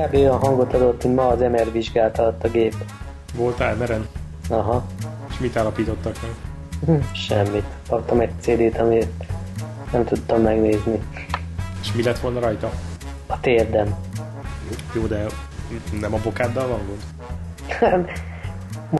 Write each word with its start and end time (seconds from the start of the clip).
Kb. 0.00 0.14
olyan 0.14 0.38
hangot 0.38 0.74
adott, 0.74 1.04
mint 1.04 1.16
ma 1.16 1.26
az 1.26 1.40
MR 1.40 1.72
vizsgált 1.72 2.18
alatt 2.18 2.44
a 2.44 2.48
gép. 2.48 2.74
Voltál 3.34 3.76
meren? 3.76 4.06
Aha. 4.48 4.86
És 5.28 5.38
mit 5.38 5.56
állapítottak 5.56 6.16
meg? 6.22 6.30
Hm, 6.86 7.04
Semmit. 7.26 7.64
Kaptam 7.88 8.20
egy 8.20 8.30
CD-t, 8.40 8.78
amit 8.78 9.08
nem 9.92 10.04
tudtam 10.04 10.42
megnézni. 10.42 11.02
És 11.80 11.92
mi 11.92 12.02
lett 12.02 12.18
volna 12.18 12.40
rajta? 12.40 12.70
A 13.26 13.40
térdem. 13.40 13.94
Jó, 14.94 15.06
de 15.06 15.26
nem 16.00 16.14
a 16.14 16.18
bokáddal 16.22 16.68
van 16.68 16.80
gond? 16.86 18.10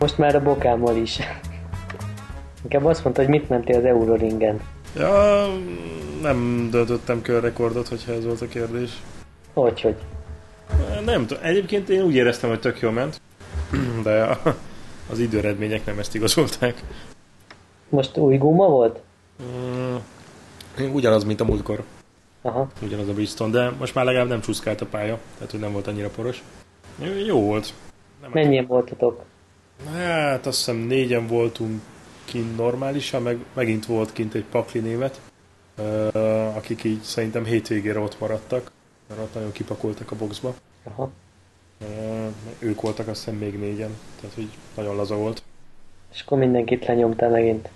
Most 0.00 0.18
már 0.18 0.34
a 0.34 0.42
bokámmal 0.42 0.96
is. 0.96 1.18
Inkább 2.62 2.84
azt 2.84 3.04
mondta, 3.04 3.22
hogy 3.22 3.30
mit 3.30 3.48
mentél 3.48 3.76
az 3.76 3.84
Euroringen. 3.84 4.60
Ja, 4.96 5.46
nem 6.22 6.68
döntöttem 6.70 7.22
körrekordot, 7.22 7.88
hogyha 7.88 8.12
ez 8.12 8.24
volt 8.24 8.40
a 8.40 8.46
kérdés. 8.46 8.90
Hogy, 9.54 9.80
hogy? 9.80 9.96
Nem 11.04 11.26
tudom. 11.26 11.42
Egyébként 11.42 11.88
én 11.88 12.02
úgy 12.02 12.14
éreztem, 12.14 12.48
hogy 12.50 12.60
tök 12.60 12.80
jól 12.80 12.92
ment, 12.92 13.20
de 14.02 14.22
a- 14.22 14.56
az 15.10 15.18
időredmények 15.18 15.84
nem 15.86 15.98
ezt 15.98 16.14
igazolták. 16.14 16.82
Most 17.88 18.16
új 18.16 18.36
guma 18.36 18.66
volt? 18.68 19.00
Mm, 19.42 19.96
Ugyanaz, 20.92 21.24
mint 21.24 21.40
a 21.40 21.44
múltkor. 21.44 21.82
Aha. 22.42 22.68
Ugyanaz 22.82 23.08
a 23.08 23.12
Bridgestone, 23.12 23.50
de 23.52 23.70
most 23.78 23.94
már 23.94 24.04
legalább 24.04 24.28
nem 24.28 24.40
csúszkált 24.40 24.80
a 24.80 24.86
pálya, 24.86 25.18
tehát 25.34 25.50
hogy 25.50 25.60
nem 25.60 25.72
volt 25.72 25.86
annyira 25.86 26.08
poros. 26.08 26.42
Jó, 27.26 27.40
volt. 27.40 27.72
Nem 28.20 28.30
Mennyien 28.32 28.66
voltatok? 28.66 29.22
Hát 29.92 30.46
azt 30.46 30.56
hiszem 30.56 30.76
négyen 30.76 31.26
voltunk 31.26 31.80
kint 32.24 32.56
normálisan, 32.56 33.22
meg 33.22 33.38
megint 33.52 33.86
volt 33.86 34.12
kint 34.12 34.34
egy 34.34 34.44
pakli 34.50 34.80
német, 34.80 35.20
akik 36.56 36.84
így 36.84 37.00
szerintem 37.02 37.44
hétvégére 37.44 37.98
ott 37.98 38.20
maradtak, 38.20 38.70
mert 39.10 39.22
ott 39.22 39.34
nagyon 39.34 39.52
kipakoltak 39.52 40.10
a 40.10 40.16
boxba. 40.16 40.54
Aha. 40.84 41.10
Ők 42.58 42.80
voltak 42.80 43.08
azt 43.08 43.24
hiszem 43.24 43.38
még 43.38 43.58
négyen, 43.58 43.96
tehát 44.20 44.34
hogy 44.36 44.48
nagyon 44.76 44.96
laza 44.96 45.16
volt. 45.16 45.42
És 46.12 46.20
akkor 46.20 46.38
mindenkit 46.38 46.86
lenyomtál 46.86 47.30
megint. 47.30 47.68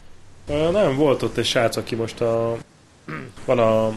Nem, 0.46 0.96
volt 0.96 1.22
ott 1.22 1.36
egy 1.36 1.44
srác, 1.44 1.76
aki 1.76 1.94
most 1.94 2.20
a... 2.20 2.56
Van 3.46 3.58
a 3.58 3.92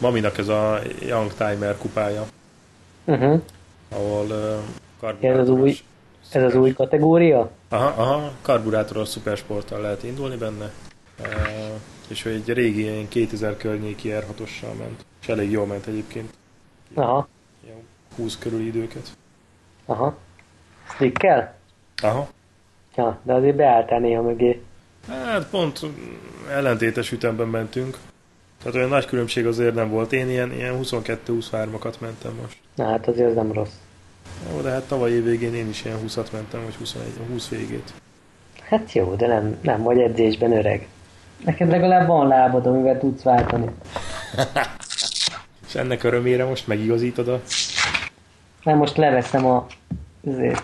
Maminak 0.00 0.38
ez 0.38 0.48
a 0.48 0.80
Young 1.00 1.32
Timer 1.34 1.76
kupája, 1.78 2.26
Uh-huh. 3.08 3.40
ahol 3.88 4.26
Ez 5.20 5.38
az 5.38 5.48
új, 5.48 5.76
ez 6.30 6.42
az 6.42 6.54
új 6.54 6.72
kategória? 6.72 7.50
Aha, 7.68 8.02
aha, 8.02 8.32
karburátoros 8.42 9.08
szupersporttal 9.08 9.80
lehet 9.80 10.02
indulni 10.02 10.36
benne. 10.36 10.72
És 12.08 12.24
ő 12.24 12.30
egy 12.30 12.52
régi 12.52 12.80
ilyen 12.80 13.08
2000 13.08 13.56
környéki 13.56 14.12
r 14.12 14.24
ment. 14.78 15.04
És 15.20 15.28
elég 15.28 15.50
jól 15.50 15.66
ment 15.66 15.86
egyébként. 15.86 16.32
Aha. 16.94 17.28
Ilyen 17.64 17.76
20 18.16 18.38
körüli 18.38 18.66
időket. 18.66 19.08
Aha. 19.86 20.16
Stickkel? 20.94 21.54
Aha. 22.02 22.28
Ja, 22.96 23.18
de 23.22 23.32
azért 23.32 23.56
beálltál 23.56 23.98
néha 24.00 24.22
mögé. 24.22 24.62
Hát 25.08 25.48
pont 25.50 25.80
ellentétes 26.50 27.12
ütemben 27.12 27.48
mentünk. 27.48 27.98
Tehát 28.58 28.76
olyan 28.76 28.88
nagy 28.88 29.06
különbség 29.06 29.46
azért 29.46 29.74
nem 29.74 29.90
volt. 29.90 30.12
Én 30.12 30.28
ilyen, 30.28 30.52
ilyen 30.52 30.78
22-23-akat 30.82 31.98
mentem 31.98 32.38
most. 32.42 32.56
Na 32.74 32.84
hát 32.84 33.08
azért 33.08 33.28
az 33.28 33.34
nem 33.34 33.52
rossz. 33.52 33.74
Jó, 34.52 34.60
de 34.60 34.70
hát 34.70 34.82
tavaly 34.82 35.10
év 35.10 35.24
végén 35.24 35.54
én 35.54 35.68
is 35.68 35.84
ilyen 35.84 35.98
20-at 36.06 36.30
mentem, 36.32 36.62
vagy 36.64 36.74
21, 36.74 37.12
20 37.30 37.48
végét. 37.48 37.92
Hát 38.62 38.92
jó, 38.92 39.14
de 39.14 39.26
nem, 39.26 39.56
nem 39.60 39.82
vagy 39.82 39.98
edzésben 39.98 40.52
öreg. 40.52 40.88
Neked 41.44 41.68
legalább 41.68 42.06
van 42.06 42.26
lábad, 42.28 42.66
amivel 42.66 42.98
tudsz 42.98 43.22
váltani. 43.22 43.66
Ennek 45.76 46.02
örömére 46.02 46.44
most 46.44 46.66
megigazítod 46.66 47.28
a... 47.28 47.40
Nem, 48.62 48.76
most 48.76 48.96
leveszem 48.96 49.46
a 49.46 49.66
azért, 50.26 50.62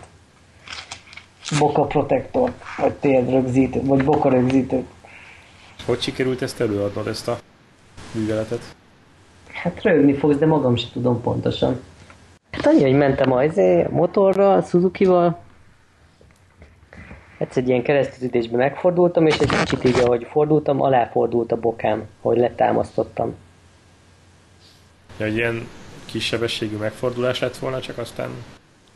boka 1.58 1.84
protektor, 1.84 2.52
vagy 2.76 2.92
térdrögzítő, 2.92 3.80
vagy 3.82 4.04
boka 4.04 4.28
rögzítő. 4.28 4.84
És 5.78 5.84
hogy 5.84 6.00
sikerült 6.00 6.42
ezt 6.42 6.60
előadnod, 6.60 7.06
ezt 7.06 7.28
a 7.28 7.38
műveletet? 8.12 8.60
Hát 9.52 9.82
rögni 9.82 10.14
fogsz, 10.14 10.36
de 10.36 10.46
magam 10.46 10.76
sem 10.76 10.90
tudom 10.92 11.20
pontosan. 11.20 11.80
Hát 12.50 12.66
annyi, 12.66 12.82
hogy 12.82 12.96
mentem 12.96 13.32
a 13.32 13.44
izé, 13.44 13.86
motorral, 13.90 14.62
Suzuki-val. 14.62 15.38
Egyszer 17.38 17.62
egy 17.62 17.68
ilyen 17.68 17.82
kereszteződésben 17.82 18.58
megfordultam, 18.58 19.26
és 19.26 19.38
egy 19.38 19.48
kicsit 19.48 19.84
így, 19.84 19.98
ahogy 19.98 20.26
fordultam, 20.30 20.82
aláfordult 20.82 21.52
a 21.52 21.56
bokám, 21.56 22.08
hogy 22.20 22.38
letámasztottam. 22.38 23.34
Ja, 25.16 25.26
egy 25.26 25.36
ilyen 25.36 25.68
kis 26.04 26.24
sebességű 26.24 26.76
megfordulás 26.76 27.40
lett 27.40 27.56
volna, 27.56 27.80
csak 27.80 27.98
aztán 27.98 28.30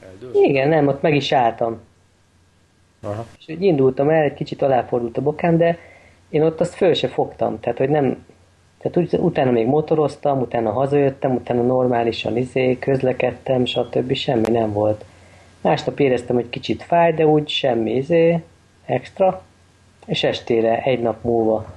eldőlt. 0.06 0.34
Igen, 0.34 0.69
nem, 0.69 0.88
ott 0.88 1.03
meg 1.03 1.15
is 1.15 1.32
álltam. 1.32 1.81
Aha. 3.00 3.27
És 3.38 3.54
úgy 3.54 3.62
indultam 3.62 4.09
el, 4.09 4.22
egy 4.22 4.34
kicsit 4.34 4.62
aláfordult 4.62 5.16
a 5.16 5.22
bokám, 5.22 5.56
de 5.56 5.78
én 6.28 6.43
ott 6.43 6.60
azt 6.60 6.75
föl 6.75 6.94
se 6.94 7.09
fogtam. 7.09 7.60
Tehát, 7.60 7.78
hogy 7.78 7.88
nem... 7.88 8.25
Tehát 8.78 8.97
úgy, 8.97 9.21
utána 9.21 9.50
még 9.50 9.66
motoroztam, 9.66 10.41
utána 10.41 10.71
hazajöttem, 10.72 11.34
utána 11.34 11.62
normálisan 11.62 12.37
izé, 12.37 12.78
közlekedtem, 12.78 13.65
stb. 13.65 14.15
Semmi 14.15 14.50
nem 14.50 14.72
volt. 14.72 15.04
Másnap 15.60 16.00
éreztem, 16.00 16.37
hogy 16.37 16.48
kicsit 16.48 16.83
fáj, 16.83 17.12
de 17.12 17.27
úgy 17.27 17.48
semmi 17.48 17.94
izé, 17.94 18.43
extra. 18.84 19.43
És 20.06 20.25
estére, 20.25 20.83
egy 20.83 21.00
nap 21.00 21.25
múlva 21.25 21.77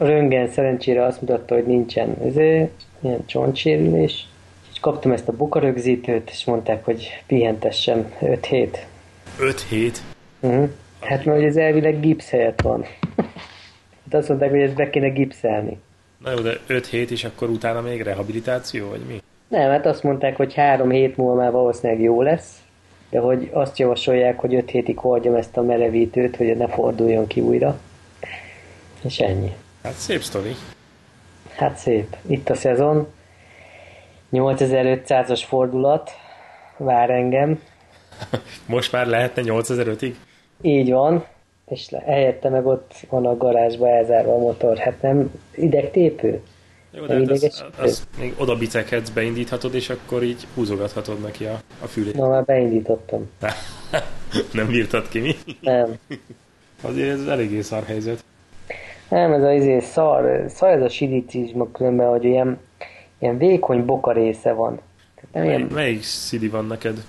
A 0.00 0.04
röngen 0.04 0.48
szerencsére 0.48 1.04
azt 1.04 1.20
mutatta, 1.20 1.54
hogy 1.54 1.66
nincsen 1.66 2.16
ezért, 2.24 2.82
ilyen 3.00 3.26
csontsérülés. 3.26 4.26
És 4.72 4.80
kaptam 4.80 5.12
ezt 5.12 5.28
a 5.28 5.32
bukarögzítőt, 5.32 6.30
és 6.30 6.44
mondták, 6.44 6.84
hogy 6.84 7.22
pihentessem 7.26 8.12
5 8.20 8.46
hét. 8.46 8.86
Öt 9.40 9.60
hét? 9.60 10.02
Uh-huh. 10.40 10.68
Hát 11.00 11.24
mert 11.24 11.42
ez 11.42 11.56
elvileg 11.56 12.00
gipsz 12.00 12.30
helyett 12.30 12.60
van. 12.60 12.84
hát 14.04 14.14
azt 14.14 14.28
mondták, 14.28 14.50
hogy 14.50 14.60
ezt 14.60 14.74
be 14.74 14.90
kéne 14.90 15.08
gipszelni. 15.08 15.78
Na 16.24 16.30
jó, 16.30 16.38
de 16.38 16.52
öt 16.66 16.86
hét, 16.86 17.10
és 17.10 17.24
akkor 17.24 17.48
utána 17.48 17.80
még 17.80 18.02
rehabilitáció, 18.02 18.88
vagy 18.88 19.02
mi? 19.08 19.22
Nem, 19.48 19.70
hát 19.70 19.86
azt 19.86 20.02
mondták, 20.02 20.36
hogy 20.36 20.54
három 20.54 20.90
hét 20.90 21.16
múlva 21.16 21.34
már 21.34 21.50
valószínűleg 21.52 22.02
jó 22.02 22.22
lesz, 22.22 22.62
de 23.10 23.18
hogy 23.18 23.50
azt 23.52 23.78
javasolják, 23.78 24.38
hogy 24.38 24.54
öt 24.54 24.70
hétig 24.70 24.98
hordjam 24.98 25.34
ezt 25.34 25.56
a 25.56 25.62
merevítőt, 25.62 26.36
hogy 26.36 26.56
ne 26.56 26.68
forduljon 26.68 27.26
ki 27.26 27.40
újra. 27.40 27.78
És 29.02 29.18
ennyi. 29.18 29.52
Hát 29.88 29.96
szép 29.96 30.22
sztori. 30.22 30.54
Hát 31.56 31.76
szép. 31.76 32.16
Itt 32.26 32.48
a 32.48 32.54
szezon. 32.54 33.06
8500-as 34.32 35.42
fordulat 35.46 36.10
vár 36.76 37.10
engem. 37.10 37.62
Most 38.66 38.92
már 38.92 39.06
lehetne 39.06 39.42
8005-ig? 39.44 40.14
Így 40.60 40.90
van. 40.90 41.24
És 41.68 41.88
helyette 42.06 42.48
meg 42.48 42.66
ott 42.66 42.92
van 43.08 43.26
a 43.26 43.36
garázsba 43.36 43.88
elzárva 43.88 44.34
a 44.34 44.38
motor. 44.38 44.78
Hát 44.78 45.02
nem 45.02 45.32
idegtépő? 45.54 46.42
Jó, 46.90 47.06
de 47.06 47.14
hát 47.14 47.30
az, 47.30 47.64
az, 47.78 48.08
még 48.18 48.34
oda 48.38 48.56
bicekhetsz, 48.56 49.08
beindíthatod, 49.08 49.74
és 49.74 49.90
akkor 49.90 50.22
így 50.22 50.46
húzogathatod 50.54 51.20
neki 51.20 51.44
a, 51.44 51.60
a 51.82 51.86
fülét. 51.86 52.14
Na, 52.14 52.28
már 52.28 52.44
beindítottam. 52.44 53.30
Nem 54.52 54.66
bírtad 54.66 55.08
ki, 55.08 55.18
mi? 55.18 55.36
Nem. 55.60 55.98
Azért 56.88 57.10
ez 57.10 57.26
eléggé 57.26 57.60
szar 57.60 57.84
helyzet. 57.84 58.24
Nem, 59.08 59.32
ez 59.32 59.42
a 59.42 59.52
izé 59.52 59.80
szar, 59.80 60.44
szar 60.48 60.70
ez 60.70 60.82
a 60.82 60.88
silicizma 60.88 61.70
különben, 61.70 62.08
hogy 62.08 62.24
ilyen, 62.24 62.58
ilyen 63.18 63.38
vékony 63.38 63.84
boka 63.84 64.12
része 64.12 64.52
van. 64.52 64.80
Tehát 65.14 65.32
nem 65.32 65.42
Mely, 65.42 65.56
ilyen, 65.56 65.68
melyik 65.72 66.02
CD 66.02 66.50
van 66.50 66.66
neked? 66.66 67.04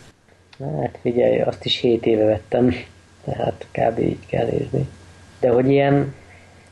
hát 0.59 0.97
figyelj, 1.01 1.41
azt 1.41 1.65
is 1.65 1.79
7 1.79 2.05
éve 2.05 2.25
vettem, 2.25 2.73
tehát 3.23 3.65
kb. 3.71 3.99
így 3.99 4.25
kell 4.25 4.45
nézni. 4.45 4.87
De 5.39 5.49
hogy 5.49 5.69
ilyen, 5.69 6.15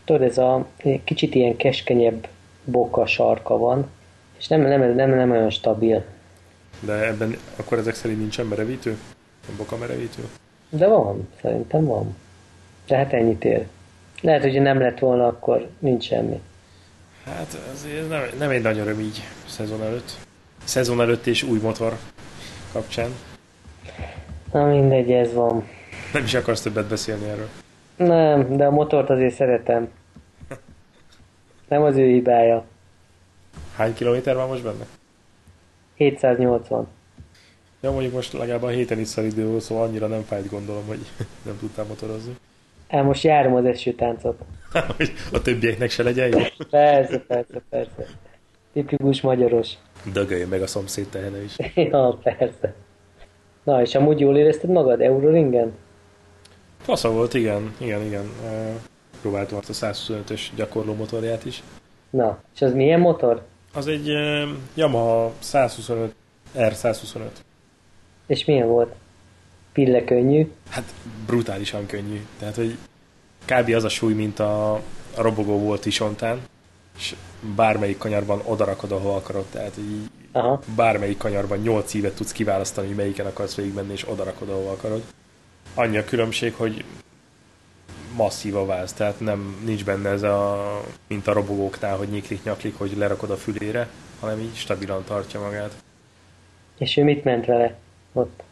tudod, 0.06 0.22
ez 0.22 0.38
a 0.38 0.66
kicsit 1.04 1.36
ilyen 1.36 1.58
keskenyebb 1.58 2.28
boka 2.64 3.06
sarka 3.06 3.58
van, 3.58 3.90
és 4.38 4.48
nem, 4.48 4.62
nem, 4.62 4.96
nem, 4.96 5.10
nem 5.10 5.32
olyan 5.32 5.50
stabil. 5.50 6.04
De 6.80 7.08
ebben 7.08 7.36
akkor 7.56 7.78
ezek 7.78 7.96
szerint 7.96 8.20
nincsen 8.20 8.46
merevítő? 8.46 8.98
A 9.48 9.52
boka 9.58 9.78
merevítő? 9.78 10.24
De 10.70 10.88
van, 10.88 11.28
szerintem 11.42 11.86
van. 11.86 12.16
De 12.88 12.96
hát 12.96 13.14
ennyit 13.14 13.46
ér. 13.46 13.66
Lehet, 14.22 14.42
hogy 14.42 14.62
nem 14.62 14.80
lett 14.80 15.00
volna, 15.00 15.28
akkor 15.28 15.70
nincs 15.80 16.04
semmi. 16.04 16.42
Hát 17.26 17.58
azért 17.74 18.10
nem, 18.10 18.22
nem 18.38 18.50
egy 18.50 18.62
nagy 18.62 18.78
öröm 18.78 19.00
így 19.00 19.22
szezon 19.48 19.84
előtt. 19.84 20.12
Szezon 20.64 21.02
előtt 21.02 21.26
és 21.26 21.44
új 21.44 21.60
motor 21.60 21.98
kapcsán. 22.72 23.12
Na 24.52 24.66
mindegy, 24.66 25.12
ez 25.12 25.34
van. 25.34 25.68
Nem 26.14 26.24
is 26.24 26.34
akarsz 26.34 26.62
többet 26.62 26.88
beszélni 26.88 27.28
erről. 27.30 27.50
Nem, 27.96 28.58
de 28.58 28.66
a 28.66 28.72
motort 28.72 29.10
azért 29.10 29.34
szeretem. 29.34 29.90
Nem 31.68 31.82
az 31.82 31.96
ő 31.96 32.08
hibája. 32.08 32.66
Hány 33.76 33.94
kilométer 33.94 34.36
van 34.36 34.48
most 34.48 34.64
benne? 34.64 34.86
780. 35.96 36.88
Ja, 37.82 37.92
mondjuk 37.92 38.14
most 38.14 38.34
legalább 38.34 38.64
a 38.64 38.68
héten 38.68 39.00
is 39.00 39.18
idő 39.18 39.48
volt, 39.48 39.62
szóval 39.62 39.84
annyira 39.84 40.08
nem 40.08 40.22
fájt 40.22 40.50
gondolom, 40.50 40.86
hogy 40.88 41.00
nem 41.46 41.58
tudtál 41.60 41.86
motorozni. 41.86 42.36
El 42.88 43.04
most 43.04 43.24
járom 43.24 43.56
az 43.56 43.66
esőtáncot. 43.66 44.40
hogy 44.98 45.12
a 45.34 45.42
többieknek 45.42 45.90
se 45.90 46.04
legyen 46.04 46.28
jó. 46.28 46.40
Persze, 46.70 47.20
persze, 47.20 47.62
persze. 47.70 48.06
Tipikus 48.74 49.22
magyaros. 49.22 49.70
Dögöljön 50.14 50.50
meg 50.50 50.62
a 50.62 50.68
szomszéd 50.68 51.08
tehene 51.08 51.44
is. 51.44 51.56
ja, 51.92 52.20
persze. 52.24 52.74
Na, 53.64 53.82
és 53.82 53.96
amúgy 53.96 54.20
jól 54.20 54.38
érezted 54.38 54.70
magad 54.70 55.02
Euroringen? 55.02 55.74
Fasza 56.82 57.12
volt, 57.12 57.34
igen, 57.34 57.74
igen, 57.78 58.02
igen. 58.02 58.30
Próbáltam 59.22 59.58
azt 59.58 59.84
a 59.84 59.88
125-ös 59.88 60.42
gyakorló 60.56 60.94
motorját 60.94 61.46
is. 61.46 61.64
Na, 62.10 62.40
és 62.56 62.62
az 62.62 62.74
milyen 62.74 63.00
motor? 63.00 63.46
Az 63.74 63.88
egy 63.88 64.08
Yamaha 64.74 65.34
125 65.40 66.16
R125. 66.56 67.20
És 68.28 68.46
milyen 68.46 68.68
volt? 68.68 68.96
Pille 69.78 70.04
könnyű? 70.04 70.52
Hát 70.70 70.94
brutálisan 71.26 71.86
könnyű. 71.86 72.26
Tehát, 72.40 72.56
hogy 72.56 72.78
kb. 73.46 73.70
az 73.70 73.84
a 73.84 73.90
súly, 73.90 74.14
mint 74.14 74.40
a, 74.40 74.74
a 74.74 74.82
robogó 75.16 75.60
volt 75.60 75.86
Isontán, 75.86 76.42
és 76.98 77.16
bármelyik 77.56 77.98
kanyarban 77.98 78.42
odarakod, 78.46 78.92
ahol 78.92 79.16
akarod. 79.16 79.46
Tehát 79.46 79.78
így 79.78 80.10
Aha. 80.32 80.62
bármelyik 80.76 81.18
kanyarban 81.18 81.58
8 81.58 81.94
évet 81.94 82.16
tudsz 82.16 82.32
kiválasztani, 82.32 82.88
hogy 82.88 82.96
melyiken 82.96 83.26
akarsz 83.26 83.56
végigmenni, 83.56 83.92
és 83.92 84.10
odarakod, 84.10 84.50
ahol 84.50 84.70
akarod. 84.72 85.04
Annyi 85.74 85.98
a 85.98 86.06
különbség, 86.06 86.54
hogy 86.54 86.84
masszív 88.16 88.56
a 88.56 88.66
váz, 88.66 88.94
tehát 88.94 89.20
nem, 89.20 89.62
nincs 89.66 89.86
benne 89.86 90.10
ez 90.10 90.24
a, 90.24 90.82
mint 91.08 91.28
a 91.28 91.34
robogóknál, 91.34 91.98
hogy 91.98 92.10
nyiklik-nyaklik, 92.10 92.78
hogy 92.78 92.98
lerakod 92.98 93.30
a 93.30 93.38
fülére, 93.38 93.88
hanem 94.20 94.40
így 94.40 94.56
stabilan 94.56 95.04
tartja 95.04 95.40
magát. 95.40 95.74
És 96.78 96.98
ő 96.98 97.04
mit 97.04 97.24
ment 97.24 97.46
vele 97.46 97.78
ott? 98.14 98.46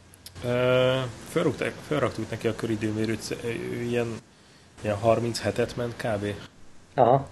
Fölraktuk 1.87 2.29
neki 2.29 2.47
a 2.47 2.55
köridőmérőt, 2.55 3.35
ilyen, 3.81 4.07
ilyen 4.81 4.97
37-et 5.03 5.75
ment 5.75 5.95
kb. 5.95 6.25
Aha. 6.93 7.29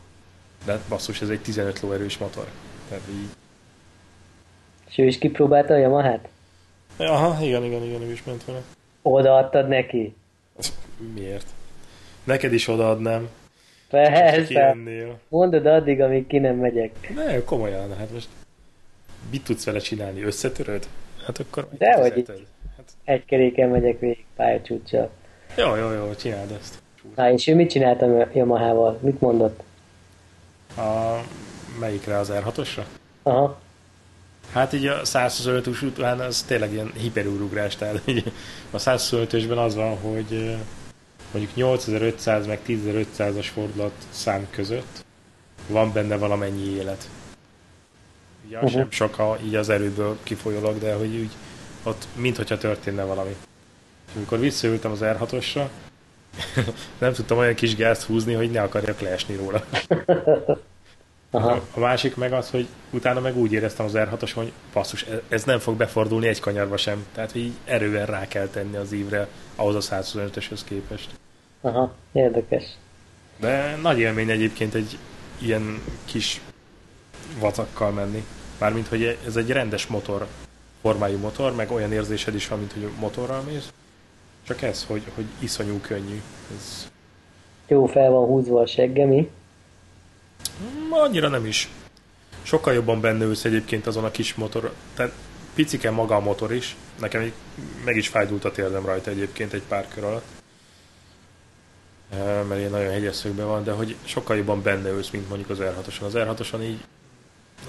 De 0.65 0.79
basszus, 0.89 1.21
ez 1.21 1.29
egy 1.29 1.41
15 1.41 1.79
lóerős 1.79 2.17
motor. 2.17 2.47
Tehát 2.89 3.03
így... 3.09 3.29
És 4.89 4.97
ő 4.97 5.05
is 5.05 5.17
kipróbálta 5.17 5.73
a 5.73 5.77
Yamaha-t? 5.77 6.27
Aha, 6.97 7.45
igen, 7.45 7.63
igen, 7.63 7.83
igen, 7.83 8.01
ő 8.01 8.11
is 8.11 8.23
ment 8.23 8.45
vele. 8.45 8.61
Odaadtad 9.01 9.67
neki? 9.67 10.15
Miért? 11.13 11.47
Neked 12.23 12.53
is 12.53 12.67
odaadnám. 12.67 13.29
Persze. 13.89 14.75
Mondod 15.29 15.65
addig, 15.65 16.01
amíg 16.01 16.27
ki 16.27 16.37
nem 16.37 16.55
megyek. 16.55 17.13
Ne, 17.15 17.43
komolyan, 17.43 17.95
hát 17.97 18.11
most 18.11 18.27
mit 19.31 19.43
tudsz 19.43 19.63
vele 19.65 19.79
csinálni? 19.79 20.23
Összetöröd? 20.23 20.87
Hát 21.25 21.39
akkor... 21.39 21.67
De 21.77 21.93
hogy 21.93 22.17
itt 22.17 22.31
hát... 23.05 23.15
egy 23.15 23.25
keréken 23.25 23.69
megyek 23.69 23.99
végig 23.99 24.25
pályacsúccsal. 24.35 25.09
Jó, 25.57 25.75
jó, 25.75 25.91
jó, 25.91 26.15
csináld 26.15 26.51
ezt. 26.51 26.81
Na, 27.15 27.31
és 27.31 27.47
ő 27.47 27.55
mit 27.55 27.69
csináltam 27.69 28.19
a 28.19 28.27
Yamaha-val? 28.33 28.97
Mit 29.01 29.21
mondott? 29.21 29.63
A... 30.77 31.19
Melyikre, 31.79 32.17
az 32.17 32.31
R6-osra? 32.33 32.83
Aha. 33.23 33.61
Hát 34.51 34.73
így 34.73 34.85
a 34.85 35.05
125 35.05 35.67
után 35.67 36.19
az 36.19 36.43
tényleg 36.43 36.71
ilyen 36.71 36.91
hiperúrugrás, 36.97 37.75
tehát 37.75 38.01
így 38.05 38.31
a 38.71 38.77
125-ösben 38.77 39.57
az 39.57 39.75
van, 39.75 39.97
hogy 39.97 40.57
mondjuk 41.31 41.55
8500 41.55 42.47
meg 42.47 42.59
10500-as 42.67 43.47
fordulat 43.53 43.93
szám 44.09 44.47
között 44.49 45.05
van 45.67 45.93
benne 45.93 46.17
valamennyi 46.17 46.75
élet. 46.75 47.09
Ugye 48.45 48.55
uh-huh. 48.55 48.71
sem 48.71 48.91
sok, 48.91 49.15
ha 49.15 49.37
így 49.43 49.55
az 49.55 49.69
erőből 49.69 50.17
kifolyólag, 50.23 50.79
de 50.79 50.93
hogy 50.93 51.15
úgy 51.15 51.31
ott 51.83 52.07
mintha 52.15 52.57
történne 52.57 53.03
valami. 53.03 53.35
És 54.07 54.11
amikor 54.15 54.39
visszaültem 54.39 54.91
az 54.91 54.99
R6-osra, 55.01 55.67
nem 56.99 57.13
tudtam 57.13 57.37
olyan 57.37 57.53
kis 57.53 57.75
gázt 57.75 58.03
húzni, 58.03 58.33
hogy 58.33 58.51
ne 58.51 58.61
akarjak 58.61 58.99
leesni 58.99 59.35
róla. 59.35 59.63
Aha. 61.35 61.61
A 61.73 61.79
másik 61.79 62.15
meg 62.15 62.33
az, 62.33 62.49
hogy 62.49 62.67
utána 62.89 63.19
meg 63.19 63.37
úgy 63.37 63.51
éreztem 63.51 63.85
az 63.85 63.91
R6-os, 63.95 64.31
hogy 64.33 64.51
passzus, 64.73 65.05
ez 65.27 65.43
nem 65.43 65.59
fog 65.59 65.75
befordulni 65.75 66.27
egy 66.27 66.39
kanyarba 66.39 66.77
sem. 66.77 67.05
Tehát, 67.13 67.31
hogy 67.31 67.41
így 67.41 67.53
erően 67.65 68.05
rá 68.05 68.27
kell 68.27 68.47
tenni 68.47 68.75
az 68.75 68.91
ívre 68.91 69.27
ahhoz 69.55 69.75
a 69.75 69.95
125-öshöz 69.95 70.59
képest. 70.65 71.09
Aha, 71.61 71.93
érdekes. 72.11 72.63
De 73.39 73.77
nagy 73.81 73.99
élmény 73.99 74.29
egyébként 74.29 74.73
egy 74.73 74.97
ilyen 75.37 75.81
kis 76.05 76.41
vacakkal 77.39 77.91
menni. 77.91 78.25
Mármint, 78.59 78.87
hogy 78.87 79.17
ez 79.25 79.35
egy 79.35 79.49
rendes 79.49 79.87
motor, 79.87 80.27
formájú 80.83 81.17
motor, 81.17 81.55
meg 81.55 81.71
olyan 81.71 81.91
érzésed 81.91 82.35
is 82.35 82.47
van, 82.47 82.59
mint 82.59 82.73
hogy 82.73 82.89
motorral 82.99 83.41
mész. 83.41 83.73
Csak 84.47 84.61
ez, 84.61 84.85
hogy, 84.85 85.03
hogy 85.15 85.25
iszonyú 85.39 85.79
könnyű. 85.79 86.21
Ez... 86.55 86.87
Jó 87.67 87.85
fel 87.85 88.09
van 88.09 88.25
húzva 88.25 88.61
a 88.61 88.65
segge, 88.65 89.05
mi? 89.05 89.29
Hmm, 90.57 90.93
annyira 90.93 91.27
nem 91.27 91.45
is. 91.45 91.69
Sokkal 92.41 92.73
jobban 92.73 93.01
benne 93.01 93.25
ülsz 93.25 93.45
egyébként 93.45 93.87
azon 93.87 94.03
a 94.03 94.11
kis 94.11 94.35
motor. 94.35 94.73
Tehát 94.95 95.11
picike 95.53 95.91
maga 95.91 96.15
a 96.15 96.19
motor 96.19 96.53
is. 96.53 96.75
Nekem 96.99 97.33
meg 97.85 97.95
is 97.95 98.07
fájdult 98.07 98.45
a 98.45 98.51
térdem 98.51 98.85
rajta 98.85 99.09
egyébként 99.09 99.53
egy 99.53 99.63
pár 99.67 99.87
kör 99.87 100.03
alatt. 100.03 100.25
Mert 102.47 102.59
ilyen 102.59 102.71
nagyon 102.71 102.91
hegyes 102.91 103.15
szögben 103.15 103.47
van, 103.47 103.63
de 103.63 103.71
hogy 103.71 103.95
sokkal 104.03 104.37
jobban 104.37 104.61
benne 104.61 104.89
ülsz, 104.89 105.09
mint 105.09 105.29
mondjuk 105.29 105.49
az 105.49 105.57
R6-oson. 105.61 106.03
Az 106.03 106.13
R6-oson 106.15 106.61
így 106.61 106.79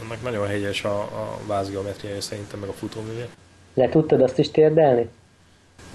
annak 0.03 0.23
nagyon 0.23 0.47
helyes 0.47 0.85
a, 0.85 1.01
a 1.01 1.39
vázgeometriája 1.47 2.21
szerintem, 2.21 2.61
meg 2.61 2.69
a 2.69 2.73
futóműve. 2.73 3.29
Le 3.75 3.89
tudtad 3.89 4.23
azt 4.23 4.39
is 4.39 4.51
térdelni? 4.51 5.09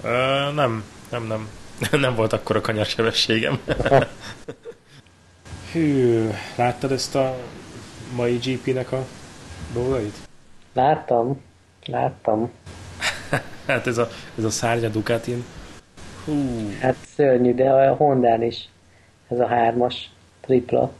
Ö, 0.02 0.08
nem, 0.54 0.84
nem, 1.10 1.26
nem. 1.26 1.48
nem 2.00 2.14
volt 2.14 2.32
akkor 2.32 2.56
a 2.56 2.60
kanyarsebességem. 2.60 3.60
Hű, 5.72 6.28
láttad 6.56 6.92
ezt 6.92 7.14
a 7.14 7.36
mai 8.14 8.36
GP-nek 8.36 8.92
a 8.92 9.06
dolgait? 9.72 10.14
Láttam, 10.72 11.40
láttam. 11.86 12.50
hát 13.66 13.86
ez 13.86 13.98
a, 13.98 14.08
ez 14.38 14.44
a 14.44 14.50
szárnya 14.50 14.88
Ducatin. 14.88 15.44
Hú. 16.24 16.34
Hát 16.80 16.96
szörnyű, 17.14 17.54
de 17.54 17.70
a 17.70 17.94
Hondán 17.94 18.42
is. 18.42 18.68
Ez 19.28 19.38
a 19.38 19.46
hármas, 19.46 20.10
tripla. 20.40 20.92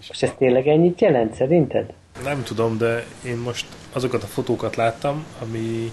És 0.00 0.08
most 0.08 0.22
ez 0.22 0.32
tényleg 0.38 0.66
ennyit 0.66 1.00
jelent 1.00 1.34
szerinted? 1.34 1.92
Nem 2.24 2.42
tudom, 2.42 2.78
de 2.78 3.04
én 3.24 3.36
most 3.36 3.66
azokat 3.92 4.22
a 4.22 4.26
fotókat 4.26 4.76
láttam, 4.76 5.24
ami 5.42 5.92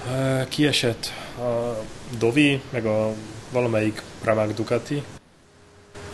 uh, 0.00 0.48
kiesett 0.48 1.12
a 1.38 1.78
Dovi, 2.18 2.60
meg 2.70 2.86
a 2.86 3.12
valamelyik 3.52 4.02
Pramac 4.22 4.54
Ducati, 4.54 5.02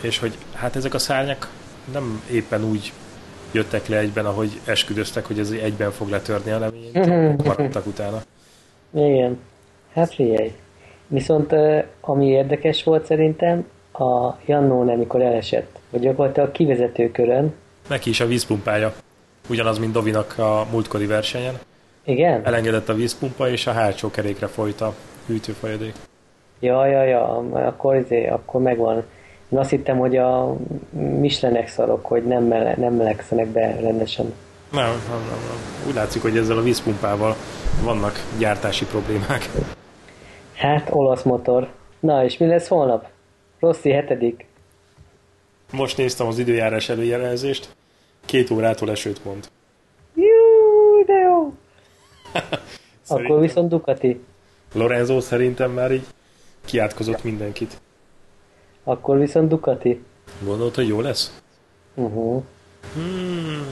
és 0.01 0.19
hogy 0.19 0.39
hát 0.55 0.77
ezek 0.77 0.95
a 0.95 0.99
szárnyak 0.99 1.51
nem 1.93 2.23
éppen 2.31 2.65
úgy 2.65 2.93
jöttek 3.53 3.87
le 3.87 3.99
egyben, 3.99 4.27
ahogy 4.27 4.61
esküdöztek, 4.65 5.27
hogy 5.27 5.39
ez 5.39 5.51
egyben 5.51 5.91
fog 5.91 6.09
letörni, 6.09 6.51
hanem 6.51 6.73
maradtak 7.45 7.87
utána. 7.87 8.23
Igen, 8.95 9.39
hát 9.93 10.15
figyelj. 10.15 10.53
Viszont 11.07 11.55
ami 12.01 12.27
érdekes 12.27 12.85
volt 12.85 13.05
szerintem, 13.05 13.67
a 13.93 14.37
Jannó, 14.47 14.81
amikor 14.81 15.23
elesett, 15.23 15.79
vagy 15.91 16.01
gyakorlatilag 16.01 16.49
a 16.49 16.53
kivezető 16.53 17.11
körön. 17.11 17.55
Neki 17.89 18.11
is 18.11 18.21
a 18.21 18.27
vízpumpája. 18.27 18.93
Ugyanaz, 19.49 19.79
mint 19.79 19.93
Dovinak 19.93 20.39
a 20.39 20.67
múltkori 20.71 21.07
versenyen. 21.07 21.59
Igen? 22.05 22.45
Elengedett 22.45 22.89
a 22.89 22.95
vízpumpa, 22.95 23.49
és 23.49 23.67
a 23.67 23.73
hátsó 23.73 24.11
kerékre 24.11 24.47
folyt 24.47 24.81
a 24.81 24.95
hűtőfolyadék. 25.27 25.95
Ja, 26.61 26.87
ja, 26.87 27.03
ja, 27.05 27.37
akkor, 27.53 27.97
izé, 27.97 28.27
akkor 28.27 28.61
megvan. 28.61 29.05
Én 29.49 29.59
azt 29.59 29.71
hittem, 29.71 29.99
hogy 29.99 30.17
a 30.17 30.57
Michelenek 30.91 31.69
szarok, 31.69 32.07
hogy 32.07 32.25
nem, 32.25 32.45
mele, 32.45 32.75
nem 32.77 32.95
melegszenek 32.95 33.47
be 33.47 33.77
rendesen. 33.81 34.35
Nem, 34.73 34.85
nem, 34.85 35.19
nem, 35.19 35.39
nem. 35.49 35.87
Úgy 35.89 35.95
látszik, 35.95 36.23
hogy 36.23 36.37
ezzel 36.37 36.59
a 36.59 36.63
vízpumpával 36.63 37.37
vannak 37.85 38.25
gyártási 38.39 38.85
problémák. 38.85 39.49
Hát, 40.55 40.89
olasz 40.93 41.23
motor. 41.23 41.69
Na, 42.01 42.25
és 42.25 42.39
mi 42.39 42.47
lesz 42.47 42.69
holnap? 42.69 43.07
Rossi 43.61 43.91
hetedik. 43.91 44.47
Most 45.71 45.97
néztem 45.97 46.27
az 46.27 46.39
időjárás 46.39 46.89
előjelezést. 46.89 47.69
Két 48.25 48.51
órától 48.51 48.91
esőt 48.91 49.25
mond. 49.25 49.49
Jú, 50.15 51.05
de 51.07 51.13
jó. 51.13 51.55
Akkor 53.17 53.41
viszont 53.41 53.69
Ducati. 53.69 54.21
Lorenzo 54.73 55.21
szerintem 55.21 55.71
már 55.71 55.93
így 55.93 56.07
kiátkozott 56.65 57.25
mindenkit. 57.25 57.81
Akkor 58.85 59.19
viszont 59.19 59.49
Ducati. 59.49 60.03
Gondolod, 60.45 60.75
hogy 60.75 60.89
jó 60.89 61.01
lesz? 61.01 61.41
Uh-huh. 61.95 62.43
Hmm, 62.95 63.67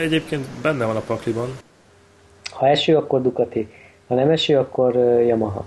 egyébként 0.00 0.46
benne 0.62 0.84
van 0.84 0.96
a 0.96 1.00
pakliban. 1.00 1.56
Ha 2.50 2.68
eső, 2.68 2.96
akkor 2.96 3.22
Ducati. 3.22 3.68
Ha 4.08 4.14
nem 4.14 4.30
eső, 4.30 4.58
akkor 4.58 4.96
uh, 4.96 5.26
Yamaha. 5.26 5.66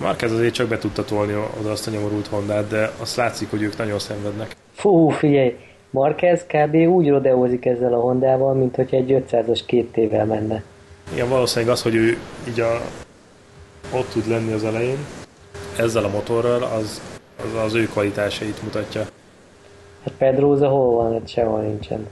Marquez 0.00 0.32
azért 0.32 0.54
csak 0.54 0.68
be 0.68 0.78
tudta 0.78 1.04
tolni 1.04 1.34
oda 1.60 1.70
azt 1.70 1.86
a 1.86 1.90
nyomorult 1.90 2.26
Hondát, 2.26 2.68
de 2.68 2.92
azt 2.98 3.16
látszik, 3.16 3.50
hogy 3.50 3.62
ők 3.62 3.76
nagyon 3.76 3.98
szenvednek. 3.98 4.56
Fú, 4.78 5.08
figyelj, 5.08 5.56
Marquez 5.90 6.46
kb. 6.46 6.74
úgy 6.74 7.08
rodeózik 7.08 7.66
ezzel 7.66 7.94
a 7.94 8.00
Hondával, 8.00 8.54
mint 8.54 8.74
hogy 8.74 8.88
egy 8.90 9.24
500-as 9.30 9.60
két 9.66 9.92
tével 9.92 10.24
menne. 10.24 10.62
Igen, 11.12 11.28
valószínűleg 11.28 11.74
az, 11.74 11.82
hogy 11.82 11.94
ő 11.94 12.18
így 12.48 12.60
a, 12.60 12.80
ott 13.94 14.08
tud 14.08 14.28
lenni 14.28 14.52
az 14.52 14.64
elején, 14.64 14.96
ezzel 15.78 16.04
a 16.04 16.08
motorral, 16.08 16.62
az 16.62 17.00
az, 17.44 17.62
az 17.64 17.74
ő 17.74 17.84
kvalitásait 17.84 18.62
mutatja. 18.62 19.00
Hát 20.04 20.14
Pedroza 20.18 20.68
hol 20.68 20.94
van? 20.94 21.12
Hát 21.12 21.28
sehol 21.28 21.60
nincsen. 21.60 22.06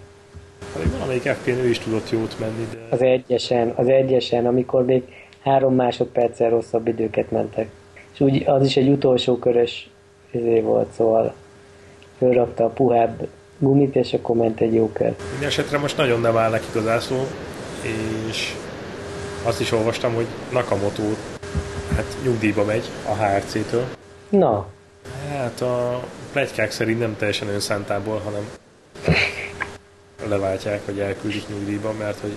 Hát 0.75 0.92
valamelyik 0.92 1.23
fp 1.23 1.46
ő 1.46 1.68
is 1.68 1.78
tudott 1.78 2.11
jót 2.11 2.38
menni, 2.38 2.66
de... 2.73 2.78
Az 2.90 3.02
egyesen, 3.02 3.73
az 3.76 3.88
egyesen, 3.88 4.46
amikor 4.46 4.85
még 4.85 5.02
három 5.42 5.75
másodperccel 5.75 6.50
rosszabb 6.50 6.87
időket 6.87 7.30
mentek. 7.30 7.68
És 8.12 8.20
úgy 8.20 8.42
az 8.46 8.64
is 8.64 8.76
egy 8.76 8.88
utolsó 8.88 9.37
körös 9.37 9.90
izé 10.30 10.61
volt, 10.61 10.90
szóval 10.92 11.35
fölrakta 12.18 12.64
a 12.64 12.68
puhább 12.68 13.26
gumit, 13.58 13.96
és 13.96 14.12
akkor 14.12 14.37
ment 14.37 14.61
egy 14.61 14.75
jó 14.75 14.90
kör. 14.92 15.14
Minden 15.30 15.49
esetre 15.49 15.78
most 15.78 15.96
nagyon 15.96 16.20
nem 16.20 16.37
áll 16.37 16.50
nekik 16.50 16.75
az 16.75 16.87
ászló, 16.87 17.16
és 18.28 18.54
azt 19.42 19.61
is 19.61 19.73
olvastam, 19.73 20.14
hogy 20.14 20.26
Nakamoto 20.52 21.02
hát 21.96 22.16
nyugdíjba 22.25 22.64
megy 22.64 22.85
a 23.08 23.14
HRC-től. 23.14 23.85
Na, 24.28 24.66
Hát 25.28 25.61
a 25.61 26.00
plegykák 26.32 26.70
szerint 26.70 26.99
nem 26.99 27.16
teljesen 27.18 27.49
önszántából, 27.49 28.18
hanem 28.25 28.49
leváltják, 30.28 30.80
hogy 30.85 30.99
elküldik 30.99 31.49
nyugdíjba, 31.49 31.92
mert 31.99 32.18
hogy 32.18 32.35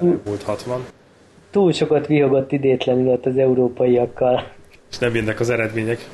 már 0.00 0.16
volt 0.24 0.42
60. 0.42 0.84
Túl 1.50 1.72
sokat 1.72 2.06
vihogott 2.06 2.52
idétlenül 2.52 3.08
ott 3.08 3.26
az 3.26 3.36
európaiakkal. 3.36 4.52
És 4.90 4.98
nem 4.98 5.14
jönnek 5.14 5.40
az 5.40 5.50
eredmények, 5.50 6.08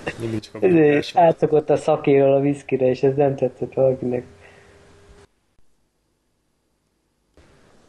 a 0.53 0.59
Ezért 0.61 1.17
átszokott 1.17 1.71
a 1.71 1.77
szakéről 1.77 2.33
a 2.33 2.41
viszkire, 2.41 2.89
és 2.89 3.03
ez 3.03 3.15
nem 3.15 3.37
tetszett 3.37 3.75
valakinek. 3.75 4.25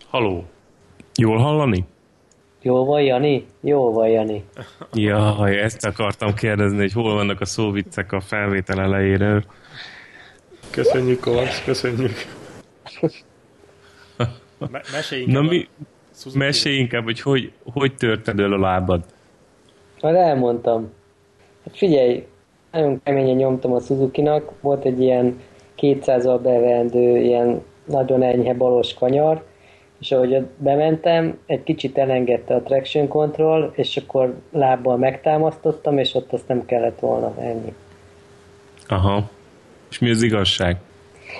Haló. 0.09 0.45
Jól 1.15 1.37
hallani? 1.37 1.85
Jó 2.61 2.85
van, 2.85 3.01
Jani? 3.01 3.45
Jó 3.61 3.93
van, 3.93 4.07
Jani. 4.07 4.43
Jaj, 4.93 5.59
ezt 5.59 5.85
akartam 5.85 6.33
kérdezni, 6.33 6.77
hogy 6.77 6.93
hol 6.93 7.13
vannak 7.13 7.41
a 7.41 7.45
szóviccek 7.45 8.11
a 8.11 8.19
felvétel 8.19 8.81
elejéről. 8.81 9.43
Köszönjük, 10.69 11.19
Kovacs, 11.19 11.63
köszönjük. 11.63 12.15
Me- 14.57 14.91
mesélj 14.91 15.25
Na 15.25 15.41
mi, 15.41 15.67
mesélj 16.33 16.75
inkább, 16.75 17.03
hogy, 17.03 17.21
hogy 17.21 17.51
hogy 17.63 17.95
törted 17.95 18.39
el 18.39 18.53
a 18.53 18.59
lábad? 18.59 19.03
Hát 20.01 20.15
elmondtam. 20.15 20.93
Hát 21.63 21.77
figyelj, 21.77 22.25
nagyon 22.71 23.01
keményen 23.03 23.35
nyomtam 23.35 23.73
a 23.73 23.79
Suzuki-nak, 23.79 24.51
volt 24.61 24.85
egy 24.85 25.01
ilyen 25.01 25.39
200-al 25.79 26.39
bevendő, 26.43 27.17
ilyen 27.17 27.61
nagyon 27.85 28.23
enyhe 28.23 28.53
balos 28.53 28.93
kanyar, 28.93 29.43
és 29.99 30.11
ahogy 30.11 30.45
bementem, 30.57 31.39
egy 31.45 31.63
kicsit 31.63 31.97
elengedte 31.97 32.55
a 32.55 32.61
traction 32.61 33.07
control, 33.07 33.73
és 33.75 33.97
akkor 33.97 34.35
lábbal 34.51 34.97
megtámasztottam, 34.97 35.97
és 35.97 36.13
ott 36.13 36.33
azt 36.33 36.47
nem 36.47 36.65
kellett 36.65 36.99
volna, 36.99 37.33
ennyi. 37.39 37.73
Aha. 38.87 39.29
És 39.89 39.99
mi 39.99 40.09
az 40.09 40.21
igazság? 40.21 40.77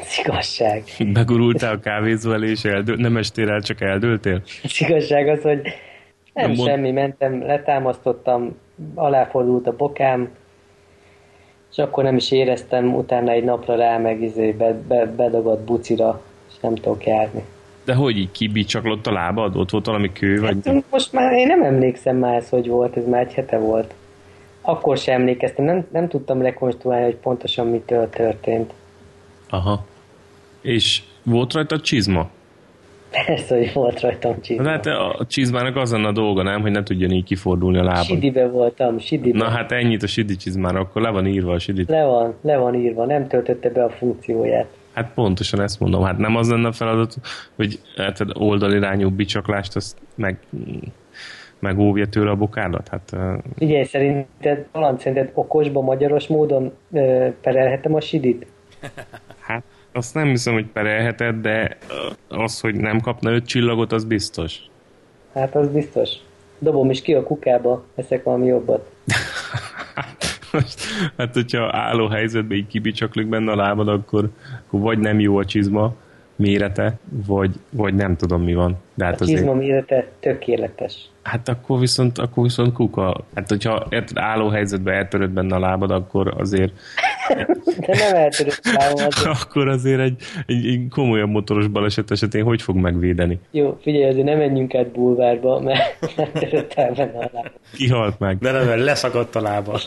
Az 0.02 0.20
igazság. 0.26 0.84
Begurultál 1.14 1.74
a 1.74 1.80
kávézó 1.80 2.32
elé, 2.32 2.50
és 2.50 2.64
eldől, 2.64 2.96
nem 2.96 3.18
estél 3.18 3.50
el, 3.50 3.62
csak 3.62 3.82
eldőltél? 3.82 4.42
Az 4.64 4.82
igazság 4.82 5.28
az, 5.28 5.42
hogy 5.42 5.62
nem, 6.38 6.52
nem 6.52 6.66
semmi, 6.66 6.82
mond... 6.82 6.94
mentem, 6.94 7.42
letámasztottam, 7.42 8.58
aláfordult 8.96 9.68
a 9.68 9.76
bokám, 9.76 10.30
és 11.72 11.78
akkor 11.78 12.04
nem 12.04 12.16
is 12.16 12.32
éreztem, 12.32 12.96
utána 12.96 13.32
egy 13.32 13.44
napra 13.44 13.76
rá 13.76 13.98
meg 13.98 14.22
izé, 14.22 14.52
be, 14.52 14.74
be, 14.88 15.06
bedagadt 15.06 15.66
bucira, 15.66 16.22
és 16.50 16.54
nem 16.62 16.76
tudok 16.76 17.06
járni. 17.06 17.44
De 17.86 17.94
hogy 17.94 18.18
így 18.18 18.32
kibicsaklott 18.32 19.08
a 19.08 19.12
lábad? 19.12 19.56
Ott 19.56 19.70
volt 19.70 19.86
valami 19.86 20.12
kő? 20.12 20.40
Vagy... 20.40 20.58
Hát, 20.66 20.84
most 20.92 21.14
már 21.14 21.34
én 21.34 21.48
nem 21.48 21.64
emlékszem 21.64 22.18
már 22.18 22.36
ez, 22.36 22.50
hogy 22.50 22.68
volt, 22.68 22.98
ez 22.98 23.08
már 23.08 23.22
egy 23.22 23.34
hete 23.34 23.58
volt. 23.58 23.94
Akkor 24.62 24.98
sem 24.98 25.20
emlékeztem, 25.20 25.66
nem, 25.66 25.88
nem 25.92 26.08
tudtam 26.08 26.42
rekonstruálni, 26.42 27.06
hogy 27.06 27.16
pontosan 27.16 27.68
mitől 27.68 28.10
történt. 28.10 28.74
Aha. 29.50 29.86
És 30.62 31.02
volt 31.24 31.54
rajta 31.54 31.80
csizma? 31.80 32.30
Persze, 33.12 33.56
hogy 33.58 33.74
volt 33.74 34.00
rajtam 34.00 34.42
csizma. 34.42 34.64
Na 34.64 34.70
hát 34.70 34.86
a 34.86 35.26
csizmának 35.28 35.76
az 35.76 35.92
a 35.92 36.12
dolga, 36.12 36.44
nem, 36.44 36.62
hogy 36.62 36.72
ne 36.72 36.84
tudjon 36.84 37.12
így 37.12 37.24
kifordulni 37.24 37.78
a 37.78 37.84
lábad. 37.84 38.04
Sidibe 38.04 38.48
voltam, 38.48 39.00
sidibe. 39.00 39.38
Na 39.38 39.50
hát 39.50 39.72
ennyit 39.72 40.04
a 40.04 40.08
sidi 40.08 40.36
csizmára, 40.36 40.80
akkor 40.80 41.02
le 41.02 41.10
van 41.10 41.28
írva 41.28 41.54
a 41.54 41.60
sidit. 41.60 41.90
Le 41.90 42.06
van, 42.06 42.36
le 42.42 42.58
van 42.58 42.76
írva, 42.76 43.06
nem 43.06 43.28
töltötte 43.28 43.70
be 43.70 43.84
a 43.84 43.90
funkcióját. 43.90 44.68
Hát 44.94 45.12
pontosan 45.14 45.62
ezt 45.62 45.80
mondom. 45.80 46.04
Hát 46.04 46.18
nem 46.18 46.36
az 46.36 46.50
lenne 46.50 46.68
a 46.68 46.72
feladat, 46.72 47.16
hogy 47.56 47.80
hát 47.96 48.20
oldalirányú 48.34 49.10
bicsaklást 49.10 49.76
azt 49.76 49.98
meg, 50.16 50.40
megóvja 51.60 52.08
tőle 52.08 52.30
a 52.30 52.36
bokádat? 52.36 52.88
Hát, 52.88 53.16
Figyelj, 53.58 53.84
szerinted, 53.84 54.66
Alan, 54.72 54.98
szerinted 54.98 55.32
okosba, 55.34 55.82
magyaros 55.82 56.28
módon 56.28 56.72
ö, 56.92 57.28
perelhetem 57.42 57.94
a 57.94 58.02
sidit? 58.02 58.48
Hát 59.40 59.64
azt 59.98 60.14
nem 60.14 60.28
hiszem, 60.28 60.54
hogy 60.54 60.66
perelheted, 60.66 61.36
de 61.36 61.78
az, 62.28 62.60
hogy 62.60 62.76
nem 62.76 63.00
kapna 63.00 63.32
öt 63.32 63.46
csillagot, 63.46 63.92
az 63.92 64.04
biztos. 64.04 64.60
Hát 65.34 65.56
az 65.56 65.68
biztos. 65.68 66.10
Dobom 66.60 66.90
is 66.90 67.02
ki 67.02 67.14
a 67.14 67.24
kukába, 67.24 67.86
eszek 67.96 68.24
valami 68.24 68.46
jobbat. 68.46 68.90
Most, 70.52 70.80
hát, 71.18 71.34
hogyha 71.34 71.78
álló 71.78 72.08
helyzetben 72.08 72.58
így 72.58 72.68
kibicsaklik 72.68 73.28
benne 73.28 73.52
a 73.52 73.56
lábad, 73.56 73.88
akkor, 73.88 74.30
akkor 74.68 74.80
vagy 74.80 75.00
nem 75.00 75.20
jó 75.20 75.38
a 75.38 75.46
csizma 75.46 75.94
mérete, 76.38 76.98
vagy, 77.28 77.52
vagy 77.70 77.94
nem 77.94 78.16
tudom 78.16 78.44
mi 78.44 78.54
van. 78.54 78.78
De 78.94 79.06
hát 79.06 79.22
a 79.22 79.26
csizma 79.26 79.52
azért... 79.52 79.68
mérete 79.68 80.08
tökéletes. 80.20 81.10
Hát 81.24 81.48
akkor 81.48 81.80
viszont, 81.80 82.18
akkor 82.18 82.44
viszont 82.44 82.74
kuka. 82.74 83.26
Hát 83.36 83.50
hogyha 83.50 83.88
álló 84.14 84.48
helyzetben 84.50 84.94
eltöröd 84.94 85.30
benne 85.30 85.56
a 85.56 85.60
lábad, 85.60 85.92
akkor 85.92 86.34
azért 86.38 86.74
de 87.88 87.96
nem 87.98 88.16
eltörött 88.16 88.60
Azért. 88.94 89.42
Akkor 89.42 89.68
azért 89.68 90.00
egy, 90.00 90.22
egy, 90.46 90.68
egy 90.68 90.88
komolyabb 90.90 91.30
motoros 91.30 91.68
baleset 91.68 92.12
esetén 92.12 92.44
hogy 92.44 92.62
fog 92.62 92.76
megvédeni? 92.76 93.40
Jó, 93.52 93.78
figyelj, 93.82 94.10
azért 94.10 94.26
nem 94.26 94.38
menjünk 94.38 94.76
át 94.76 94.92
bulvárba, 94.92 95.60
mert 95.60 96.00
nem 96.18 96.32
törött 96.34 96.74
el 96.74 96.92
benne 96.92 97.18
a 97.18 97.30
lábam. 97.34 97.52
Kihalt 97.74 98.20
meg. 98.20 98.38
De 98.38 98.52
nem, 98.52 98.80
leszakadt 98.80 99.36
a 99.36 99.42
lába. 99.42 99.80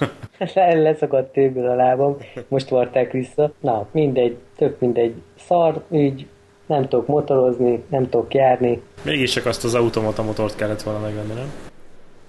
Le, 0.55 0.75
leszakadt 0.75 1.33
tőből 1.33 1.71
a 1.71 1.75
lábam, 1.75 2.17
most 2.49 2.69
varták 2.69 3.13
vissza. 3.13 3.53
Na, 3.61 3.87
mindegy, 3.93 4.37
tök 4.57 4.81
mindegy. 4.81 5.15
Szar, 5.37 5.83
így 5.93 6.27
nem 6.71 6.89
tudok 6.89 7.07
motorozni, 7.07 7.83
nem 7.89 8.09
tudok 8.09 8.35
járni. 8.35 8.83
Mégis 9.05 9.33
csak 9.33 9.47
azt 9.47 9.65
az 9.65 9.75
automata 9.75 10.23
motort 10.23 10.57
kellett 10.57 10.83
volna 10.83 11.01
megvenni, 11.01 11.33
nem? 11.33 11.53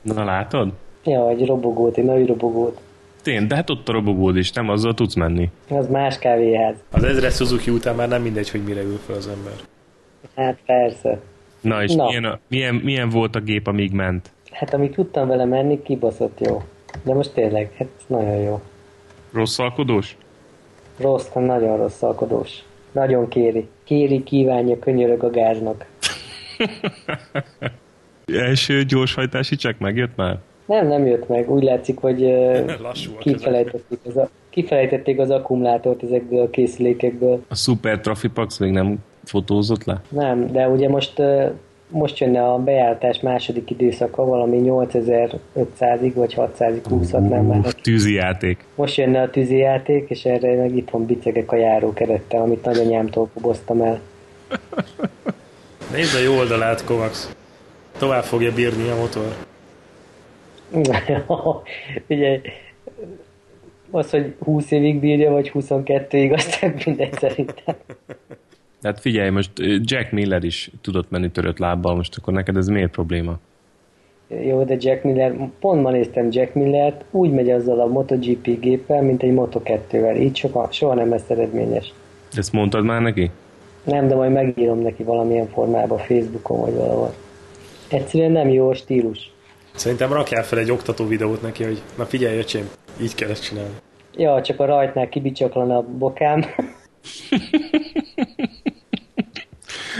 Na 0.01 0.23
látod? 0.23 0.73
Ja, 1.03 1.29
egy 1.29 1.45
robogót, 1.45 1.97
egy 1.97 2.03
nagy 2.03 2.27
robogót. 2.27 2.79
Tény, 3.21 3.47
de 3.47 3.55
hát 3.55 3.69
ott 3.69 3.89
a 3.89 3.91
robogód 3.91 4.37
is, 4.37 4.51
nem 4.51 4.69
azzal 4.69 4.93
tudsz 4.93 5.15
menni. 5.15 5.49
Az 5.69 5.87
más 5.87 6.19
kávéház. 6.19 6.75
Az 6.91 7.03
ezres 7.03 7.35
Suzuki 7.35 7.71
után 7.71 7.95
már 7.95 8.07
nem 8.07 8.21
mindegy, 8.21 8.49
hogy 8.49 8.63
mire 8.63 8.81
ül 8.81 8.99
fel 9.05 9.15
az 9.15 9.27
ember. 9.27 9.53
Hát 10.35 10.57
persze. 10.65 11.19
Na 11.61 11.83
és 11.83 11.93
Na. 11.93 12.05
Milyen, 12.05 12.23
a, 12.23 12.39
milyen, 12.47 12.75
milyen 12.75 13.09
volt 13.09 13.35
a 13.35 13.39
gép, 13.39 13.67
amíg 13.67 13.91
ment? 13.91 14.31
Hát 14.51 14.73
amíg 14.73 14.93
tudtam 14.93 15.27
vele 15.27 15.45
menni, 15.45 15.81
kibaszott 15.81 16.39
jó. 16.39 16.61
De 17.03 17.13
most 17.13 17.33
tényleg, 17.33 17.71
hát 17.77 17.87
nagyon 18.07 18.37
jó. 18.37 18.61
Rosszalkodós? 19.33 20.17
Rossz, 20.97 21.27
nagyon 21.33 21.77
rosszalkodós. 21.77 22.63
Nagyon 22.91 23.27
kéri. 23.27 23.67
Kéri, 23.91 24.23
kívánja, 24.23 24.79
könyörög 24.79 25.23
a 25.23 25.29
gáznak. 25.29 25.85
Első 28.33 28.83
gyorshajtási 28.83 29.55
csekk 29.55 29.79
megjött 29.79 30.15
már? 30.15 30.37
Nem, 30.65 30.87
nem 30.87 31.05
jött 31.05 31.27
meg. 31.27 31.51
Úgy 31.51 31.63
látszik, 31.63 31.97
hogy 31.97 32.19
kifelejtették 33.19 33.99
az, 34.03 34.19
kifelejtették 34.49 35.19
az 35.19 35.29
akkumulátort 35.29 36.03
ezekből 36.03 36.41
a 36.41 36.49
készülékekből. 36.49 37.43
A 37.47 37.55
Super 37.55 37.99
Trafipax 37.99 38.57
még 38.57 38.71
nem 38.71 38.97
fotózott 39.23 39.83
le? 39.83 40.01
Nem, 40.09 40.51
de 40.51 40.67
ugye 40.67 40.89
most 40.89 41.21
most 41.91 42.17
jönne 42.17 42.43
a 42.43 42.57
bejártás 42.57 43.19
második 43.19 43.69
időszaka, 43.69 44.25
valami 44.25 44.61
8500-ig 44.63 46.11
vagy 46.15 46.33
600-ig 46.37 46.81
húzhatnám 46.89 47.45
már. 47.45 47.73
Tűzi 47.81 48.13
játék. 48.13 48.65
Most 48.75 48.97
jönne 48.97 49.21
a 49.21 49.29
tűzi 49.29 49.57
játék, 49.57 50.09
és 50.09 50.25
erre 50.25 50.55
meg 50.55 50.75
itt 50.75 50.89
van 50.89 51.05
bicegek 51.05 51.51
a 51.51 51.55
járókerettel, 51.55 52.41
amit 52.41 52.65
nagyanyámtól 52.65 53.29
koboztam 53.33 53.81
el. 53.81 53.99
Nézd 55.91 56.15
a 56.15 56.19
jó 56.19 56.37
oldalát, 56.37 56.83
Kovacs. 56.83 57.17
Tovább 57.97 58.23
fogja 58.23 58.53
bírni 58.53 58.89
a 58.89 58.95
motor. 58.95 59.35
Ugye, 62.09 62.39
az, 63.91 64.09
hogy 64.09 64.35
20 64.39 64.71
évig 64.71 64.99
bírja, 64.99 65.31
vagy 65.31 65.51
22-ig, 65.53 66.33
azt 66.33 66.61
nem 66.61 66.75
mindegy 66.85 67.13
szerintem. 67.13 67.75
Hát 68.81 68.99
figyelj, 68.99 69.29
most 69.29 69.51
Jack 69.81 70.11
Miller 70.11 70.43
is 70.43 70.71
tudott 70.81 71.09
menni 71.09 71.31
törött 71.31 71.57
lábbal, 71.57 71.95
most 71.95 72.17
akkor 72.17 72.33
neked 72.33 72.57
ez 72.57 72.67
miért 72.67 72.91
probléma? 72.91 73.39
Jó, 74.27 74.63
de 74.63 74.75
Jack 74.79 75.03
Miller, 75.03 75.49
pont 75.59 75.81
ma 75.81 75.91
néztem 75.91 76.27
Jack 76.31 76.53
Millert, 76.53 77.03
úgy 77.11 77.31
megy 77.31 77.49
azzal 77.49 77.79
a 77.79 77.85
MotoGP 77.85 78.59
géppel, 78.59 79.01
mint 79.01 79.23
egy 79.23 79.33
Moto2-vel. 79.35 80.19
Így 80.19 80.35
soha, 80.35 80.67
soha 80.71 80.93
nem 80.93 81.09
lesz 81.09 81.29
eredményes. 81.29 81.93
Ezt 82.35 82.51
mondtad 82.51 82.83
már 82.83 83.01
neki? 83.01 83.31
Nem, 83.83 84.07
de 84.07 84.15
majd 84.15 84.31
megírom 84.31 84.79
neki 84.79 85.03
valamilyen 85.03 85.47
formában, 85.47 85.97
Facebookon 85.97 86.59
vagy 86.59 86.73
valahol. 86.73 87.13
Egyszerűen 87.89 88.31
nem 88.31 88.49
jó 88.49 88.69
a 88.69 88.73
stílus. 88.73 89.31
Szerintem 89.75 90.13
rakjál 90.13 90.43
fel 90.43 90.59
egy 90.59 90.71
oktató 90.71 91.07
videót 91.07 91.41
neki, 91.41 91.63
hogy 91.63 91.81
na 91.97 92.05
figyelj, 92.05 92.37
öcsém, 92.37 92.69
így 93.01 93.15
kell 93.15 93.29
ezt 93.29 93.43
csinálni. 93.43 93.73
Ja, 94.15 94.41
csak 94.41 94.59
a 94.59 94.65
rajtnál 94.65 95.09
kibicsaklan 95.09 95.71
a 95.71 95.81
bokám. 95.81 96.45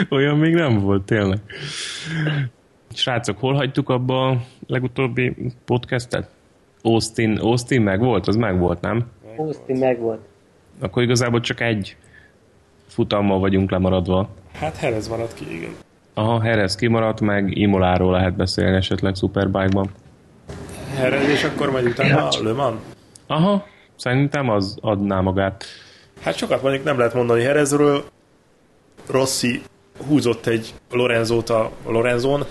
Olyan 0.10 0.38
még 0.38 0.54
nem 0.54 0.80
volt, 0.80 1.04
tényleg. 1.04 1.40
Srácok, 2.94 3.40
hol 3.40 3.54
hagytuk 3.54 3.90
abba 3.90 4.30
a 4.30 4.42
legutóbbi 4.68 5.36
podcastet? 5.66 6.30
Austin, 6.82 7.38
Austin 7.38 7.82
meg 7.82 8.00
volt? 8.00 8.28
Az 8.28 8.36
meg 8.36 8.60
volt, 8.60 8.82
nem? 8.82 9.06
Austin 9.38 9.78
meg 9.78 10.00
volt. 10.00 10.20
Akkor 10.80 11.04
igazából 11.04 11.40
csak 11.40 11.60
egy 11.62 11.96
futammal 12.88 13.40
vagyunk 13.40 13.72
lemaradva. 13.72 14.30
Hát 14.54 14.78
Herez 14.78 15.08
maradt 15.08 15.34
ki, 15.34 15.56
igen. 15.56 15.72
Aha, 16.14 16.42
Herez 16.42 16.76
kimaradt, 16.76 17.22
meg 17.22 17.58
Imoláról 17.58 18.12
lehet 18.12 18.36
beszélni 18.36 18.76
esetleg 18.76 19.16
Superbike-ban. 19.16 19.90
Herez, 20.96 21.30
és 21.30 21.44
akkor 21.44 21.72
majd 21.72 21.86
utána 21.86 22.28
a 22.28 22.44
Le 22.44 22.52
Mans? 22.52 22.80
Aha, 23.28 23.68
szerintem 23.96 24.50
az 24.50 24.78
adná 24.82 25.22
magát. 25.22 25.66
Hát 26.22 26.36
sokat 26.38 26.62
mondjuk 26.62 26.84
nem 26.84 26.98
lehet 26.98 27.14
mondani 27.14 27.44
Herezről. 27.44 28.04
Rossi 29.10 29.62
húzott 30.08 30.46
egy 30.46 30.74
Lorenzót 30.92 31.50
a 31.50 31.72
Lorenzón. 31.86 32.46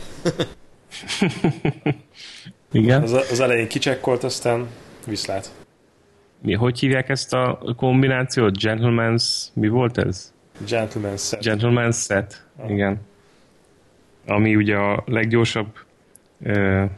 Igen. 2.72 3.02
Az, 3.02 3.12
az 3.12 3.40
elején 3.40 3.68
kicsekkolt, 3.68 4.24
aztán 4.24 4.66
viszlát. 5.06 5.50
Mi, 6.42 6.54
hogy 6.54 6.78
hívják 6.78 7.08
ezt 7.08 7.34
a 7.34 7.62
kombinációt? 7.76 8.54
Gentleman's, 8.60 9.24
mi 9.54 9.68
volt 9.68 9.98
ez? 9.98 10.32
Gentleman 10.66 11.16
set. 11.16 11.42
Gentleman's 11.42 12.04
set, 12.04 12.46
igen. 12.68 13.00
Ami 14.26 14.56
ugye 14.56 14.76
a 14.76 15.02
leggyorsabb, 15.06 15.66
ö, 16.42 16.52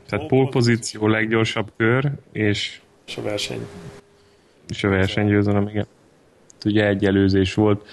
tehát 0.09 0.27
pole 0.27 0.49
pozíció, 0.51 1.09
leggyorsabb 1.09 1.73
kör, 1.77 2.13
és, 2.33 2.81
És 3.07 3.17
a 3.17 3.23
verseny. 3.23 3.67
és 4.69 4.85
a 4.85 4.89
versenygyőzelem, 4.89 5.69
igen. 5.69 5.87
Ugye 6.65 6.87
egy 6.87 7.05
előzés 7.05 7.55
volt. 7.55 7.87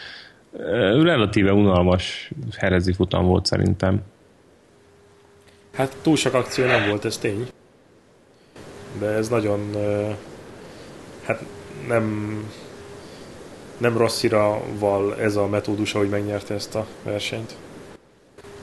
Relatíve 0.51 1.53
unalmas 1.53 2.31
herezi 2.57 2.93
futam 2.93 3.25
volt 3.25 3.45
szerintem. 3.45 4.01
Hát 5.73 5.95
túl 6.01 6.15
sok 6.15 6.33
akció 6.33 6.65
nem 6.65 6.89
volt, 6.89 7.05
ez 7.05 7.17
tény. 7.17 7.47
De 8.99 9.05
ez 9.05 9.29
nagyon... 9.29 9.75
Hát 11.23 11.43
nem... 11.87 12.37
Nem 13.77 13.97
Rosszira 13.97 14.61
val 14.79 15.15
ez 15.19 15.35
a 15.35 15.47
metódus, 15.47 15.95
ahogy 15.95 16.09
megnyerte 16.09 16.53
ezt 16.53 16.75
a 16.75 16.87
versenyt. 17.03 17.55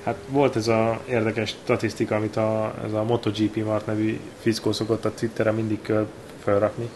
Hát 0.04 0.16
volt 0.28 0.56
ez 0.56 0.68
a 0.68 1.00
érdekes 1.08 1.48
statisztika, 1.48 2.14
amit 2.14 2.36
a, 2.36 2.74
ez 2.84 2.92
a 2.92 3.04
MotoGP 3.04 3.64
Mart 3.64 3.86
nevű 3.86 4.20
fickó 4.40 4.72
szokott 4.72 5.04
a 5.04 5.14
Twitteren 5.14 5.54
mindig 5.54 5.92
felrakni, 6.38 6.88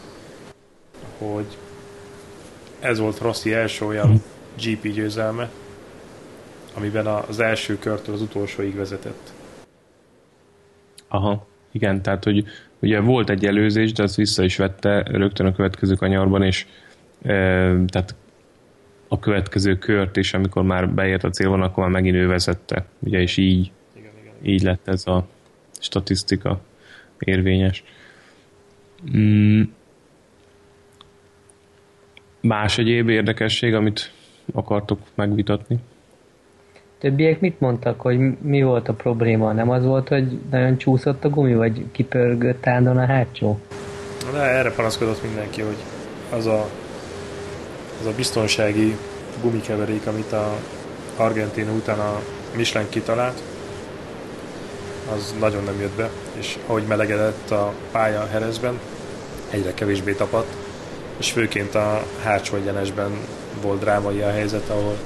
hogy 1.18 1.46
ez 2.80 2.98
volt 2.98 3.18
Rossi 3.18 3.52
első 3.52 3.84
olyan 3.84 4.22
GP 4.56 4.92
győzelme, 4.92 5.50
amiben 6.74 7.06
az 7.06 7.40
első 7.40 7.78
körtől 7.78 8.14
az 8.14 8.22
utolsóig 8.22 8.76
vezetett. 8.76 9.32
Aha, 11.08 11.46
igen, 11.72 12.02
tehát 12.02 12.24
hogy 12.24 12.44
ugye 12.78 13.00
volt 13.00 13.30
egy 13.30 13.46
előzés, 13.46 13.92
de 13.92 14.02
azt 14.02 14.16
vissza 14.16 14.44
is 14.44 14.56
vette 14.56 15.02
rögtön 15.02 15.46
a 15.46 15.52
következő 15.52 15.94
kanyarban, 15.94 16.42
és 16.42 16.66
e, 17.22 17.32
tehát 17.86 18.14
a 19.08 19.18
következő 19.18 19.78
kört 19.78 20.16
is, 20.16 20.34
amikor 20.34 20.62
már 20.62 20.90
beért 20.90 21.24
a 21.24 21.30
célvonal, 21.30 21.66
akkor 21.66 21.82
már 21.82 21.92
megint 21.92 22.16
ő 22.16 22.26
vezette. 22.26 22.86
Ugye, 22.98 23.20
és 23.20 23.36
így, 23.36 23.70
Igen, 23.96 24.12
igen. 24.22 24.34
így 24.42 24.62
lett 24.62 24.88
ez 24.88 25.06
a 25.06 25.28
statisztika 25.80 26.60
érvényes. 27.18 27.84
Mm. 29.16 29.62
Más 32.40 32.78
egyéb 32.78 33.08
érdekesség, 33.08 33.74
amit 33.74 34.12
akartok 34.54 34.98
megvitatni? 35.14 35.78
Többiek 36.98 37.40
mit 37.40 37.60
mondtak, 37.60 38.00
hogy 38.00 38.18
mi 38.40 38.62
volt 38.62 38.88
a 38.88 38.92
probléma? 38.92 39.52
Nem 39.52 39.70
az 39.70 39.84
volt, 39.84 40.08
hogy 40.08 40.38
nagyon 40.50 40.76
csúszott 40.76 41.24
a 41.24 41.28
gumi, 41.28 41.54
vagy 41.54 41.84
kipörgött 41.92 42.66
áldon 42.66 42.96
a 42.96 43.06
hátsó? 43.06 43.58
De 44.32 44.38
erre 44.38 44.72
panaszkodott 44.72 45.22
mindenki, 45.22 45.60
hogy 45.60 45.76
az 46.32 46.46
a, 46.46 46.68
az 48.00 48.06
a 48.06 48.12
biztonsági 48.16 48.96
gumikeverék, 49.42 50.06
amit 50.06 50.32
a 50.32 50.56
Argentina 51.16 51.72
után 51.72 51.98
a 51.98 52.20
Michelin 52.56 52.88
kitalált, 52.88 53.42
az 55.14 55.34
nagyon 55.40 55.64
nem 55.64 55.80
jött 55.80 55.96
be, 55.96 56.10
és 56.38 56.58
ahogy 56.66 56.82
melegedett 56.88 57.50
a 57.50 57.72
pálya 57.92 58.26
Herezben, 58.26 58.78
egyre 59.50 59.74
kevésbé 59.74 60.12
tapadt, 60.12 60.54
és 61.16 61.32
főként 61.32 61.74
a 61.74 62.02
hátsó 62.22 62.56
egyenesben 62.56 63.10
volt 63.62 63.80
drámai 63.80 64.20
a 64.20 64.30
helyzet, 64.30 64.68
ahol 64.68 64.96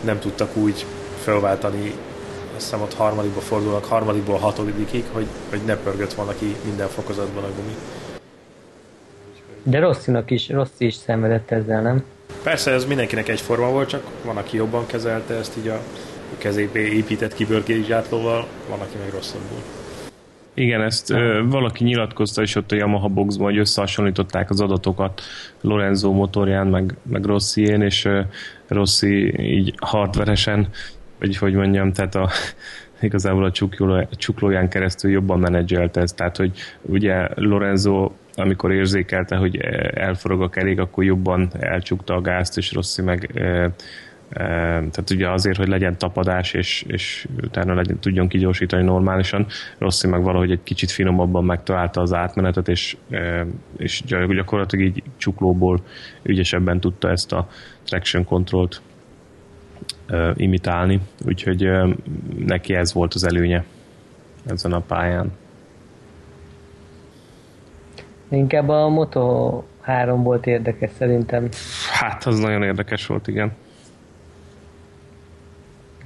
nem 0.00 0.18
tudtak 0.18 0.56
úgy 0.56 0.86
felváltani, 1.22 1.92
azt 2.56 2.64
hiszem 2.64 2.82
ott 2.82 2.94
harmadikba 2.94 3.40
fordulnak, 3.40 3.84
harmadikból 3.84 4.38
hatodikig, 4.38 5.04
hogy, 5.12 5.26
hogy 5.50 5.60
ne 5.66 5.76
pörgött 5.76 6.12
volna 6.12 6.32
ki 6.38 6.56
minden 6.64 6.88
fokozatban 6.88 7.44
a 7.44 7.48
gumi. 7.56 7.76
De 9.62 9.78
Rosszinak 9.78 10.30
is, 10.30 10.48
Rossi 10.48 10.86
is 10.86 10.94
szenvedett 10.94 11.50
ezzel, 11.50 11.82
nem? 11.82 12.04
Persze 12.42 12.70
ez 12.70 12.84
mindenkinek 12.84 13.28
egyforma 13.28 13.70
volt, 13.70 13.88
csak 13.88 14.02
van, 14.24 14.36
aki 14.36 14.56
jobban 14.56 14.86
kezelte 14.86 15.34
ezt 15.34 15.56
így 15.56 15.68
a 15.68 15.80
kezébe 16.38 16.78
épített 16.78 17.34
kibörgézsátlóval, 17.34 18.46
van, 18.68 18.80
aki 18.80 18.96
meg 18.98 19.12
rosszabbul. 19.12 19.58
Igen, 20.58 20.82
ezt 20.82 21.10
ö, 21.10 21.42
valaki 21.46 21.84
nyilatkozta 21.84 22.42
is 22.42 22.54
ott 22.54 22.72
a 22.72 22.76
Yamaha 22.76 23.08
boxban, 23.08 23.46
hogy 23.46 23.58
összehasonlították 23.58 24.50
az 24.50 24.60
adatokat 24.60 25.22
Lorenzo 25.60 26.12
motorján, 26.12 26.66
meg, 26.66 26.94
meg 27.02 27.24
Rossién, 27.24 27.82
és 27.82 28.04
ö, 28.04 28.20
Rossi 28.66 29.40
így 29.40 29.74
hardveresen, 29.80 30.68
vagy 31.18 31.36
hogy 31.36 31.54
mondjam, 31.54 31.92
tehát 31.92 32.14
a, 32.14 32.30
igazából 33.00 33.44
a 33.44 33.50
csukló, 33.50 34.08
csuklóján 34.16 34.68
keresztül 34.68 35.10
jobban 35.10 35.38
menedzselte 35.38 36.00
ezt, 36.00 36.16
tehát 36.16 36.36
hogy 36.36 36.52
ugye 36.82 37.28
Lorenzo 37.34 38.10
amikor 38.34 38.72
érzékelte, 38.72 39.36
hogy 39.36 39.56
elforog 39.94 40.42
a 40.42 40.48
kerék, 40.48 40.80
akkor 40.80 41.04
jobban 41.04 41.50
elcsukta 41.60 42.14
a 42.14 42.20
gázt, 42.20 42.56
és 42.56 42.72
Rossi 42.72 43.02
meg 43.02 43.42
tehát 44.32 45.10
ugye 45.10 45.30
azért, 45.30 45.56
hogy 45.56 45.68
legyen 45.68 45.98
tapadás, 45.98 46.52
és, 46.52 46.84
és 46.86 47.28
utána 47.42 47.74
legyen, 47.74 47.98
tudjon 47.98 48.28
kigyorsítani 48.28 48.82
normálisan, 48.82 49.46
Rossi 49.78 50.06
meg 50.06 50.22
valahogy 50.22 50.50
egy 50.50 50.62
kicsit 50.62 50.90
finomabban 50.90 51.44
megtalálta 51.44 52.00
az 52.00 52.12
átmenetet, 52.12 52.68
és, 52.68 52.96
és 53.76 54.02
gyakorlatilag 54.06 54.84
így 54.84 55.02
csuklóból 55.16 55.80
ügyesebben 56.22 56.80
tudta 56.80 57.10
ezt 57.10 57.32
a 57.32 57.48
traction 57.84 58.24
controlt 58.24 58.82
imitálni, 60.34 61.00
úgyhogy 61.26 61.70
neki 62.46 62.74
ez 62.74 62.92
volt 62.92 63.14
az 63.14 63.26
előnye 63.26 63.64
ezen 64.46 64.72
a 64.72 64.80
pályán. 64.80 65.32
Inkább 68.28 68.68
a 68.68 68.88
Moto 68.88 69.62
3 69.80 70.22
volt 70.22 70.46
érdekes 70.46 70.90
szerintem. 70.98 71.48
Hát, 71.92 72.24
az 72.24 72.38
nagyon 72.38 72.62
érdekes 72.62 73.06
volt, 73.06 73.28
igen. 73.28 73.52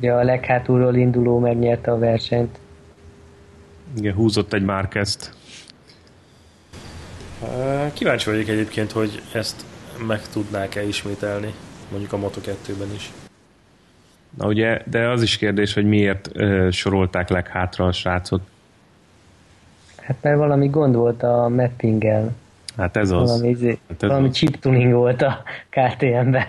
Ugye 0.03 0.13
a 0.13 0.23
leghátulról 0.23 0.95
induló 0.95 1.39
megnyerte 1.39 1.91
a 1.91 1.99
versenyt. 1.99 2.59
Igen, 3.97 4.15
húzott 4.15 4.53
egy 4.53 4.65
Márkezt. 4.65 5.35
Kíváncsi 7.93 8.31
vagyok 8.31 8.49
egyébként, 8.49 8.93
hogy 8.93 9.23
ezt 9.35 9.65
meg 10.07 10.29
tudnák-e 10.29 10.83
ismételni, 10.87 11.55
mondjuk 11.91 12.13
a 12.13 12.17
Moto2-ben 12.17 12.95
is. 12.95 13.13
Na 14.39 14.47
ugye, 14.47 14.83
de 14.87 15.09
az 15.09 15.23
is 15.23 15.37
kérdés, 15.37 15.75
hogy 15.75 15.85
miért 15.85 16.31
ö, 16.33 16.69
sorolták 16.71 17.29
leghátra 17.29 17.87
a 17.87 17.93
srácot. 17.93 18.41
Hát 19.97 20.17
mert 20.21 20.37
valami 20.37 20.69
gond 20.69 20.95
volt 20.95 21.23
a 21.23 21.49
mappinggel. 21.49 22.33
Hát 22.77 22.97
ez 22.97 23.11
az. 23.11 23.31
Valami, 23.31 23.49
izé, 23.49 23.79
Hát 23.89 24.03
ez 24.03 24.09
valami 24.09 24.29
az. 24.29 24.35
chip 24.35 24.59
tuning 24.59 24.93
volt 24.93 25.23
a 25.23 25.43
KTM-ben. 25.69 26.47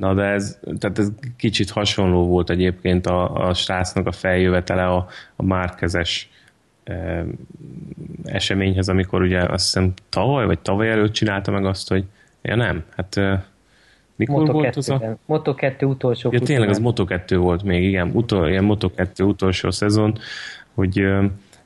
Na 0.00 0.14
de 0.14 0.22
ez, 0.22 0.58
tehát 0.78 0.98
ez 0.98 1.08
kicsit 1.36 1.70
hasonló 1.70 2.26
volt 2.26 2.50
egyébként 2.50 3.06
a, 3.06 3.48
a 3.48 3.54
srácnak 3.54 4.06
a 4.06 4.12
feljövetele 4.12 4.86
a, 4.86 5.06
a 5.36 5.42
márkezes 5.42 6.30
e, 6.84 7.24
eseményhez, 8.24 8.88
amikor 8.88 9.22
ugye 9.22 9.40
azt 9.40 9.64
hiszem 9.64 9.92
tavaly 10.08 10.46
vagy 10.46 10.58
tavaly 10.58 10.90
előtt 10.90 11.12
csinálta 11.12 11.50
meg 11.50 11.64
azt, 11.64 11.88
hogy 11.88 12.04
ja 12.42 12.56
nem, 12.56 12.84
hát 12.96 13.16
e, 13.16 13.44
mikor 14.16 14.38
Moto 14.38 14.52
volt 14.52 14.76
az 14.76 14.88
a... 14.88 14.98
2 14.98 15.16
Moto 15.26 15.54
2 15.54 15.86
utolsó 15.86 16.30
Ja, 16.32 16.40
tényleg 16.40 16.68
az 16.68 16.80
futamán. 16.82 17.20
Moto2 17.26 17.36
volt 17.38 17.62
még, 17.62 17.82
igen, 17.82 18.10
utol, 18.14 18.48
ilyen 18.48 18.66
Moto2 18.68 19.26
utolsó 19.26 19.70
szezon, 19.70 20.18
hogy 20.74 21.00
ö, 21.00 21.24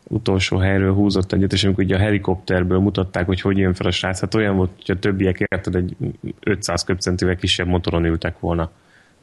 utolsó 0.08 0.56
helyről 0.56 0.94
húzott 0.94 1.32
egyet, 1.32 1.52
és 1.52 1.64
amikor 1.64 1.84
ugye 1.84 1.94
a 1.94 1.98
helikopterből 1.98 2.78
mutatták, 2.78 3.26
hogy 3.26 3.40
hogy 3.40 3.58
jön 3.58 3.74
fel 3.74 3.86
a 3.86 3.90
srác, 3.90 4.20
hát 4.20 4.34
olyan 4.34 4.56
volt, 4.56 4.70
hogy 4.86 4.96
a 4.96 4.98
többiek 4.98 5.38
érted 5.38 5.74
egy 5.74 5.96
500 6.40 6.84
köbcentivel 6.84 7.36
kisebb 7.36 7.66
motoron 7.66 8.04
ültek 8.04 8.40
volna. 8.40 8.70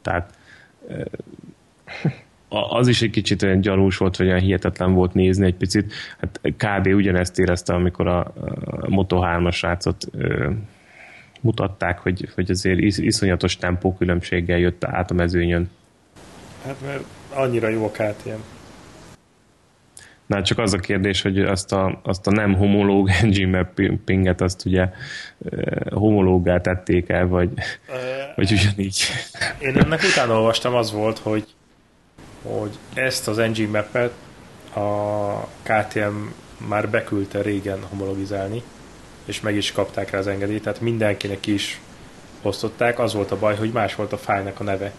Tehát 0.01 0.33
az 2.49 2.87
is 2.87 3.01
egy 3.01 3.09
kicsit 3.09 3.43
olyan 3.43 3.61
gyanús 3.61 3.97
volt, 3.97 4.17
vagy 4.17 4.27
olyan 4.27 4.39
hihetetlen 4.39 4.93
volt 4.93 5.13
nézni 5.13 5.45
egy 5.45 5.55
picit. 5.55 5.93
Hát 6.19 6.39
kb. 6.57 6.87
ugyanezt 6.87 7.39
érezte, 7.39 7.73
amikor 7.73 8.07
a 8.07 8.33
Moto 8.87 9.19
3-as 9.23 9.53
srácot 9.53 10.07
mutatták, 11.41 11.99
hogy, 11.99 12.29
hogy 12.35 12.51
azért 12.51 12.79
iszonyatos 12.79 13.57
tempókülönbséggel 13.57 14.57
jött 14.57 14.83
át 14.83 15.11
a 15.11 15.13
mezőnyön. 15.13 15.69
Hát 16.65 16.75
mert 16.85 17.03
annyira 17.33 17.67
jó 17.67 17.85
a 17.85 17.89
KTM. 17.89 18.41
Na, 20.31 20.41
csak 20.41 20.57
az 20.57 20.73
a 20.73 20.77
kérdés, 20.77 21.21
hogy 21.21 21.39
azt 21.39 21.71
a, 21.71 21.99
azt 22.03 22.27
a 22.27 22.31
nem 22.31 22.55
homológ 22.55 23.09
engine 23.21 23.57
mappinget 23.75 24.41
azt 24.41 24.65
ugye 24.65 24.89
homológá 25.89 26.61
tették 26.61 27.09
el, 27.09 27.27
vagy, 27.27 27.49
uh, 27.53 28.35
vagy 28.35 28.51
ugyanígy. 28.51 29.03
Én 29.67 29.77
ennek 29.77 30.01
utána 30.03 30.33
olvastam, 30.33 30.75
az 30.75 30.91
volt, 30.91 31.17
hogy, 31.17 31.45
hogy 32.41 32.69
ezt 32.93 33.27
az 33.27 33.39
engine 33.39 33.69
mappet 33.69 34.11
a 34.75 35.47
KTM 35.63 36.15
már 36.67 36.89
beküldte 36.89 37.41
régen 37.41 37.79
homologizálni, 37.89 38.63
és 39.25 39.41
meg 39.41 39.55
is 39.55 39.71
kapták 39.71 40.09
rá 40.09 40.19
az 40.19 40.27
engedélyt, 40.27 40.63
tehát 40.63 40.81
mindenkinek 40.81 41.47
is 41.47 41.81
osztották. 42.41 42.99
Az 42.99 43.13
volt 43.13 43.31
a 43.31 43.39
baj, 43.39 43.55
hogy 43.55 43.71
más 43.71 43.95
volt 43.95 44.13
a 44.13 44.17
fájnak 44.17 44.59
a 44.59 44.63
neve 44.63 44.91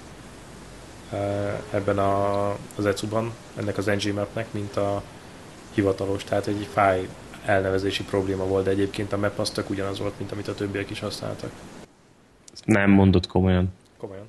ebben 1.71 1.99
a, 1.99 2.49
az 2.77 2.87
ECU-ban, 2.87 3.33
ennek 3.57 3.79
az 3.79 3.89
engine 3.89 4.15
mapnek, 4.21 4.47
mint 4.51 4.77
a 4.77 5.03
hivatalos, 5.75 6.25
tehát 6.25 6.47
egy 6.47 6.69
fáj 6.73 7.09
elnevezési 7.45 8.05
probléma 8.05 8.45
volt, 8.45 8.65
de 8.65 8.71
egyébként 8.71 9.13
a 9.13 9.17
map 9.17 9.39
az 9.39 9.51
tök 9.51 9.71
ugyanaz 9.71 9.99
volt, 9.99 10.19
mint 10.19 10.33
amit 10.33 10.49
a 10.49 10.55
többiek 10.55 10.91
is 10.91 11.01
használtak. 11.01 11.51
Nem 12.65 12.91
mondott 12.91 13.27
komolyan. 13.27 13.73
Komolyan. 13.97 14.29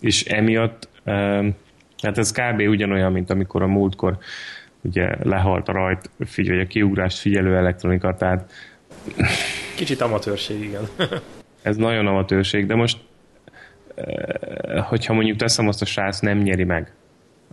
És 0.00 0.24
emiatt, 0.24 0.88
hát 2.02 2.18
ez 2.18 2.32
kb. 2.32 2.60
ugyanolyan, 2.60 3.12
mint 3.12 3.30
amikor 3.30 3.62
a 3.62 3.66
múltkor 3.66 4.18
ugye 4.80 5.16
lehalt 5.22 5.68
a 5.68 5.72
rajt, 5.72 6.10
figyelj, 6.18 6.60
a 6.60 6.66
kiugrást 6.66 7.18
figyelő 7.18 7.56
elektronika, 7.56 8.14
tehát 8.14 8.52
Kicsit 9.76 10.00
amatőrség, 10.00 10.62
igen. 10.62 10.88
ez 11.62 11.76
nagyon 11.76 12.06
amatőrség, 12.06 12.66
de 12.66 12.74
most 12.74 12.98
hogyha 14.82 15.12
mondjuk 15.14 15.36
teszem 15.36 15.68
azt 15.68 15.82
a 15.82 15.84
srác 15.84 16.20
nem 16.20 16.38
nyeri 16.38 16.64
meg, 16.64 16.92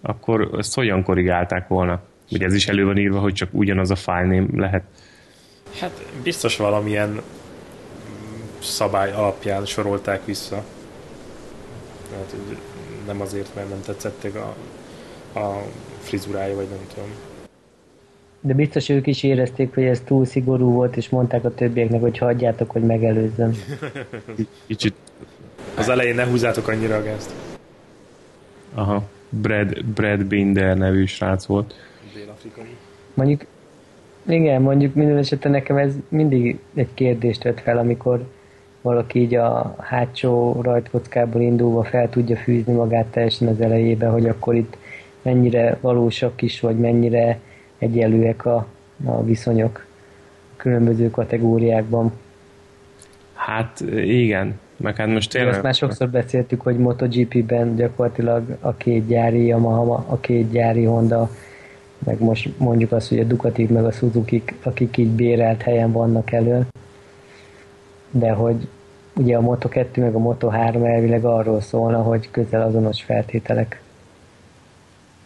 akkor 0.02 0.50
ezt 0.58 0.76
hogyan 0.76 1.04
korrigálták 1.04 1.68
volna? 1.68 2.02
Ugye 2.32 2.46
ez 2.46 2.54
is 2.54 2.68
elő 2.68 2.86
van 2.86 2.98
írva, 2.98 3.20
hogy 3.20 3.34
csak 3.34 3.50
ugyanaz 3.52 3.92
a 3.92 3.96
file 3.96 4.44
lehet. 4.54 4.84
Hát 5.80 6.06
biztos 6.24 6.58
valamilyen 6.58 7.22
szabály 8.62 9.12
alapján 9.12 9.66
sorolták 9.66 10.26
vissza. 10.26 10.64
Hát, 12.12 12.36
nem 13.06 13.22
azért, 13.22 13.56
mert 13.56 13.70
nem 13.70 13.82
tetszettek 13.86 14.36
a, 14.36 14.56
a 15.40 15.64
frizurája, 16.00 16.56
vagy 16.56 16.68
nem 16.70 16.80
tudom. 16.94 17.10
De 18.42 18.54
biztos 18.54 18.90
ők 18.90 19.08
is 19.08 19.24
érezték, 19.24 19.74
hogy 19.74 19.84
ez 19.84 20.02
túl 20.06 20.26
szigorú 20.26 20.72
volt, 20.72 20.98
és 20.98 21.10
mondták 21.10 21.44
a 21.44 21.54
többieknek, 21.54 22.02
hogy 22.02 22.18
hagyjátok, 22.18 22.72
hogy 22.72 22.82
megelőzzem. 22.82 23.52
Kicsit. 24.68 24.96
Az 25.76 25.90
elején 25.90 26.16
ne 26.16 26.26
húzzátok 26.26 26.68
annyira 26.68 26.96
a 26.96 27.04
gázt. 27.04 27.34
Aha. 28.74 29.04
Brad, 29.30 29.86
Brad 29.86 30.26
Binder 30.26 30.78
nevű 30.78 31.06
srác 31.06 31.46
volt 31.46 31.74
dél-afrikai. 32.46 32.76
Mondjuk, 33.14 33.46
igen, 34.28 34.62
mondjuk 34.62 34.94
minden 34.94 35.18
esetben 35.18 35.52
nekem 35.52 35.78
ez 35.78 35.94
mindig 36.08 36.60
egy 36.74 36.94
kérdést 36.94 37.44
vett 37.44 37.60
fel, 37.60 37.78
amikor 37.78 38.28
valaki 38.82 39.20
így 39.20 39.36
a 39.36 39.76
hátsó 39.80 40.62
rajtkockából 40.62 41.42
indulva 41.42 41.84
fel 41.84 42.10
tudja 42.10 42.38
fűzni 42.38 42.74
magát 42.74 43.06
teljesen 43.06 43.48
az 43.48 43.62
elejébe, 43.62 44.08
hogy 44.08 44.28
akkor 44.28 44.56
itt 44.56 44.78
mennyire 45.22 45.78
valósak 45.82 46.42
is, 46.42 46.60
vagy 46.60 46.78
mennyire 46.78 47.40
egyelőek 47.78 48.46
a, 48.46 48.68
a 49.06 49.24
viszonyok 49.24 49.86
a 50.52 50.58
különböző 50.58 51.10
kategóriákban. 51.10 52.12
Hát 53.34 53.80
igen, 53.96 54.60
meg 54.78 54.96
hát 54.96 55.08
most 55.08 55.32
tényleg... 55.32 55.54
Azt 55.54 55.62
már 55.62 55.74
sokszor 55.74 56.10
beszéltük, 56.10 56.62
hogy 56.62 56.78
MotoGP-ben 56.78 57.76
gyakorlatilag 57.76 58.58
a 58.60 58.74
két 58.74 59.08
gyári 59.08 59.46
Yamaha, 59.46 60.06
a 60.08 60.20
két 60.20 60.52
gyári 60.52 60.84
Honda 60.84 61.30
meg 62.04 62.20
most 62.20 62.50
mondjuk 62.58 62.92
azt, 62.92 63.10
hogy 63.10 63.20
a 63.20 63.24
Ducati 63.24 63.66
meg 63.66 63.86
a 63.86 63.92
suzuki 63.92 64.44
akik 64.64 64.98
így 64.98 65.10
bérelt 65.10 65.62
helyen 65.62 65.92
vannak 65.92 66.32
elő, 66.32 66.66
de 68.12 68.32
hogy 68.32 68.68
ugye 69.16 69.38
a 69.38 69.42
Moto2 69.42 69.96
meg 69.96 70.16
a 70.16 70.20
Moto3 70.20 70.88
elvileg 70.94 71.26
arról 71.26 71.62
szólna, 71.62 72.02
hogy 72.02 72.32
közel 72.32 72.62
azonos 72.62 73.04
feltételek. 73.04 73.82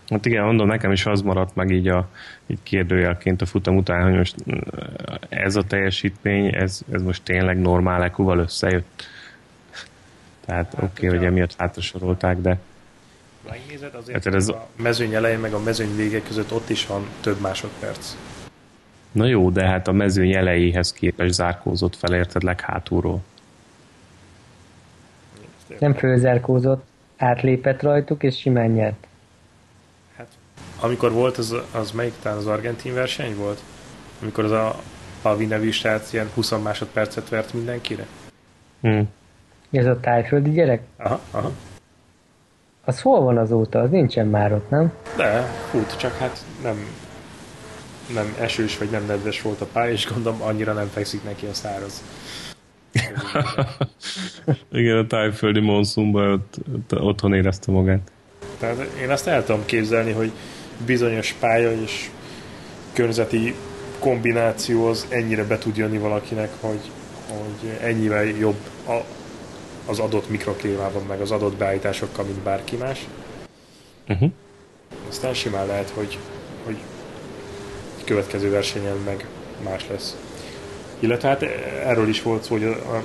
Hát 0.10 0.26
igen, 0.26 0.44
mondom, 0.44 0.68
nekem 0.68 0.92
is 0.92 1.06
az 1.06 1.22
maradt 1.22 1.56
meg 1.56 1.70
így, 1.70 1.88
a, 1.88 2.10
így 2.48 2.60
kérdőjelként 2.64 3.42
a 3.42 3.46
futam 3.46 3.78
után, 3.78 4.04
hogy 4.04 4.14
most 4.14 4.36
ez 5.30 5.56
a 5.56 5.64
teljesítmény, 5.64 6.56
ez, 6.56 6.82
ez 6.92 7.02
most 7.02 7.24
tényleg 7.24 7.62
normál 7.62 8.04
ekuval 8.04 8.40
összejött. 8.40 9.04
Tehát 10.46 10.74
hát, 10.74 10.84
oké, 10.84 11.06
okay, 11.06 11.18
hogy 11.18 11.28
emiatt 11.28 11.56
hátrasorolták, 11.58 12.38
de 12.38 12.58
megnézed, 13.50 13.96
azért 13.96 14.24
hát 14.24 14.34
ez 14.34 14.48
a 14.48 14.68
mezőny 14.76 15.14
elején 15.14 15.40
meg 15.40 15.54
a 15.54 15.60
mezőny 15.60 15.96
vége 15.96 16.22
között 16.22 16.54
ott 16.54 16.70
is 16.70 16.86
van 16.86 17.08
több 17.22 17.40
másodperc. 17.40 18.16
Na 19.12 19.26
jó, 19.26 19.50
de 19.50 19.68
hát 19.68 19.88
a 19.88 19.92
mezőny 19.92 20.34
elejéhez 20.34 20.94
képest 20.94 21.34
zárkózott 21.34 21.96
fel, 21.96 22.14
érted 22.14 22.44
leghátulról. 22.44 23.22
Nem 25.80 25.94
fölzárkózott, 25.94 26.84
átlépett 27.18 27.82
rajtuk, 27.82 28.24
és 28.24 28.40
simán 28.40 28.70
nyert. 28.70 29.08
Hát, 30.16 30.28
amikor 30.80 31.12
volt, 31.12 31.38
az, 31.38 31.56
az 31.72 31.92
melyik 31.92 32.14
talán 32.22 32.38
az 32.38 32.48
argentin 32.48 32.94
verseny 32.94 33.36
volt? 33.36 33.62
Amikor 34.22 34.44
az 34.44 34.52
a 34.52 34.82
Alvi 35.22 35.46
nevű 35.46 35.72
srác 35.72 36.14
ilyen 36.14 36.30
20 36.34 36.52
másodpercet 36.52 37.30
vert 37.30 37.54
mindenkire? 37.54 38.06
Hmm. 38.82 39.10
Ez 39.72 39.86
a 39.86 40.00
tájföldi 40.00 40.52
gyerek? 40.52 40.82
Aha, 40.98 41.20
aha. 41.32 41.52
Az 42.90 43.02
hol 43.02 43.22
van 43.22 43.38
azóta? 43.38 43.80
Az 43.80 43.90
nincsen 43.90 44.28
már 44.28 44.54
ott, 44.54 44.70
nem? 44.70 44.92
De, 45.18 45.42
fut, 45.70 45.98
csak 45.98 46.18
hát 46.18 46.46
nem, 46.64 46.76
nem 48.14 48.36
esős 48.40 48.78
vagy 48.78 48.90
nem 48.90 49.06
nedves 49.06 49.42
volt 49.42 49.62
a 49.62 49.66
pálya, 49.66 49.92
és 49.92 50.08
gondolom 50.14 50.42
annyira 50.42 50.74
nem 50.74 50.88
fekszik 50.88 51.24
neki 51.24 51.46
a 51.46 51.54
száraz. 51.54 52.04
Igen, 54.72 54.98
a 54.98 55.08
tájföldi 55.08 55.60
monszumban 55.60 56.32
ott, 56.32 56.56
ott, 56.74 57.02
otthon 57.02 57.34
érezte 57.34 57.72
magát. 57.72 58.12
Tehát 58.60 58.78
én 59.02 59.10
azt 59.10 59.28
el 59.28 59.46
tudom 59.46 59.66
képzelni, 59.66 60.12
hogy 60.12 60.32
bizonyos 60.86 61.36
pálya 61.40 61.72
és 61.72 62.10
környezeti 62.94 63.56
kombináció 64.00 64.86
az 64.86 65.08
ennyire 65.10 65.44
be 65.44 65.58
tud 65.58 65.78
jönni 65.78 65.98
valakinek, 65.98 66.50
hogy, 66.60 66.92
hogy 67.28 67.70
ennyivel 67.82 68.26
jobb 68.26 68.60
a, 68.88 69.19
az 69.90 70.00
adott 70.00 70.30
mikroklímában, 70.30 71.04
meg 71.04 71.22
az 71.22 71.32
adott 71.32 71.56
beállításokkal, 71.56 72.26
mint 72.26 72.40
bárki 72.40 72.76
más. 72.76 73.08
Uh-huh. 74.08 74.32
Aztán 75.10 75.34
simán 75.34 75.68
lehet, 75.68 75.90
hogy, 75.90 76.18
hogy 76.66 76.78
egy 77.98 78.04
következő 78.04 78.50
versenyen 78.50 78.98
meg 79.06 79.28
más 79.64 79.88
lesz. 79.88 80.18
Illetve 81.00 81.28
hát 81.28 81.42
erről 81.86 82.08
is 82.08 82.22
volt 82.22 82.44
szó, 82.44 82.52
hogy 82.52 82.64
a, 82.64 82.70
a, 82.70 83.04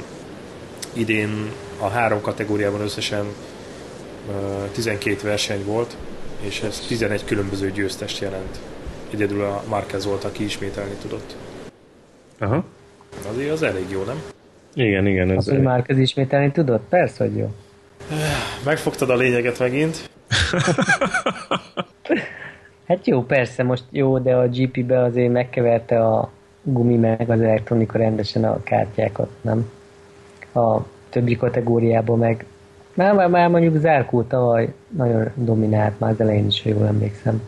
idén 0.92 1.52
a 1.80 1.88
három 1.88 2.20
kategóriában 2.20 2.80
összesen 2.80 3.26
uh, 4.28 4.70
12 4.72 5.16
verseny 5.22 5.64
volt, 5.64 5.96
és 6.40 6.60
ez 6.60 6.84
11 6.88 7.24
különböző 7.24 7.70
győztest 7.70 8.20
jelent. 8.20 8.58
Egyedül 9.10 9.44
a 9.44 9.62
Marquez 9.68 10.04
volt, 10.04 10.24
aki 10.24 10.44
ismételni 10.44 10.94
tudott. 10.94 11.36
Aha. 12.38 12.64
Azért 13.28 13.52
az 13.52 13.62
elég 13.62 13.90
jó, 13.90 14.02
nem? 14.02 14.22
Igen, 14.74 15.06
igen. 15.06 15.30
Ez 15.30 15.36
Az, 15.36 15.48
hogy 15.48 15.60
már 15.62 15.84
ismételni 15.86 16.50
tudod? 16.50 16.80
Persze, 16.88 17.24
hogy 17.24 17.36
jó. 17.36 17.54
Megfogtad 18.64 19.10
a 19.10 19.16
lényeget 19.16 19.58
megint. 19.58 20.10
hát 22.88 23.06
jó, 23.06 23.22
persze, 23.22 23.62
most 23.62 23.84
jó, 23.90 24.18
de 24.18 24.34
a 24.34 24.48
GP-be 24.48 25.02
azért 25.02 25.32
megkeverte 25.32 26.00
a 26.06 26.30
gumi 26.62 26.96
meg 26.96 27.30
az 27.30 27.40
elektronika 27.40 27.98
rendesen 27.98 28.44
a 28.44 28.62
kártyákat, 28.62 29.30
nem? 29.40 29.70
A 30.54 30.80
többi 31.08 31.36
kategóriában 31.36 32.18
meg 32.18 32.44
már, 32.94 33.14
már, 33.14 33.28
már 33.28 33.48
mondjuk 33.48 33.76
Zárkó 33.76 34.22
tavaly 34.22 34.72
nagyon 34.88 35.30
dominált, 35.34 36.00
már 36.00 36.10
az 36.10 36.20
elején 36.20 36.46
is, 36.46 36.62
ha 36.62 36.68
jól 36.68 36.86
emlékszem. 36.86 37.42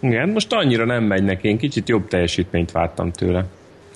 Igen, 0.00 0.28
most 0.28 0.52
annyira 0.52 0.84
nem 0.84 1.04
megy 1.04 1.24
neki, 1.24 1.48
én 1.48 1.58
kicsit 1.58 1.88
jobb 1.88 2.08
teljesítményt 2.08 2.72
vártam 2.72 3.10
tőle. 3.10 3.44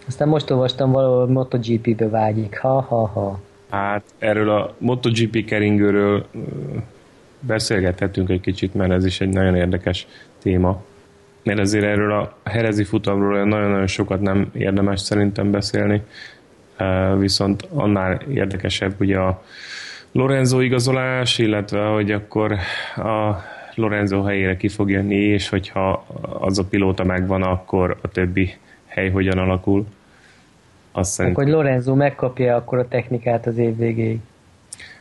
Aztán 0.07 0.29
most 0.29 0.51
olvastam 0.51 0.93
valahol 0.93 1.27
MotoGP-be 1.29 2.09
vágyik. 2.09 2.59
Ha-ha-ha. 2.59 3.41
Hát 3.71 4.03
erről 4.19 4.51
a 4.51 4.75
MotoGP 4.79 5.45
keringőről 5.45 6.27
beszélgethetünk 7.41 8.31
egy 8.31 8.41
kicsit, 8.41 8.75
mert 8.75 8.91
ez 8.91 9.05
is 9.05 9.21
egy 9.21 9.29
nagyon 9.29 9.57
érdekes 9.57 10.07
téma. 10.39 10.83
mert 11.47 11.59
ezért 11.59 11.85
erről 11.85 12.13
a 12.13 12.37
herezi 12.45 12.85
futamról 12.85 13.45
nagyon-nagyon 13.45 13.87
sokat 13.87 14.21
nem 14.21 14.51
érdemes 14.53 15.01
szerintem 15.01 15.51
beszélni, 15.51 16.03
viszont 17.19 17.69
annál 17.75 18.21
érdekesebb 18.31 18.95
ugye 19.01 19.19
a 19.19 19.43
Lorenzo 20.13 20.61
igazolás, 20.61 21.39
illetve 21.39 21.87
hogy 21.87 22.11
akkor 22.11 22.53
a 22.97 23.43
Lorenzo 23.75 24.23
helyére 24.23 24.57
ki 24.57 24.69
fog 24.69 24.91
jönni, 24.91 25.15
és 25.15 25.49
hogyha 25.49 26.07
az 26.39 26.59
a 26.59 26.65
pilóta 26.65 27.05
megvan, 27.05 27.43
akkor 27.43 27.97
a 28.03 28.09
többi 28.09 28.55
hely 28.97 29.11
hogyan 29.11 29.39
alakul. 29.39 29.87
Azt 30.93 31.13
szerint... 31.13 31.37
Hogy 31.37 31.49
Lorenzo 31.49 31.95
megkapja 31.95 32.57
akkor 32.57 32.79
a 32.79 32.89
technikát 32.89 33.47
az 33.47 33.59
év 33.59 33.77
végéig. 33.77 34.19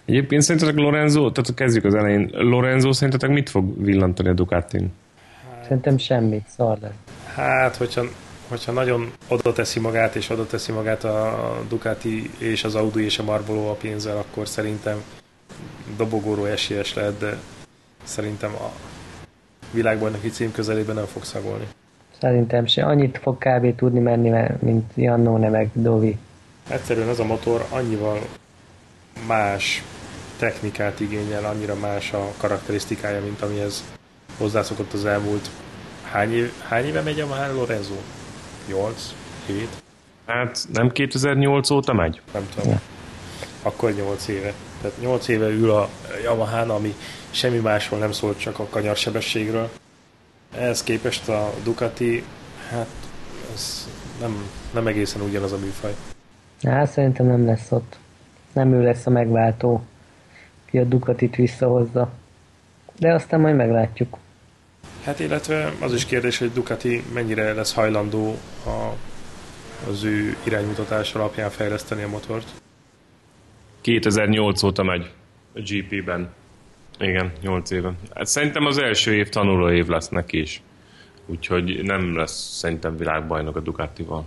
Egyébként 0.05 0.41
szerintetek 0.41 0.75
Lorenzo, 0.75 1.31
tehát 1.31 1.53
kezdjük 1.53 1.83
az 1.83 1.93
elején, 1.93 2.29
Lorenzo 2.33 2.91
szerintetek 2.93 3.29
mit 3.29 3.49
fog 3.49 3.83
villantani 3.83 4.29
a 4.29 4.33
Ducatin? 4.33 4.91
Szerintem 5.61 5.97
semmit, 5.97 6.47
szar 6.47 6.77
lesz. 6.81 6.91
Hát, 7.35 7.75
hogyha, 7.75 8.03
hogyha 8.47 8.71
nagyon 8.71 9.11
oda 9.27 9.53
teszi 9.53 9.79
magát, 9.79 10.15
és 10.15 10.29
oda 10.29 10.45
teszi 10.45 10.71
magát 10.71 11.03
a 11.03 11.57
Ducati 11.69 12.29
és 12.37 12.63
az 12.63 12.75
Audi 12.75 13.03
és 13.03 13.19
a 13.19 13.23
Marlboro 13.23 13.69
a 13.69 13.73
pénzzel, 13.73 14.17
akkor 14.17 14.47
szerintem 14.47 14.97
dobogóró 15.97 16.45
esélyes 16.45 16.93
lehet, 16.93 17.17
de 17.17 17.37
szerintem 18.03 18.51
a 18.51 18.71
világbajnoki 19.71 20.29
cím 20.29 20.51
közelében 20.51 20.95
nem 20.95 21.05
fog 21.05 21.23
szagolni. 21.23 21.65
Szerintem 22.25 22.65
se. 22.65 22.85
Annyit 22.85 23.17
fog 23.21 23.37
kb. 23.37 23.75
tudni 23.75 23.99
menni, 23.99 24.31
mint 24.59 24.91
Jannone 24.95 25.49
meg 25.49 25.69
Dovi. 25.73 26.17
Egyszerűen 26.69 27.09
ez 27.09 27.19
a 27.19 27.25
motor 27.25 27.65
annyival 27.69 28.19
más 29.27 29.83
technikát 30.39 30.99
igényel, 30.99 31.45
annyira 31.45 31.75
más 31.75 32.13
a 32.13 32.31
karakterisztikája, 32.37 33.21
mint 33.21 33.41
amihez 33.41 33.83
hozzászokott 34.37 34.93
az 34.93 35.05
elmúlt. 35.05 35.49
Hány, 36.11 36.33
év, 36.33 36.51
hány 36.67 36.85
éve 36.85 37.01
megy 37.01 37.19
a 37.19 37.27
már 37.27 37.53
Lorenzo? 37.53 37.95
8? 38.67 39.13
7? 39.45 39.67
Hát 40.25 40.59
nem 40.73 40.89
2008 40.89 41.69
óta 41.69 41.93
megy? 41.93 42.21
Nem 42.33 42.47
tudom. 42.55 42.69
Ja. 42.71 42.81
Akkor 43.63 43.93
8 43.93 44.27
éve. 44.27 44.53
Tehát 44.81 45.01
8 45.01 45.27
éve 45.27 45.47
ül 45.47 45.71
a 45.71 45.89
Yamaha, 46.23 46.73
ami 46.73 46.95
semmi 47.29 47.57
másról 47.57 47.99
nem 47.99 48.11
szólt, 48.11 48.39
csak 48.39 48.59
a 48.59 48.67
kanyarsebességről. 48.69 49.69
Ehhez 50.53 50.83
képest 50.83 51.29
a 51.29 51.53
Ducati, 51.63 52.23
hát 52.69 52.89
ez 53.53 53.89
nem, 54.19 54.49
nem 54.73 54.87
egészen 54.87 55.21
ugyanaz 55.21 55.51
a 55.51 55.57
műfaj. 55.57 55.95
Hát 56.63 56.91
szerintem 56.91 57.25
nem 57.25 57.45
lesz 57.45 57.71
ott. 57.71 57.97
Nem 58.53 58.73
ő 58.73 58.83
lesz 58.83 59.05
a 59.05 59.09
megváltó, 59.09 59.85
ki 60.65 60.77
a 60.77 60.83
Ducatit 60.83 61.35
visszahozza. 61.35 62.11
De 62.99 63.13
aztán 63.13 63.39
majd 63.39 63.55
meglátjuk. 63.55 64.17
Hát 65.03 65.19
illetve 65.19 65.73
az 65.79 65.93
is 65.93 66.05
kérdés, 66.05 66.37
hogy 66.37 66.51
Ducati 66.51 67.03
mennyire 67.13 67.53
lesz 67.53 67.73
hajlandó 67.73 68.37
a, 68.65 68.93
az 69.89 70.03
ő 70.03 70.35
iránymutatás 70.43 71.13
alapján 71.13 71.49
fejleszteni 71.49 72.03
a 72.03 72.07
motort. 72.07 72.47
2008 73.81 74.63
óta 74.63 74.83
megy 74.83 75.11
a 75.53 75.59
GP-ben. 75.59 76.29
Igen, 76.99 77.31
8 77.41 77.71
éve. 77.71 77.93
Hát 78.13 78.25
szerintem 78.25 78.65
az 78.65 78.77
első 78.77 79.15
év 79.15 79.29
tanuló 79.29 79.69
év 79.69 79.87
lesz 79.87 80.09
neki 80.09 80.39
is. 80.39 80.61
Úgyhogy 81.25 81.83
nem 81.83 82.15
lesz 82.15 82.57
szerintem 82.57 82.97
világbajnok 82.97 83.55
a 83.55 83.59
Ducatival. 83.59 84.25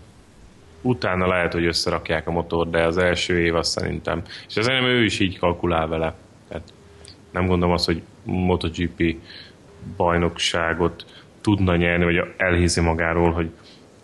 Utána 0.83 1.27
lehet, 1.27 1.53
hogy 1.53 1.65
összerakják 1.65 2.29
a 2.29 2.31
motor, 2.31 2.71
de 2.71 2.83
az 2.87 2.97
első 2.97 3.41
év 3.41 3.55
az 3.55 3.69
szerintem. 3.69 4.23
És 4.49 4.57
az 4.57 4.69
ő 4.69 5.05
is 5.05 5.21
így 5.21 5.39
kalkulál 5.39 5.87
vele. 5.87 6.15
Tehát 6.49 6.73
nem 7.31 7.47
gondolom 7.47 7.75
azt, 7.75 7.87
hogy 7.87 8.03
MotoGP 8.25 9.17
bajnokságot 9.97 11.05
tudna 11.41 11.77
nyerni, 11.77 12.05
vagy 12.05 12.35
elhiszi 12.37 12.81
magáról, 12.81 13.33
hogy 13.33 13.51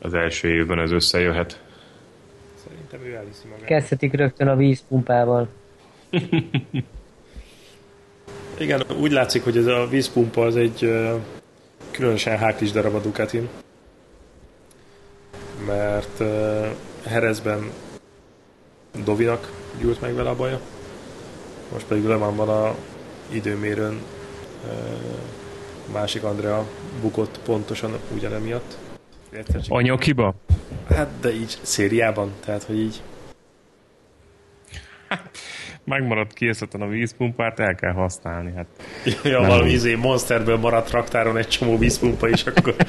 az 0.00 0.14
első 0.14 0.48
évben 0.48 0.78
ez 0.78 0.90
összejöhet. 0.90 1.62
Szerintem 2.54 3.00
ő 3.04 3.14
elhiszi 3.14 3.44
magáról. 3.44 3.66
Kezdhetik 3.66 4.12
rögtön 4.12 4.48
a 4.48 4.56
vízpumpával. 4.56 5.48
Igen, 8.58 8.82
úgy 9.00 9.12
látszik, 9.12 9.44
hogy 9.44 9.56
ez 9.56 9.66
a 9.66 9.86
vízpumpa 9.86 10.44
az 10.44 10.56
egy 10.56 10.92
különösen 11.90 12.38
háklis 12.38 12.70
darab 12.70 12.94
a 12.94 13.00
Ducatin. 13.00 13.48
Mert 15.66 16.20
uh, 16.20 16.66
Herezben 17.06 17.70
Dovinak 19.04 19.52
gyújt 19.80 20.00
meg 20.00 20.14
vele 20.14 20.28
a 20.28 20.36
baja. 20.36 20.60
Most 21.72 21.86
pedig 21.86 22.04
Le 22.04 22.14
van 22.14 22.48
a 22.48 22.74
időmérőn 23.28 24.02
uh, 24.64 24.70
másik 25.92 26.22
Andrea 26.22 26.66
bukott 27.00 27.40
pontosan 27.44 27.98
ugyanemiatt. 28.14 28.76
Anyakiba? 29.68 30.34
Hát, 30.88 31.08
de 31.20 31.32
így 31.32 31.58
szériában, 31.62 32.32
tehát, 32.44 32.62
hogy 32.62 32.78
így 32.78 33.02
megmaradt 35.84 36.32
készleten 36.32 36.80
a 36.80 36.86
vízpumpát, 36.86 37.60
el 37.60 37.74
kell 37.74 37.92
használni. 37.92 38.52
Hát 38.56 38.66
ja, 39.24 39.40
valami 39.40 39.70
izé, 39.70 39.94
monsterből 39.94 40.56
maradt 40.56 40.90
raktáron 40.90 41.36
egy 41.36 41.48
csomó 41.48 41.78
vízpumpa 41.78 42.28
is 42.28 42.44
akkor. 42.44 42.74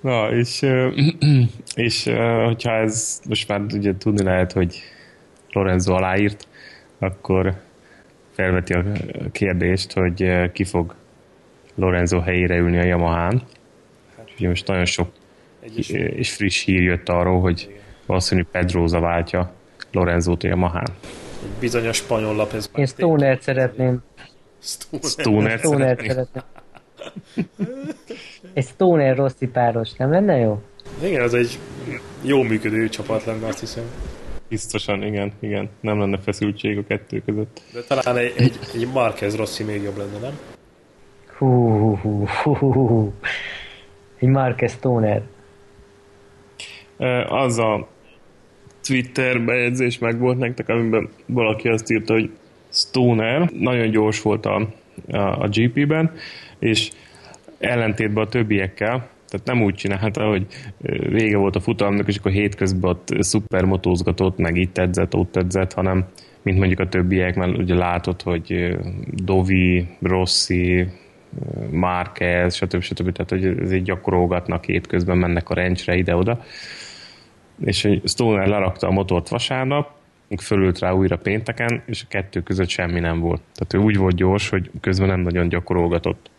Na, 0.00 0.30
és, 0.32 0.62
és 1.74 2.04
hogyha 2.44 2.72
ez 2.72 3.20
most 3.28 3.48
már 3.48 3.60
ugye 3.60 3.96
tudni 3.96 4.22
lehet, 4.22 4.52
hogy 4.52 4.82
Lorenzo 5.50 5.94
aláírt, 5.94 6.48
akkor 6.98 7.54
felveti 8.32 8.72
a 8.72 8.82
kérdést, 9.32 9.92
hogy 9.92 10.50
ki 10.52 10.64
fog 10.64 10.94
Lorenzo 11.74 12.20
helyére 12.20 12.56
ülni 12.56 12.78
a 12.78 12.84
Yamahán. 12.84 13.42
Hát, 14.16 14.30
ugye 14.38 14.48
most 14.48 14.66
nagyon 14.66 14.84
sok 14.84 15.08
és 16.16 16.32
friss 16.32 16.64
hír 16.64 16.82
jött 16.82 17.08
arról, 17.08 17.40
hogy 17.40 17.80
valószínűleg 18.06 18.50
Pedroza 18.50 19.00
váltja 19.00 19.55
Lorenzo-t 19.96 20.42
Yamahán. 20.42 20.88
Egy 21.42 21.50
bizonyos 21.60 21.96
spanyol 21.96 22.34
lap 22.34 22.52
ez. 22.52 22.70
Én 22.74 22.86
Stoner 22.86 23.38
szeretném. 23.40 24.02
Stoner, 25.02 25.58
Stoner 25.58 26.00
szeretném. 26.06 26.42
Egy 28.52 28.64
Stoner 28.64 29.16
Rossi 29.16 29.46
páros, 29.46 29.92
nem 29.92 30.10
lenne 30.10 30.36
jó? 30.36 30.62
Igen, 31.02 31.22
az 31.22 31.34
egy 31.34 31.58
jó 32.22 32.42
működő 32.42 32.88
csapat 32.88 33.24
lenne, 33.24 33.46
azt 33.46 33.60
hiszem. 33.60 33.84
Biztosan, 34.48 35.02
igen, 35.02 35.32
igen. 35.40 35.70
Nem 35.80 35.98
lenne 35.98 36.18
feszültség 36.18 36.78
a 36.78 36.84
kettő 36.88 37.22
között. 37.26 37.60
De 37.72 37.80
talán 37.82 38.16
egy, 38.16 38.32
egy, 38.36 38.58
egy 38.74 38.88
Marquez 38.92 39.36
Rossi 39.36 39.64
még 39.64 39.82
jobb 39.82 39.96
lenne, 39.96 40.18
nem? 40.18 40.38
Hú, 41.36 41.96
hú, 41.96 42.26
hú, 42.26 42.54
hú, 42.54 42.72
hú. 42.72 43.12
Egy 44.18 44.28
Marquez 44.28 44.72
Stoner. 44.72 45.22
Az 47.28 47.58
a 47.58 47.88
Twitter 48.86 49.44
bejegyzés 49.44 49.98
meg 49.98 50.18
volt 50.18 50.38
nektek, 50.38 50.68
amiben 50.68 51.08
valaki 51.26 51.68
azt 51.68 51.90
írta, 51.90 52.12
hogy 52.12 52.30
Stoner 52.72 53.50
nagyon 53.58 53.90
gyors 53.90 54.22
volt 54.22 54.46
a, 54.46 54.68
a, 55.08 55.16
a 55.18 55.48
GP-ben, 55.48 56.10
és 56.58 56.90
ellentétben 57.58 58.24
a 58.24 58.28
többiekkel, 58.28 59.08
tehát 59.28 59.46
nem 59.46 59.62
úgy 59.62 59.74
csinálta, 59.74 60.26
hogy 60.28 60.46
vége 61.08 61.36
volt 61.36 61.56
a 61.56 61.60
futamnak, 61.60 62.08
és 62.08 62.16
akkor 62.16 62.32
hétközben 62.32 62.90
ott 62.90 63.14
szupermotózgatott, 63.18 64.38
meg 64.38 64.56
itt 64.56 64.78
edzett, 64.78 65.14
ott 65.14 65.36
edzett, 65.36 65.72
hanem 65.72 66.04
mint 66.42 66.58
mondjuk 66.58 66.80
a 66.80 66.88
többiek, 66.88 67.34
mert 67.34 67.58
ugye 67.58 67.74
látod, 67.74 68.22
hogy 68.22 68.76
Dovi, 69.12 69.86
Rossi, 70.02 70.86
Márquez, 71.70 72.54
stb. 72.54 72.80
stb. 72.80 73.12
Tehát, 73.12 73.30
hogy 73.30 73.44
ezért 73.60 73.82
gyakorolgatnak 73.82 74.64
hétközben, 74.64 75.16
mennek 75.18 75.50
a 75.50 75.54
rencsre 75.54 75.96
ide-oda 75.96 76.44
és 77.64 77.84
egy 77.84 78.02
Stoner 78.04 78.46
lerakta 78.46 78.86
a 78.86 78.90
motort 78.90 79.28
vasárnap, 79.28 79.94
fölült 80.40 80.78
rá 80.78 80.92
újra 80.92 81.16
pénteken, 81.18 81.82
és 81.86 82.02
a 82.02 82.06
kettő 82.08 82.42
között 82.42 82.68
semmi 82.68 83.00
nem 83.00 83.20
volt. 83.20 83.40
Tehát 83.54 83.74
ő 83.74 83.86
úgy 83.86 83.96
volt 83.96 84.14
gyors, 84.14 84.48
hogy 84.48 84.70
közben 84.80 85.08
nem 85.08 85.20
nagyon 85.20 85.48
gyakorolgatott. 85.48 86.30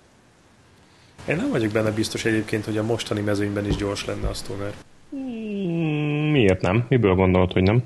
Én 1.26 1.36
nem 1.36 1.50
vagyok 1.50 1.72
benne 1.72 1.92
biztos 1.92 2.26
egyébként, 2.26 2.66
hogy 2.66 2.78
a 2.78 2.84
mostani 2.84 3.22
mezőnyben 3.22 3.66
is 3.66 3.76
gyors 3.76 4.06
lenne 4.06 4.28
a 4.28 4.34
Stoner. 4.34 4.74
Hmm, 5.10 6.32
miért 6.32 6.62
nem? 6.62 6.86
Miből 6.90 7.16
gondolod, 7.16 7.52
hogy 7.52 7.64
nem? 7.64 7.84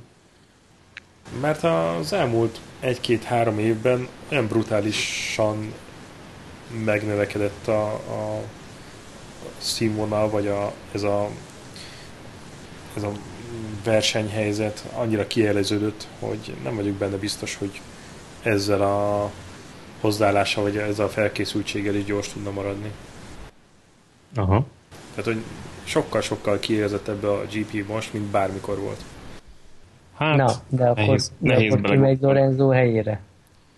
Mert 1.41 1.63
az 1.63 2.13
elmúlt 2.13 2.59
egy-két-három 2.79 3.59
évben 3.59 4.07
olyan 4.31 4.47
brutálisan 4.47 5.73
megnövekedett 6.85 7.67
a, 7.67 7.93
a 7.93 8.41
színvonal, 9.57 10.29
vagy 10.29 10.47
a, 10.47 10.73
ez 10.91 11.03
a 11.03 11.29
ez 12.95 13.04
a 13.04 13.12
versenyhelyzet 13.84 14.86
annyira 14.93 15.27
kieleződött, 15.27 16.08
hogy 16.19 16.56
nem 16.63 16.75
vagyok 16.75 16.93
benne 16.93 17.17
biztos, 17.17 17.56
hogy 17.56 17.82
ezzel 18.43 18.82
a 18.82 19.32
hozzáállással, 20.01 20.63
vagy 20.63 20.77
ezzel 20.77 21.06
a 21.06 21.10
felkészültséggel 21.10 21.95
is 21.95 22.04
gyors 22.04 22.27
tudna 22.27 22.51
maradni. 22.51 22.91
Aha. 24.36 24.65
Tehát, 25.10 25.25
hogy 25.25 25.43
sokkal-sokkal 25.84 26.60
kiélezett 26.60 27.08
ebbe 27.08 27.32
a 27.32 27.41
GP 27.54 27.88
most, 27.88 28.13
mint 28.13 28.25
bármikor 28.25 28.80
volt. 28.80 29.01
Hát, 30.17 30.36
Na, 30.36 30.51
de 30.69 30.84
akkor, 30.84 31.04
nehéz, 31.04 31.32
de 31.38 31.54
nehéz 31.54 31.73
akkor 31.73 31.89
kimegy 31.89 32.21
Lorenzo 32.21 32.69
helyére. 32.69 33.21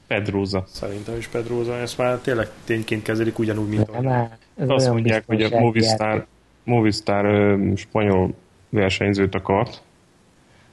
Pedroza. 0.07 0.63
Szerintem 0.67 1.17
is 1.17 1.27
Pedroza, 1.27 1.77
ezt 1.77 1.97
már 1.97 2.17
tényleg 2.17 2.49
tényként 2.63 3.03
kezelik 3.03 3.39
ugyanúgy, 3.39 3.67
mint 3.67 3.91
Nem, 3.91 4.05
hát, 4.05 4.37
ez 4.55 4.69
Azt 4.69 4.89
mondják, 4.89 5.23
hogy 5.25 5.41
a 5.41 5.59
Movistar. 5.59 6.25
Movistar 6.63 7.25
ö, 7.25 7.71
spanyol 7.75 8.33
versenyzőt 8.73 9.35
akart 9.35 9.81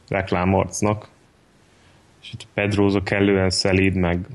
reklámarcnak, 0.08 1.08
és 2.22 2.32
itt 2.32 2.46
Pedroza 2.54 3.02
kellően 3.02 3.50
szelíd, 3.50 3.94
meg 3.94 4.26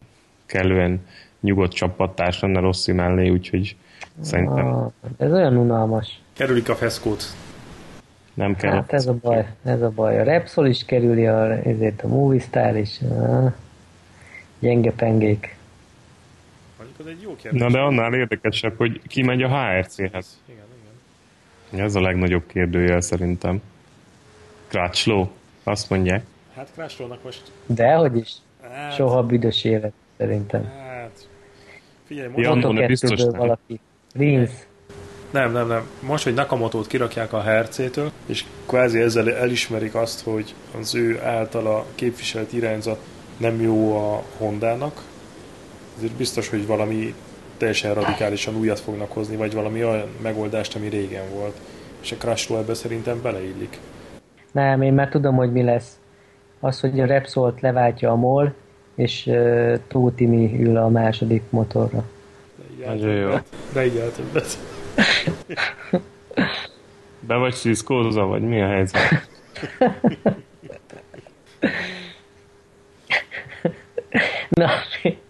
kellően 0.45 1.05
nyugodt 1.39 1.73
csapattárs 1.73 2.39
lenne 2.39 2.59
Rossi 2.59 2.91
mellé, 2.91 3.29
úgyhogy 3.29 3.75
szerintem 4.21 4.65
Ah, 4.67 4.91
ez 5.17 5.31
olyan 5.31 5.57
unalmas. 5.57 6.19
Kerülik 6.33 6.69
a 6.69 6.75
feszkót. 6.75 7.23
nem 8.33 8.55
kell. 8.55 8.71
Hát 8.73 8.93
ez 8.93 9.07
a 9.07 9.13
baj, 9.13 9.47
ez 9.63 9.81
a 9.81 9.89
baj. 9.89 10.19
A 10.19 10.23
Repsol 10.23 10.67
is 10.67 10.85
kerüli, 10.85 11.25
a, 11.27 11.51
ezért 11.67 12.01
a 12.01 12.07
Movistar 12.07 12.77
is. 12.77 12.99
Ah, 13.01 13.53
gyenge 14.59 14.91
pengék. 14.91 15.55
Mondjuk 16.77 16.99
az 16.99 17.05
egy 17.05 17.21
jó 17.21 17.35
kérdés. 17.35 17.61
Na 17.61 17.69
de 17.69 17.79
annál 17.79 18.13
érdekesebb, 18.13 18.77
hogy 18.77 19.01
ki 19.07 19.21
megy 19.23 19.41
a 19.43 19.47
HRC-hez. 19.47 20.39
Igen, 20.47 20.57
igen. 20.57 20.64
Ez 21.77 21.95
a 21.95 22.01
legnagyobb 22.01 22.43
kérdőjel 22.47 23.01
szerintem. 23.01 23.61
Crutchlow, 24.67 25.27
azt 25.63 25.89
mondják. 25.89 26.23
Hát 26.55 26.69
Crashrollnak 26.73 27.23
most... 27.23 27.41
Dehogy 27.65 28.17
is. 28.17 28.33
Hát, 28.61 28.93
Soha 28.95 29.23
büdös 29.23 29.63
élet, 29.63 29.93
szerintem. 30.17 30.63
Hát... 30.63 31.27
Figyelj, 32.05 32.27
most, 32.27 32.49
Moto2-ből 32.49 32.83
biztos 32.87 33.21
nem. 33.21 33.31
valaki. 33.31 33.79
Rins. 34.13 34.49
nem, 35.31 35.51
nem, 35.51 35.67
nem. 35.67 35.87
Most, 35.99 36.23
hogy 36.23 36.33
Nakamoto-t 36.33 36.87
kirakják 36.87 37.33
a 37.33 37.41
HRC-től, 37.41 38.11
és 38.25 38.43
kvázi 38.65 38.99
ezzel 38.99 39.33
elismerik 39.33 39.95
azt, 39.95 40.21
hogy 40.21 40.53
az 40.79 40.95
ő 40.95 41.21
általa 41.23 41.85
képviselt 41.95 42.53
irányzat 42.53 42.99
nem 43.37 43.61
jó 43.61 43.97
a 43.97 44.23
Hondának, 44.37 45.03
ezért 45.97 46.13
biztos, 46.13 46.49
hogy 46.49 46.67
valami 46.67 47.13
teljesen 47.57 47.93
radikálisan 47.93 48.55
újat 48.55 48.79
fognak 48.79 49.11
hozni, 49.11 49.35
vagy 49.35 49.53
valami 49.53 49.83
olyan 49.83 50.07
megoldást, 50.21 50.75
ami 50.75 50.87
régen 50.87 51.23
volt. 51.33 51.57
És 52.01 52.11
a 52.11 52.15
Crashroll 52.15 52.59
ebbe 52.59 52.73
szerintem 52.73 53.21
beleillik. 53.21 53.79
Nem, 54.51 54.81
én 54.81 54.93
már 54.93 55.09
tudom, 55.09 55.35
hogy 55.35 55.51
mi 55.51 55.63
lesz. 55.63 55.99
Az, 56.59 56.79
hogy 56.79 56.99
a 56.99 57.05
Repsolt 57.05 57.61
leváltja 57.61 58.11
a 58.11 58.15
MOL, 58.15 58.53
és 58.95 59.25
uh, 59.25 59.79
Tóth 59.87 60.15
Timi 60.15 60.63
ül 60.63 60.77
a 60.77 60.89
második 60.89 61.43
motorra. 61.49 62.03
Nagyon 62.85 63.15
jó. 63.15 63.29
De 63.73 63.85
így 63.85 63.97
eltöbbet. 63.97 64.57
Be 67.27 67.35
vagy 67.35 67.53
sziszkózva, 67.53 68.25
vagy 68.25 68.41
mi 68.41 68.61
a 68.61 68.67
helyzet? 68.67 68.99
Na, 74.49 74.69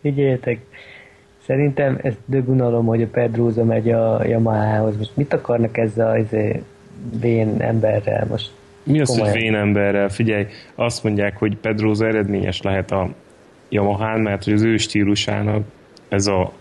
figyeljetek. 0.02 0.60
Szerintem 1.46 2.00
ez 2.02 2.14
dögunalom, 2.26 2.86
hogy 2.86 3.02
a 3.02 3.08
Pedroza 3.08 3.64
megy 3.64 3.92
a 3.92 4.26
Yamahához. 4.26 4.98
Most 4.98 5.12
mit 5.16 5.34
akarnak 5.34 5.78
ezzel 5.78 6.10
az 6.12 6.18
izé, 6.24 6.62
vén 7.20 7.56
emberrel? 7.62 8.28
Most 8.30 8.52
Mi 8.84 9.00
az, 9.00 9.08
hogy 9.10 9.18
Komolyan. 9.18 9.38
vén 9.42 9.56
emberrel? 9.56 10.10
Figyelj, 10.10 10.46
azt 10.76 11.04
mondják, 11.04 11.38
hogy 11.38 11.58
Pedroza 11.58 12.08
eredményes 12.08 12.62
lehet 12.62 12.92
a 12.92 13.10
Yamahán, 13.70 14.20
mert 14.20 14.44
hogy 14.44 14.54
az 14.54 14.62
ő 14.62 14.78
stílusának 14.78 15.64
ez 16.10 16.28
a 16.28 16.52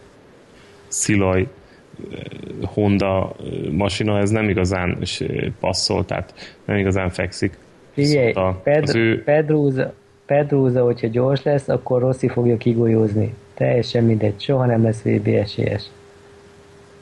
szilaj 0.89 1.41
eh, 1.41 1.49
Honda 2.75 3.33
eh, 3.39 3.47
masina, 3.73 4.19
ez 4.19 4.31
nem 4.31 4.49
igazán 4.49 4.99
eh, 5.01 5.27
passzol, 5.61 6.05
tehát 6.05 6.57
nem 6.65 6.77
igazán 6.77 7.11
fekszik. 7.11 7.59
Figyelj, 7.93 8.27
Viszont 8.27 8.47
a- 8.47 8.61
Ped- 8.63 8.83
az 8.89 8.95
ő- 8.95 9.23
Pedroza, 9.25 9.93
Pedroza, 10.27 10.83
hogyha 10.85 11.07
gyors 11.07 11.43
lesz, 11.43 11.69
akkor 11.69 12.01
Rossi 12.01 12.29
fogja 12.29 12.57
kigolyózni. 12.57 13.35
Teljesen 13.55 14.05
mindegy, 14.05 14.41
soha 14.41 14.67
nem 14.67 14.83
lesz 14.83 15.03
VB 15.03 15.27
esélyes. 15.27 15.83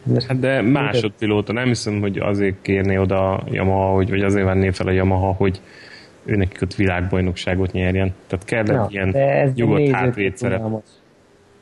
Most 0.02 0.26
Hát 0.26 0.38
de 0.38 0.60
másodpilóta, 0.60 1.52
nem 1.52 1.66
hiszem, 1.66 2.00
hogy 2.00 2.18
azért 2.18 2.56
kérné 2.62 2.96
oda 2.96 3.34
a 3.34 3.44
Yamaha, 3.50 3.94
hogy, 3.94 4.10
vagy 4.10 4.22
azért 4.22 4.44
venné 4.44 4.70
fel 4.70 4.86
a 4.86 4.90
Yamaha, 4.90 5.32
hogy 5.32 5.60
ő 6.24 6.36
nekik 6.36 6.62
ott 6.62 6.74
világbajnokságot 6.74 7.72
nyerjen. 7.72 8.14
Tehát 8.26 8.44
kell 8.44 8.62
Na, 8.62 8.84
egy 8.84 8.92
ilyen 8.92 9.10
de 9.10 9.30
ez 9.30 9.52
nyugodt 9.54 9.78
nézőként 9.78 10.04
hátvédszerep. 10.04 10.58
unalmas. 10.58 10.84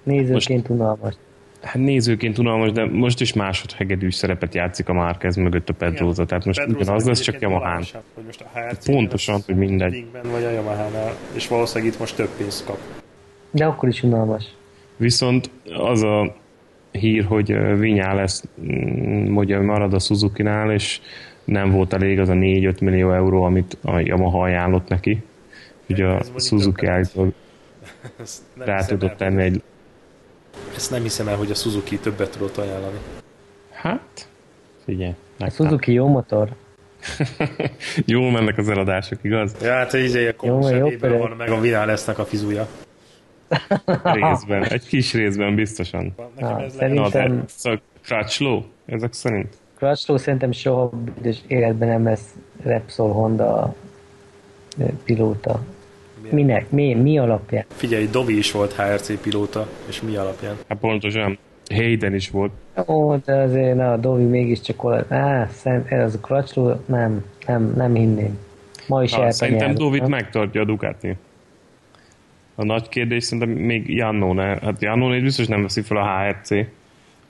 Nézőként 0.03 0.69
unalmas. 0.69 1.15
Hát 1.63 1.75
nézőként 1.75 2.39
unalmas, 2.39 2.73
de 2.73 2.85
most 2.87 3.21
is 3.21 3.33
másodhegedűs 3.33 4.15
szerepet 4.15 4.55
játszik 4.55 4.89
a 4.89 4.93
Márquez 4.93 5.37
mögött 5.37 5.69
a 5.69 5.73
Pedroza, 5.73 6.25
tehát 6.25 6.45
most 6.45 6.59
Pedroza 6.59 6.81
ugyanaz 6.81 7.07
lesz, 7.07 7.21
csak 7.21 7.41
Yamahán. 7.41 7.83
Hogy 8.15 8.25
most 8.25 8.41
a 8.41 8.59
HRC 8.59 8.87
Pontosan, 8.87 9.41
hogy 9.47 9.57
mindegy. 9.57 10.05
Vagy 10.31 10.45
a 10.45 10.51
Yamaha-nál, 10.51 11.13
és 11.33 11.49
valószínűleg 11.49 11.93
itt 11.93 11.99
most 11.99 12.17
több 12.17 12.29
pénzt 12.37 12.65
kap. 12.65 12.79
De 13.51 13.65
akkor 13.65 13.89
is 13.89 14.03
unalmas. 14.03 14.45
Viszont 15.01 15.51
az 15.73 16.03
a 16.03 16.37
hír, 16.91 17.25
hogy 17.25 17.79
Vinyá 17.79 18.15
lesz, 18.15 18.45
mm, 18.61 19.37
ugye 19.37 19.61
marad 19.61 19.95
a 19.95 19.99
Suzuki-nál, 19.99 20.73
és 20.73 21.01
nem 21.45 21.71
volt 21.71 21.93
elég 21.93 22.19
az 22.19 22.29
a 22.29 22.33
4-5 22.33 22.81
millió 22.81 23.13
euró, 23.13 23.43
amit 23.43 23.79
a 23.83 23.99
Yamaha 23.99 24.43
ajánlott 24.43 24.89
neki. 24.89 25.23
Ugye 25.89 26.07
a 26.07 26.23
Suzuki 26.37 26.87
állítólag 26.87 27.33
nem 28.55 28.67
rá 28.67 28.77
hiszem 28.77 28.99
tudott 28.99 29.11
el, 29.11 29.17
tenni 29.17 29.43
egy... 29.43 29.63
Ezt 30.75 30.91
nem 30.91 31.03
hiszem 31.03 31.29
el, 31.29 31.37
hogy 31.37 31.51
a 31.51 31.55
Suzuki 31.55 31.99
többet 31.99 32.31
tudott 32.31 32.57
ajánlani. 32.57 32.99
Hát, 33.73 34.29
figyelj. 34.85 35.15
A 35.39 35.51
Suzuki 35.51 35.93
jó 35.93 36.09
motor. 36.09 36.49
Jól 38.07 38.31
mennek 38.31 38.59
az 38.59 38.69
eladások, 38.69 39.19
igaz? 39.23 39.55
Ja, 39.63 39.73
hát 39.73 39.95
így 39.95 40.17
a 40.17 40.47
Jó, 40.47 40.69
jó, 40.69 40.89
van, 41.01 41.31
meg 41.31 41.51
a 41.51 41.61
Vinál 41.61 41.87
lesznek 41.87 42.19
a 42.19 42.25
fizuja. 42.25 42.69
Részben. 44.03 44.65
Egy 44.65 44.87
kis 44.87 45.15
részben 45.15 45.55
biztosan. 45.55 46.15
Nekem 46.37 46.55
Ah, 46.57 46.63
ez 46.63 46.73
Na, 46.75 46.79
Szerintem- 46.79 47.45
szóval 47.47 47.81
Crutchlow, 48.05 48.63
ezek 48.87 49.13
szerint? 49.13 49.55
Crutchlow 49.77 50.17
szerintem 50.19 50.53
soha 50.53 50.89
büdös 51.15 51.39
életben 51.47 51.89
nem 51.89 52.05
lesz 52.05 52.35
Repsol 52.63 53.13
Honda 53.13 53.75
pilóta. 55.05 55.61
Minek? 56.31 56.71
Mi, 56.71 56.95
mi 56.95 57.19
alapján? 57.19 57.65
Figyelj, 57.69 58.07
Dovi 58.07 58.37
is 58.39 58.53
volt 58.53 58.73
HRC 58.73 59.21
pilóta, 59.21 59.69
és 59.89 60.03
mi 60.03 60.17
alapján? 60.17 60.55
Hát 60.69 60.79
pontosan. 60.79 61.39
Hayden 61.75 62.15
is 62.15 62.31
volt. 62.31 62.53
Ó, 62.87 63.17
de 63.17 63.35
azért 63.35 63.77
na, 63.77 63.93
a 63.93 63.97
Dovi 63.97 64.25
mégiscsak 64.25 64.85
olyan. 64.85 65.05
Á, 65.13 65.49
szerint 65.53 65.91
ez 65.91 66.15
a 66.15 66.19
Crutchlow, 66.19 66.75
nem, 66.87 67.25
nem, 67.47 67.73
nem 67.77 67.95
hinném. 67.95 68.39
Ma 68.87 69.03
is 69.03 69.15
Ha, 69.15 69.31
szerintem 69.31 69.75
Dovit 69.75 70.07
megtartja 70.07 70.61
a 70.61 70.65
Ducati. 70.65 71.17
A 72.61 72.65
nagy 72.65 72.89
kérdés 72.89 73.25
szerintem 73.25 73.65
még 73.65 73.95
Jannone. 73.95 74.59
Hát 74.63 74.83
Jannone 74.83 75.21
biztos 75.21 75.47
nem 75.47 75.63
veszi 75.63 75.81
fel 75.81 75.97
a 75.97 76.07
HRC. 76.07 76.67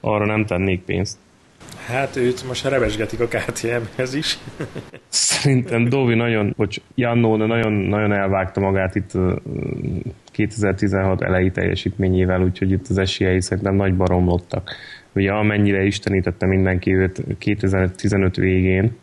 Arra 0.01 0.27
nem 0.27 0.47
tennék 0.47 0.83
pénzt. 0.83 1.19
Hát 1.87 2.17
őt 2.17 2.47
most 2.47 2.69
revesgetik 2.69 3.21
a 3.21 3.27
KTM-hez 3.27 4.15
is. 4.15 4.39
Szerintem 5.09 5.89
Dovi 5.89 6.15
nagyon, 6.15 6.55
bocs, 6.57 6.77
Jannone 6.95 7.47
nagyon, 7.47 7.73
nagyon 7.73 8.13
elvágta 8.13 8.61
magát 8.61 8.95
itt 8.95 9.15
ö, 9.15 9.37
2016 10.25 11.23
elejé 11.23 11.49
teljesítményével, 11.49 12.43
úgyhogy 12.43 12.71
itt 12.71 12.89
az 12.89 12.99
esélyei 12.99 13.41
szerintem 13.41 13.75
nagy 13.75 13.95
baromlottak. 13.95 14.71
Ugye 15.13 15.33
amennyire 15.33 15.83
istenítette 15.83 16.47
mindenki 16.47 16.95
őt 16.95 17.23
2015 17.39 18.37
végén, 18.37 18.97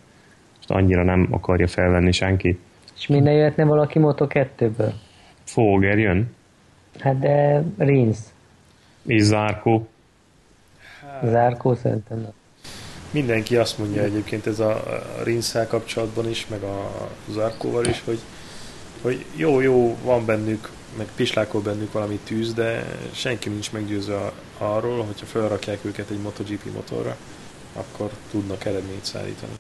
most 0.56 0.72
annyira 0.72 1.04
nem 1.04 1.28
akarja 1.32 1.68
felvenni 1.68 2.12
senki. 2.12 2.60
És 2.98 3.08
minden 3.08 3.34
jöhetne 3.34 3.64
valaki 3.64 4.00
Moto2-ből? 4.02 4.92
Folger 5.48 5.98
jön, 5.98 6.36
Hát 7.00 7.20
de 7.20 7.64
Rins, 7.78 8.18
és 9.06 9.22
Zárkó. 9.22 9.88
Zárkó 11.24 11.76
szerintem 11.76 12.20
nem. 12.20 12.32
Mindenki 13.12 13.56
azt 13.56 13.78
mondja 13.78 14.02
egyébként 14.02 14.48
ez 14.48 14.60
a, 14.60 14.84
Rinszel 15.24 15.68
kapcsolatban 15.68 16.30
is, 16.30 16.48
meg 16.48 16.62
a 16.62 17.10
Zarkóval 17.30 17.86
is, 17.86 18.02
hogy, 18.06 18.20
hogy 19.02 19.26
jó, 19.36 19.60
jó, 19.60 19.98
van 20.04 20.26
bennük, 20.26 20.72
meg 20.98 21.08
pislákol 21.16 21.62
bennük 21.62 21.92
valami 21.92 22.20
tűz, 22.24 22.54
de 22.54 22.84
senki 23.12 23.50
nincs 23.50 23.72
meggyőzve 23.72 24.32
arról, 24.58 25.04
hogyha 25.04 25.26
felrakják 25.26 25.86
őket 25.86 26.10
egy 26.10 26.22
MotoGP 26.22 26.74
motorra, 26.74 27.18
akkor 27.74 28.12
tudnak 28.32 28.66
eredményt 28.66 29.06
szállítani. 29.06 29.52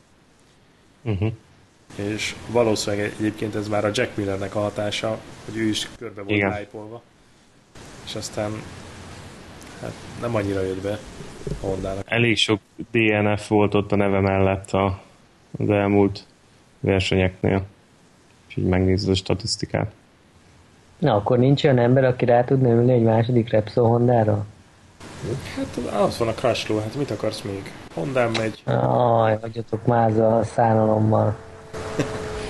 Uh-huh. 1.01 1.31
És 1.95 2.35
valószínűleg 2.51 3.13
egyébként 3.19 3.55
ez 3.55 3.67
már 3.67 3.85
a 3.85 3.89
Jack 3.93 4.15
Millernek 4.15 4.55
a 4.55 4.59
hatása, 4.59 5.19
hogy 5.45 5.57
ő 5.57 5.63
is 5.63 5.87
körbe 5.97 6.21
volt 6.21 6.37
Igen. 6.37 6.53
hype 6.53 6.77
és 8.05 8.15
aztán 8.15 8.51
hát 9.81 9.93
nem 10.21 10.35
annyira 10.35 10.61
jött 10.61 10.81
be 10.81 10.99
a 11.61 11.65
Hondának. 11.65 12.03
Elég 12.05 12.37
sok 12.37 12.59
DNF 12.91 13.47
volt 13.47 13.73
ott 13.73 13.91
a 13.91 13.95
neve 13.95 14.19
mellett 14.19 14.71
a, 14.71 15.01
az 15.59 15.69
elmúlt 15.69 16.25
versenyeknél. 16.79 17.65
És 18.47 18.57
így 18.57 18.65
megnézed 18.65 19.09
a 19.09 19.15
statisztikát. 19.15 19.91
Na, 20.97 21.15
akkor 21.15 21.37
nincs 21.37 21.63
olyan 21.63 21.77
ember, 21.77 22.03
aki 22.03 22.25
rá 22.25 22.43
tudna 22.43 22.69
ülni 22.69 22.93
egy 22.93 23.03
második 23.03 23.49
Repsol 23.49 23.87
Hondára? 23.87 24.45
Hát 25.55 25.77
az 26.01 26.17
van 26.17 26.27
a 26.27 26.33
Crashlow, 26.33 26.79
hát 26.79 26.95
mit 26.95 27.11
akarsz 27.11 27.41
még? 27.41 27.71
Hondán 27.93 28.31
megy, 28.37 28.61
Aj, 28.65 29.37
hagyjatok 29.41 29.85
máza 29.85 30.37
a 30.37 30.43
szánalommal. 30.43 31.35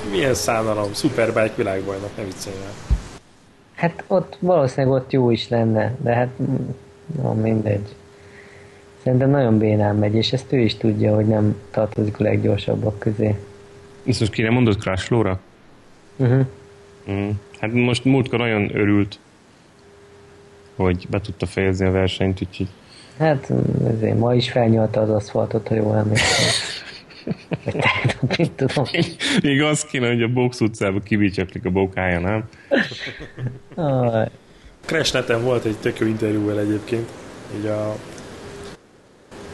Milyen 0.10 0.34
szánalom, 0.34 0.94
Superbike 0.94 1.54
világbajnok, 1.56 2.18
ne 2.18 2.24
viccelj 2.24 2.56
el. 2.56 2.96
Hát 3.76 4.04
ott 4.08 4.38
valószínűleg 4.40 5.02
ott 5.02 5.12
jó 5.12 5.30
is 5.30 5.50
lenne, 5.50 5.96
de 6.02 6.14
hát 6.14 6.30
no, 7.22 7.34
mindegy. 7.34 7.96
Szerintem 9.04 9.30
nagyon 9.30 9.58
bénán 9.58 9.96
megy, 9.96 10.16
és 10.16 10.34
ezt 10.34 10.54
ő 10.54 10.60
is 10.60 10.76
tudja, 10.76 11.16
hogy 11.16 11.26
nem 11.26 11.56
tartozik 11.72 12.20
a 12.20 12.24
leggyorsabbak 12.24 13.00
közé. 13.00 13.36
Ezt 14.06 14.20
most 14.20 14.32
kire 14.32 14.52
mondod 14.52 14.78
Crashflow-ra? 14.80 15.40
Uh-huh. 16.16 16.46
Mm. 17.12 17.30
Hát 17.60 17.74
most 17.74 18.06
múltkor 18.06 18.40
nagyon 18.40 18.76
örült, 18.76 19.20
hogy 20.76 21.08
be 21.10 21.22
tudta 21.22 21.46
fejezni 21.46 21.86
a 21.86 21.92
versenyt, 21.92 22.42
úgyhogy... 22.42 22.68
Hát 23.18 23.52
ezért 23.96 24.20
ma 24.20 24.34
is 24.34 24.52
felnyalta 24.52 25.02
az 25.02 25.10
aszfaltot, 25.10 25.68
ha 25.68 25.76
jól 25.76 25.96
emlékszem. 25.96 26.46
Mit 28.38 28.52
tudom. 28.52 28.86
Még 29.42 29.62
az 29.62 29.86
kéne, 29.86 30.08
hogy 30.08 30.22
a 30.22 30.28
box 30.28 30.60
utcába 30.60 31.00
kibicsaklik 31.00 31.66
a 31.66 31.70
bokája, 31.70 32.20
nem? 32.20 32.44
Aj. 33.76 34.30
Crash 34.86 35.14
neten 35.14 35.44
volt 35.44 35.66
egy 35.66 35.78
tök 35.78 36.00
jó 36.00 36.08
interjú 36.08 36.46
vele 36.46 36.62
egyébként, 36.62 37.10
így 37.60 37.66
a 37.66 37.96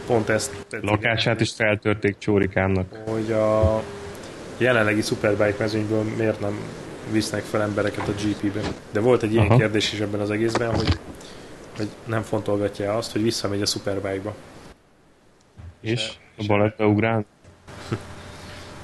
pont 0.07 0.29
ezt 0.29 0.65
tetszik, 0.69 0.89
Lakását 0.89 1.41
is 1.41 1.51
feltörték 1.53 2.17
Csórikámnak. 2.17 2.93
hogy 3.05 3.31
a 3.31 3.81
jelenlegi 4.57 5.01
Superbike 5.01 5.55
mezőnyből 5.59 6.03
miért 6.17 6.39
nem 6.39 6.59
visznek 7.11 7.41
fel 7.41 7.61
embereket 7.61 8.07
a 8.07 8.11
GP-ben. 8.11 8.63
De 8.91 8.99
volt 8.99 9.23
egy 9.23 9.33
ilyen 9.33 9.45
Aha. 9.45 9.57
kérdés 9.57 9.93
is 9.93 9.99
ebben 9.99 10.19
az 10.19 10.31
egészben, 10.31 10.75
hogy, 10.75 10.97
hogy 11.77 11.87
nem 12.05 12.21
fontolgatja 12.21 12.97
azt, 12.97 13.11
hogy 13.11 13.23
visszamegy 13.23 13.61
a 13.61 13.65
Superbike-ba. 13.65 14.35
És? 15.81 16.11
A 16.37 16.43
baletta 16.47 16.87
ugrán? 16.87 17.25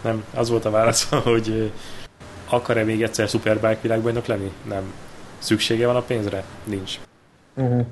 Nem, 0.03 0.23
az 0.33 0.49
volt 0.49 0.65
a 0.65 0.69
válasz, 0.69 1.09
hogy 1.29 1.71
akar-e 2.49 2.83
még 2.83 3.03
egyszer 3.03 3.27
Superbike 3.27 3.79
világbajnok 3.81 4.25
lenni? 4.25 4.51
Nem. 4.67 4.93
Szüksége 5.37 5.85
van 5.85 5.95
a 5.95 6.01
pénzre? 6.01 6.43
Nincs. 6.63 6.99
Uh-huh. 7.55 7.85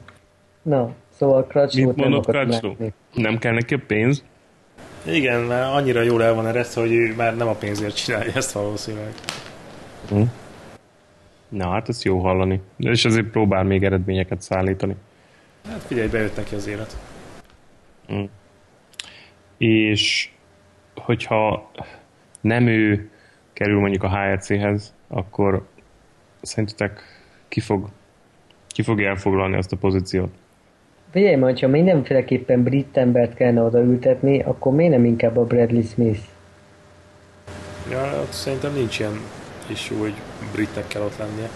Na, 0.61 0.93
szóval 1.09 1.43
Crutchlow 1.43 1.87
Mit 1.87 1.95
nem 1.95 2.09
mondott 2.09 2.35
Crutchlow? 2.35 2.75
Nem 3.13 3.37
kell 3.37 3.53
neki 3.53 3.73
a 3.73 3.79
pénz? 3.87 4.23
Igen, 5.05 5.41
mert 5.41 5.73
annyira 5.73 6.01
jól 6.01 6.23
el 6.23 6.33
van 6.33 6.47
eresztve, 6.47 6.81
hogy 6.81 6.91
ő 6.91 7.13
már 7.15 7.35
nem 7.35 7.47
a 7.47 7.53
pénzért 7.53 7.95
csinálja 7.95 8.31
ezt 8.33 8.51
valószínűleg. 8.51 9.13
Hm. 10.09 10.21
Na, 11.49 11.69
hát 11.69 11.89
ez 11.89 12.03
jó 12.03 12.19
hallani. 12.19 12.61
És 12.77 13.05
azért 13.05 13.25
próbál 13.25 13.63
még 13.63 13.83
eredményeket 13.83 14.41
szállítani. 14.41 14.95
Hát 15.69 15.83
figyelj, 15.83 16.07
bejött 16.07 16.35
neki 16.35 16.55
az 16.55 16.67
élet. 16.67 16.97
Hm. 18.07 18.23
És 19.57 20.29
hogyha 20.97 21.71
nem 22.41 22.67
ő 22.67 23.09
kerül 23.53 23.79
mondjuk 23.79 24.03
a 24.03 24.09
HRC-hez, 24.17 24.93
akkor 25.07 25.67
szerintetek 26.41 27.01
ki 27.47 27.59
fog, 27.59 27.87
ki 28.67 28.81
fogja 28.81 29.09
elfoglalni 29.09 29.57
azt 29.57 29.71
a 29.71 29.77
pozíciót? 29.77 30.31
Figyelj, 31.11 31.35
majd, 31.35 31.59
ha 31.59 31.67
mindenféleképpen 31.67 32.63
brit 32.63 32.97
embert 32.97 33.33
kellene 33.33 33.61
odaültetni, 33.61 34.41
akkor 34.41 34.73
miért 34.73 34.91
nem 34.91 35.05
inkább 35.05 35.37
a 35.37 35.43
Bradley 35.45 35.81
Smith? 35.81 36.19
Ja, 37.91 38.19
ott 38.21 38.31
szerintem 38.31 38.73
nincs 38.73 38.99
ilyen 38.99 39.19
issue, 39.71 39.97
hogy 39.97 40.13
britnek 40.51 40.87
kell 40.87 41.01
ott 41.01 41.17
lennie. 41.17 41.49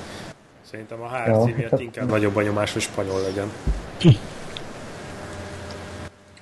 Szerintem 0.61 1.01
a 1.01 1.07
HRC 1.07 1.27
Ja, 1.47 1.55
miatt 1.55 1.69
hát- 1.69 1.79
inkább 1.79 2.09
nagyobb 2.09 2.35
a 2.35 2.41
nyomás, 2.41 2.73
hogy 2.73 2.81
spanyol 2.81 3.21
legyen. 3.21 3.47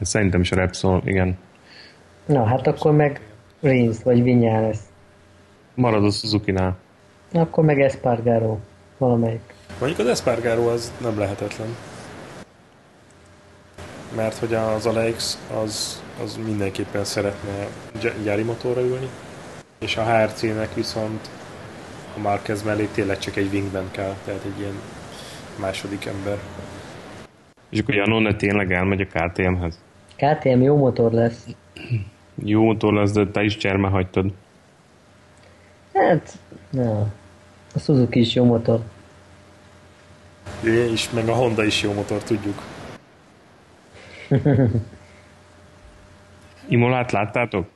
Szerintem 0.02 0.42
is 0.42 0.52
a 0.52 0.56
Repsol, 0.56 1.02
igen. 1.06 1.38
Na, 2.30 2.44
hát 2.46 2.68
akkor 2.68 2.92
meg 2.96 3.22
Rins 3.62 4.04
vagy 4.04 4.24
Vinyales. 4.24 4.78
Marad 5.74 6.04
a 6.06 6.10
Suzuki-nál. 6.12 6.78
Akkor 7.34 7.64
meg 7.64 7.82
Espargaro. 7.82 8.58
Valamelyik. 8.98 9.54
Mondjuk 9.80 10.00
az 10.00 10.08
Espargaro 10.08 10.68
az 10.70 10.94
nem 11.02 11.20
lehetetlen. 11.20 11.68
Mert 14.16 14.38
hogy 14.38 14.54
az 14.54 14.86
Alex 14.86 15.46
az, 15.64 16.04
az 16.24 16.40
mindenképpen 16.46 17.04
szeretne 17.04 17.68
gy- 18.02 18.24
gyári 18.24 18.44
motorra 18.44 18.82
ülni, 18.82 19.08
és 19.80 19.98
a 19.98 20.04
HRC-nek 20.04 20.74
viszont 20.74 21.30
a 22.18 22.20
Marquez 22.20 22.64
mellé 22.64 22.86
tényleg 22.94 23.18
csak 23.20 23.36
egy 23.36 23.54
wingman 23.54 23.88
kell, 23.92 24.14
tehát 24.26 24.44
egy 24.46 24.60
ilyen 24.60 24.80
második 25.60 26.06
ember. 26.06 26.38
És 27.70 27.80
akkor 27.80 27.96
Janone 27.96 28.36
tényleg 28.36 28.72
elmegy 28.72 29.02
a 29.02 29.06
KTM-hez. 29.06 29.80
KTM 30.16 30.62
jó 30.62 30.78
motor 30.78 31.12
lesz. 31.12 31.46
Jó 32.44 32.64
motor 32.64 32.94
lesz, 32.94 33.12
de 33.12 33.28
te 33.28 33.44
is 33.44 33.58
cserme 33.58 33.88
hagytad. 33.90 34.34
Hát, 35.94 36.38
na. 36.70 37.00
A 37.74 37.80
Suzuki 37.80 38.20
is 38.20 38.34
jó 38.34 38.44
motor. 38.46 38.80
És 40.64 41.10
meg 41.10 41.28
a 41.30 41.34
Honda 41.34 41.64
is 41.64 41.82
jó 41.82 41.94
motor, 41.94 42.24
tudjuk. 42.24 42.62
Imolát 46.68 47.12
láttátok? 47.12 47.68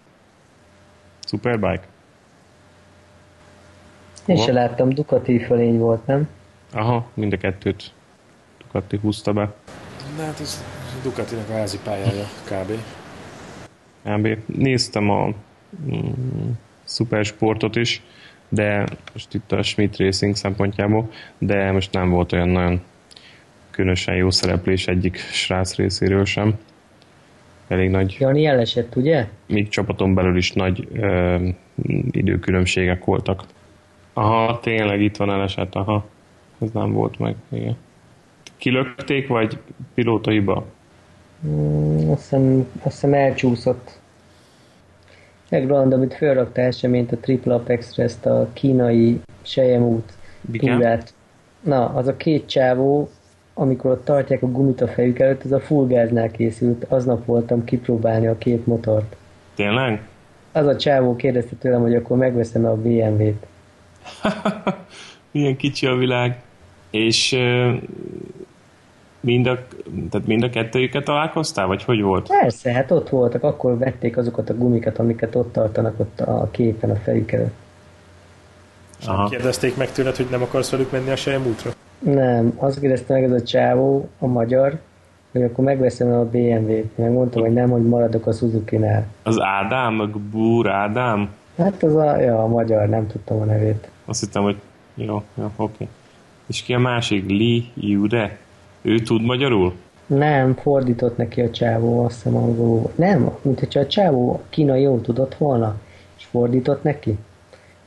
Superbike? 1.26 1.84
Én 4.26 4.36
Hova? 4.36 4.48
se 4.48 4.54
láttam, 4.54 4.90
Ducati 4.90 5.40
fölény 5.40 5.78
volt, 5.78 6.06
nem? 6.06 6.30
Aha, 6.74 7.06
mind 7.14 7.34
a 7.34 7.38
kettőt 7.38 7.92
Ducati 8.58 8.98
húzta 8.98 9.34
be. 9.34 9.54
De 10.18 10.24
hát 10.24 10.40
ez 10.40 10.64
Ducatinak 11.04 11.50
a 11.50 11.54
házi 11.54 11.80
pályája 11.84 12.26
kb. 12.46 12.72
Kb. 14.04 14.38
Néztem 14.46 15.10
a 15.10 15.28
mm, 15.28 16.52
szupersportot 16.84 17.76
is, 17.76 18.02
de 18.50 18.86
most 19.14 19.34
itt 19.34 19.52
a 19.52 19.64
Schmidt 19.64 19.98
Racing 19.98 20.36
szempontjából, 20.36 21.12
de 21.38 21.72
most 21.72 21.94
nem 21.94 22.10
volt 22.10 22.32
olyan 22.32 22.50
nagyon 22.50 22.82
különösen 23.70 24.16
jó 24.16 24.30
szereplés 24.30 24.88
egyik 24.88 25.18
srác 25.18 25.76
részéről 25.76 26.26
sem. 26.26 26.60
Elég 27.68 27.90
nagy, 27.90 28.16
Jani 28.20 28.46
elesett, 28.46 28.96
ugye? 28.96 29.28
még 29.46 29.70
csapaton 29.70 30.14
belül 30.14 30.38
is 30.38 30.52
nagy 30.52 30.88
ö, 30.94 31.36
időkülönbségek 32.12 33.06
voltak. 33.06 33.44
Aha, 34.14 34.60
tényleg 34.60 35.02
itt 35.02 35.16
van 35.16 35.32
elesett, 35.32 35.76
aha. 35.76 36.06
Ez 36.60 36.72
nem 36.72 36.92
volt 36.92 37.20
meg, 37.20 37.36
igen. 37.50 37.78
Kilökték, 38.58 39.28
vagy 39.28 39.58
pilóta 39.94 40.32
hiba? 40.32 40.66
Mm, 41.48 42.10
azt, 42.10 42.22
hiszem, 42.22 42.68
azt 42.84 42.94
hiszem 42.94 43.14
elcsúszott. 43.14 44.00
Meg 45.50 45.68
Roland, 45.68 45.94
amit 45.94 46.14
fölrakta 46.14 46.62
eseményt, 46.62 47.12
a 47.12 47.18
Triple 47.18 47.54
Apex 47.54 47.98
ezt 47.98 48.26
a 48.26 48.50
kínai 48.54 49.20
Sejemút 49.42 50.14
túrát. 50.52 51.14
Na, 51.62 51.90
az 51.90 52.08
a 52.08 52.18
két 52.18 52.46
csávó, 52.46 53.10
amikor 53.54 53.92
ott 53.92 54.06
tartják 54.06 54.44
a 54.44 54.52
gumit 54.52 54.82
a 54.82 54.88
fejük 54.88 55.20
előtt, 55.20 55.44
az 55.44 55.52
a 55.52 55.60
full 55.60 55.88
gáznál 55.88 56.32
készült. 56.32 56.84
Aznap 56.84 57.26
voltam 57.26 57.64
kipróbálni 57.64 58.28
a 58.28 58.38
két 58.38 58.68
motort. 58.68 59.16
Tényleg? 59.56 60.02
Az 60.52 60.66
a 60.66 60.76
csávó 60.76 61.16
kérdezte 61.16 61.56
tőlem, 61.56 61.82
hogy 61.82 61.96
akkor 61.96 62.18
megveszem 62.18 62.66
a 62.66 62.76
BMW-t. 62.76 63.46
Milyen 65.32 65.56
kicsi 65.56 65.86
a 65.86 65.96
világ. 65.96 66.42
És 66.90 67.38
mind 69.24 69.48
a, 69.48 69.58
tehát 70.10 70.28
mind 70.28 70.44
a 70.44 70.50
kettőjüket 70.50 71.04
találkoztál, 71.04 71.68
vagy 71.68 71.84
hogy 71.84 72.02
volt? 72.02 72.28
Persze, 72.28 72.72
hát 72.72 72.92
ott 72.92 73.10
voltak, 73.10 73.44
akkor 73.44 73.78
vették 73.78 74.18
azokat 74.18 74.50
a 74.50 74.54
gumikat, 74.54 75.00
amiket 75.00 75.36
ott 75.36 75.54
tartanak 75.54 76.00
ott 76.00 76.20
a 76.20 76.48
képen 76.52 76.90
a 76.90 76.96
fejük 76.96 77.32
előtt. 77.32 77.54
Aha. 79.06 79.30
Kérdezték 79.30 79.78
meg 79.78 79.92
tőled, 79.92 80.16
hogy 80.16 80.28
nem 80.32 80.42
akarsz 80.42 80.72
velük 80.72 80.92
menni 80.92 81.10
a 81.10 81.16
Sejem 81.16 81.46
útra? 81.46 81.72
Nem, 82.00 82.54
azt 82.58 82.80
kérdezte 82.80 83.14
meg 83.14 83.24
ez 83.24 83.32
a 83.32 83.44
csávó, 83.44 84.10
a 84.20 84.28
magyar, 84.28 84.80
hogy 85.32 85.44
akkor 85.44 85.64
megveszem 85.64 86.12
a 86.12 86.24
BMW-t. 86.24 86.98
Megmondtam, 86.98 87.42
hogy 87.42 87.54
nem, 87.54 87.70
hogy 87.70 87.84
maradok 87.84 88.28
a 88.28 88.32
Suzuki-nál. 88.32 89.06
Az 89.24 89.42
Ádám, 89.42 90.00
a 90.00 90.06
Búr 90.32 90.70
Ádám? 90.70 91.30
Hát 91.58 91.84
az 91.84 91.96
a, 91.96 92.20
ja, 92.20 92.44
a 92.44 92.48
magyar, 92.48 92.90
nem 92.90 93.08
tudtam 93.08 93.42
a 93.42 93.46
nevét. 93.46 93.90
Azt 94.06 94.20
hittem, 94.20 94.44
hogy 94.44 94.56
jó, 94.96 95.24
jó, 95.36 95.52
oké. 95.56 95.88
És 96.46 96.62
ki 96.62 96.74
a 96.74 96.80
másik? 96.80 97.30
Li 97.30 97.66
Jude? 97.74 98.38
Ő 98.86 99.00
tud 99.00 99.22
magyarul? 99.22 99.74
Nem, 100.06 100.56
fordított 100.56 101.18
neki 101.18 101.42
a 101.42 101.50
csávó, 101.50 102.06
azt 102.06 102.16
hiszem 102.16 102.36
angolul. 102.36 102.92
Nem, 102.96 103.32
mint 103.42 103.60
hogyha 103.60 103.80
a 103.80 103.88
csávó 103.88 104.42
kínai 104.50 104.82
jól 104.82 105.02
tudott 105.02 105.36
volna, 105.36 105.76
és 106.18 106.26
fordított 106.26 106.84
neki. 106.84 107.18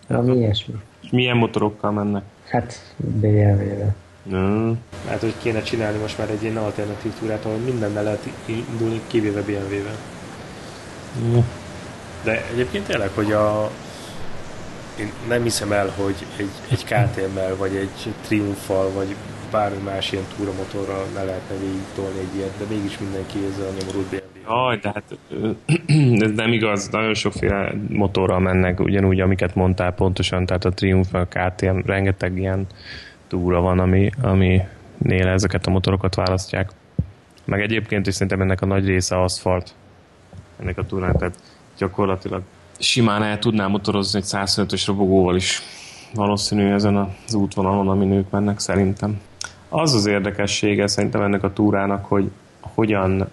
Valami 0.09 0.37
ilyesmi. 0.37 0.75
És 1.03 1.11
milyen 1.11 1.37
motorokkal 1.37 1.93
mennek? 1.93 2.23
Hát 2.49 2.95
BMW-vel. 2.97 3.95
Mm. 4.35 4.73
Hát, 5.09 5.21
hogy 5.21 5.35
kéne 5.43 5.63
csinálni 5.63 5.99
most 5.99 6.19
már 6.19 6.31
egy 6.31 6.43
ilyen 6.43 6.57
alternatív 6.57 7.13
túrát, 7.19 7.45
ahol 7.45 7.59
mindennel 7.59 8.03
lehet 8.03 8.29
indulni, 8.47 9.01
kivéve 9.07 9.41
BMW-vel. 9.41 9.97
Mm. 11.25 11.39
De 12.25 12.43
egyébként 12.53 12.87
tényleg, 12.87 13.11
hogy 13.15 13.33
a... 13.33 13.71
Én 14.99 15.11
nem 15.29 15.43
hiszem 15.43 15.73
el, 15.73 15.93
hogy 15.97 16.15
egy, 16.37 16.51
egy 16.71 16.85
KTM-mel, 16.85 17.57
vagy 17.57 17.77
egy 17.77 18.13
Triumphal, 18.27 18.91
vagy 18.91 19.15
bármi 19.57 19.83
más 19.83 20.13
ilyen 20.13 20.25
túramotorral 20.37 21.05
ne 21.15 21.23
lehetne 21.25 21.57
végig 21.57 21.85
tolni 21.95 22.19
egy 22.19 22.37
ilyet, 22.37 22.59
de 22.59 22.65
mégis 22.75 22.99
mindenki 22.99 23.39
ezzel 23.53 23.67
a 23.67 23.73
nyomorult 23.79 24.07
BMW. 24.07 24.37
Jaj, 24.49 24.77
de 24.77 24.93
hát 24.95 25.19
ez 26.29 26.31
nem 26.37 26.53
igaz, 26.53 26.89
nagyon 26.89 27.15
sokféle 27.15 27.73
motorral 27.89 28.41
mennek, 28.41 28.81
ugyanúgy, 28.81 29.21
amiket 29.21 29.55
mondtál 29.55 29.93
pontosan, 29.93 30.47
tehát 30.47 30.65
a 30.65 30.71
Triumph, 30.71 31.15
a 31.15 31.25
KTM, 31.25 31.79
rengeteg 31.85 32.39
ilyen 32.39 32.67
túra 33.29 33.61
van, 33.61 33.79
ami, 33.79 34.11
ami 34.23 34.61
néle 34.99 35.31
ezeket 35.31 35.67
a 35.67 35.71
motorokat 35.71 36.15
választják. 36.15 36.71
Meg 37.45 37.61
egyébként 37.61 38.07
is 38.07 38.15
szerintem 38.15 38.41
ennek 38.41 38.61
a 38.61 38.67
nagy 38.67 38.87
része 38.87 39.23
aszfalt 39.23 39.75
ennek 40.61 40.79
a 40.79 40.87
túrának, 40.87 41.19
tehát 41.19 41.39
gyakorlatilag 41.79 42.43
simán 42.79 43.23
el 43.23 43.39
tudnám 43.39 43.71
motorozni 43.71 44.19
egy 44.19 44.27
125-ös 44.29 44.83
robogóval 44.87 45.37
is 45.37 45.63
valószínű 46.15 46.73
ezen 46.73 46.97
az 47.27 47.35
útvonalon, 47.35 47.89
amin 47.89 48.13
ők 48.13 48.31
mennek 48.31 48.59
szerintem. 48.59 49.21
Az 49.79 49.95
az 49.95 50.07
érdekessége 50.07 50.87
szerintem 50.87 51.23
ennek 51.23 51.43
a 51.43 51.53
túrának, 51.53 52.05
hogy 52.05 52.31
hogyan 52.61 53.29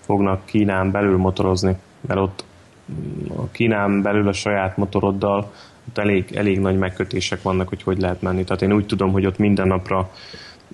fognak 0.00 0.44
Kínán 0.44 0.90
belül 0.90 1.16
motorozni, 1.16 1.76
mert 2.00 2.20
ott 2.20 2.44
a 3.36 3.48
Kínán 3.52 4.02
belül 4.02 4.28
a 4.28 4.32
saját 4.32 4.76
motoroddal 4.76 5.52
ott 5.88 5.98
elég, 5.98 6.34
elég 6.34 6.60
nagy 6.60 6.78
megkötések 6.78 7.42
vannak, 7.42 7.68
hogy 7.68 7.82
hogy 7.82 7.98
lehet 7.98 8.22
menni. 8.22 8.44
Tehát 8.44 8.62
én 8.62 8.72
úgy 8.72 8.86
tudom, 8.86 9.12
hogy 9.12 9.26
ott 9.26 9.38
minden 9.38 9.66
napra 9.66 10.10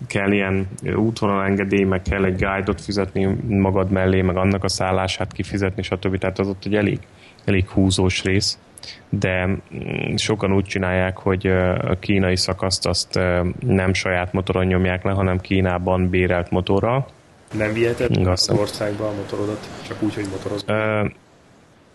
kell 0.06 0.32
ilyen 0.32 0.68
útvonalengedély, 0.96 1.84
meg 1.84 2.02
kell 2.02 2.24
egy 2.24 2.36
guide-ot 2.36 2.80
fizetni 2.80 3.36
magad 3.48 3.90
mellé, 3.90 4.22
meg 4.22 4.36
annak 4.36 4.64
a 4.64 4.68
szállását 4.68 5.32
kifizetni, 5.32 5.82
stb. 5.82 6.18
Tehát 6.18 6.38
az 6.38 6.48
ott 6.48 6.64
egy 6.64 6.74
elég, 6.74 6.98
elég 7.44 7.68
húzós 7.68 8.24
rész 8.24 8.58
de 9.08 9.46
mm, 9.46 10.14
sokan 10.14 10.52
úgy 10.52 10.64
csinálják, 10.64 11.16
hogy 11.16 11.46
a 11.46 11.98
kínai 11.98 12.36
szakaszt 12.36 12.86
azt 12.86 13.18
nem 13.60 13.94
saját 13.94 14.32
motoron 14.32 14.66
nyomják 14.66 15.04
le, 15.04 15.12
hanem 15.12 15.40
Kínában 15.40 16.08
bérelt 16.08 16.50
motorral. 16.50 17.06
Nem 17.52 17.72
viheted 17.72 18.26
az 18.26 18.50
országba 18.50 19.08
a 19.08 19.14
motorodat, 19.14 19.68
csak 19.86 20.02
úgy, 20.02 20.14
hogy 20.14 20.26
motorozz? 20.30 20.64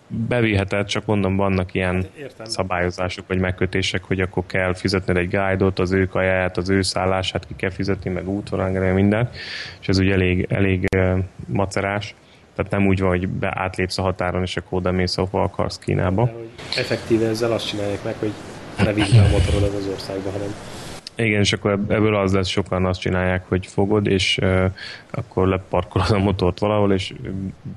beviheted, 0.07 0.87
csak 0.87 1.05
mondom, 1.05 1.35
vannak 1.35 1.73
ilyen 1.73 2.05
Értem. 2.17 2.45
szabályozások 2.45 3.27
vagy 3.27 3.39
megkötések, 3.39 4.03
hogy 4.03 4.19
akkor 4.19 4.43
kell 4.45 4.73
fizetned 4.73 5.17
egy 5.17 5.29
guide-ot, 5.29 5.79
az 5.79 5.91
ő 5.91 6.05
kajáját, 6.05 6.57
az 6.57 6.69
ő 6.69 6.81
szállását 6.81 7.47
ki 7.47 7.53
kell 7.55 7.69
fizetni, 7.69 8.09
meg 8.09 8.29
útvonalra, 8.29 8.93
minden, 8.93 9.29
és 9.81 9.87
ez 9.87 9.97
ugye 9.97 10.13
elég, 10.13 10.45
elég 10.49 10.87
macerás. 11.47 12.15
Tehát 12.55 12.71
nem 12.71 12.87
úgy 12.87 12.99
van, 12.99 13.09
hogy 13.09 13.27
be 13.27 13.51
átlépsz 13.55 13.97
a 13.97 14.01
határon, 14.01 14.41
és 14.41 14.57
akkor 14.57 14.77
oda 14.77 14.91
mész, 14.91 15.17
ahova 15.17 15.43
akarsz 15.43 15.79
Kínába. 15.79 16.25
De, 16.25 16.79
effektíve 16.79 17.27
ezzel 17.27 17.51
azt 17.51 17.67
csinálják 17.67 18.03
meg, 18.03 18.15
hogy 18.19 18.31
ne 18.77 18.93
vidd 18.93 19.17
a 19.17 19.27
motorodat 19.31 19.73
az 19.73 19.87
országba, 19.87 20.31
hanem 20.31 20.53
igen, 21.17 21.39
és 21.39 21.53
akkor 21.53 21.71
ebből 21.71 22.15
az 22.15 22.33
lesz, 22.33 22.47
sokan 22.47 22.85
azt 22.85 22.99
csinálják, 22.99 23.45
hogy 23.47 23.65
fogod, 23.67 24.07
és 24.07 24.37
uh, 24.41 24.71
akkor 25.09 25.47
leparkolod 25.47 26.11
a 26.11 26.17
motort 26.17 26.59
valahol, 26.59 26.93
és 26.93 27.13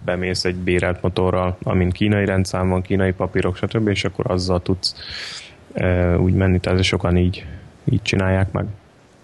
bemész 0.04 0.44
egy 0.44 0.54
bérelt 0.54 1.02
motorral, 1.02 1.56
amin 1.62 1.90
kínai 1.90 2.24
rendszám 2.24 2.68
van, 2.68 2.82
kínai 2.82 3.12
papírok, 3.12 3.56
stb., 3.56 3.88
és 3.88 4.04
akkor 4.04 4.30
azzal 4.30 4.62
tudsz 4.62 4.94
uh, 5.72 6.20
úgy 6.20 6.34
menni, 6.34 6.60
tehát 6.60 6.82
sokan 6.82 7.16
így, 7.16 7.46
így 7.90 8.02
csinálják 8.02 8.52
meg. 8.52 8.66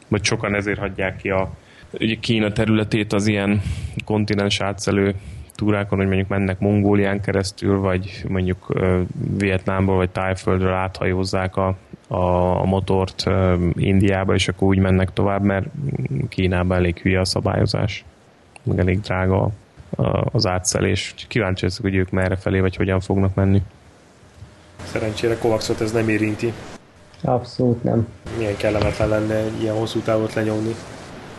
Vagy 0.09 0.25
sokan 0.25 0.55
ezért 0.55 0.79
hagyják 0.79 1.17
ki 1.17 1.31
a 1.31 1.51
ugye 2.01 2.15
Kína 2.21 2.53
területét 2.53 3.13
az 3.13 3.27
ilyen 3.27 3.63
kontinens 4.05 4.61
átszelő 4.61 5.15
túrákon, 5.55 5.99
hogy 5.99 6.07
mondjuk 6.07 6.29
mennek 6.29 6.59
Mongólián 6.59 7.21
keresztül, 7.21 7.81
vagy 7.81 8.25
mondjuk 8.29 8.73
Vietnámból, 9.39 9.97
vagy 9.97 10.11
Tájföldről 10.11 10.73
áthajózzák 10.73 11.57
a, 11.57 11.77
a, 12.07 12.17
a 12.61 12.65
motort 12.65 13.25
Indiába, 13.75 14.35
és 14.35 14.49
akkor 14.49 14.69
úgy 14.69 14.79
mennek 14.79 15.13
tovább, 15.13 15.43
mert 15.43 15.67
Kínában 16.29 16.77
elég 16.77 16.99
hülye 16.99 17.21
a 17.21 17.25
szabályozás, 17.25 18.05
meg 18.63 18.79
elég 18.79 19.01
drága 19.01 19.51
az 20.25 20.47
átszelés. 20.47 21.15
Kíváncsi 21.29 21.65
leszek, 21.65 21.83
hogy 21.83 21.95
ők 21.95 22.11
merre 22.11 22.37
felé, 22.37 22.61
vagy 22.61 22.77
hogyan 22.77 23.01
fognak 23.01 23.35
menni. 23.35 23.63
Szerencsére 24.85 25.39
Kovacsot 25.39 25.81
ez 25.81 25.93
nem 25.93 26.09
érinti. 26.09 26.53
Abszolút 27.23 27.83
nem. 27.83 28.09
Milyen 28.39 28.57
kellemetlen 28.57 29.09
lenne 29.09 29.43
ilyen 29.61 29.75
hosszú 29.75 30.01
távot 30.01 30.35
lenyomni 30.35 30.75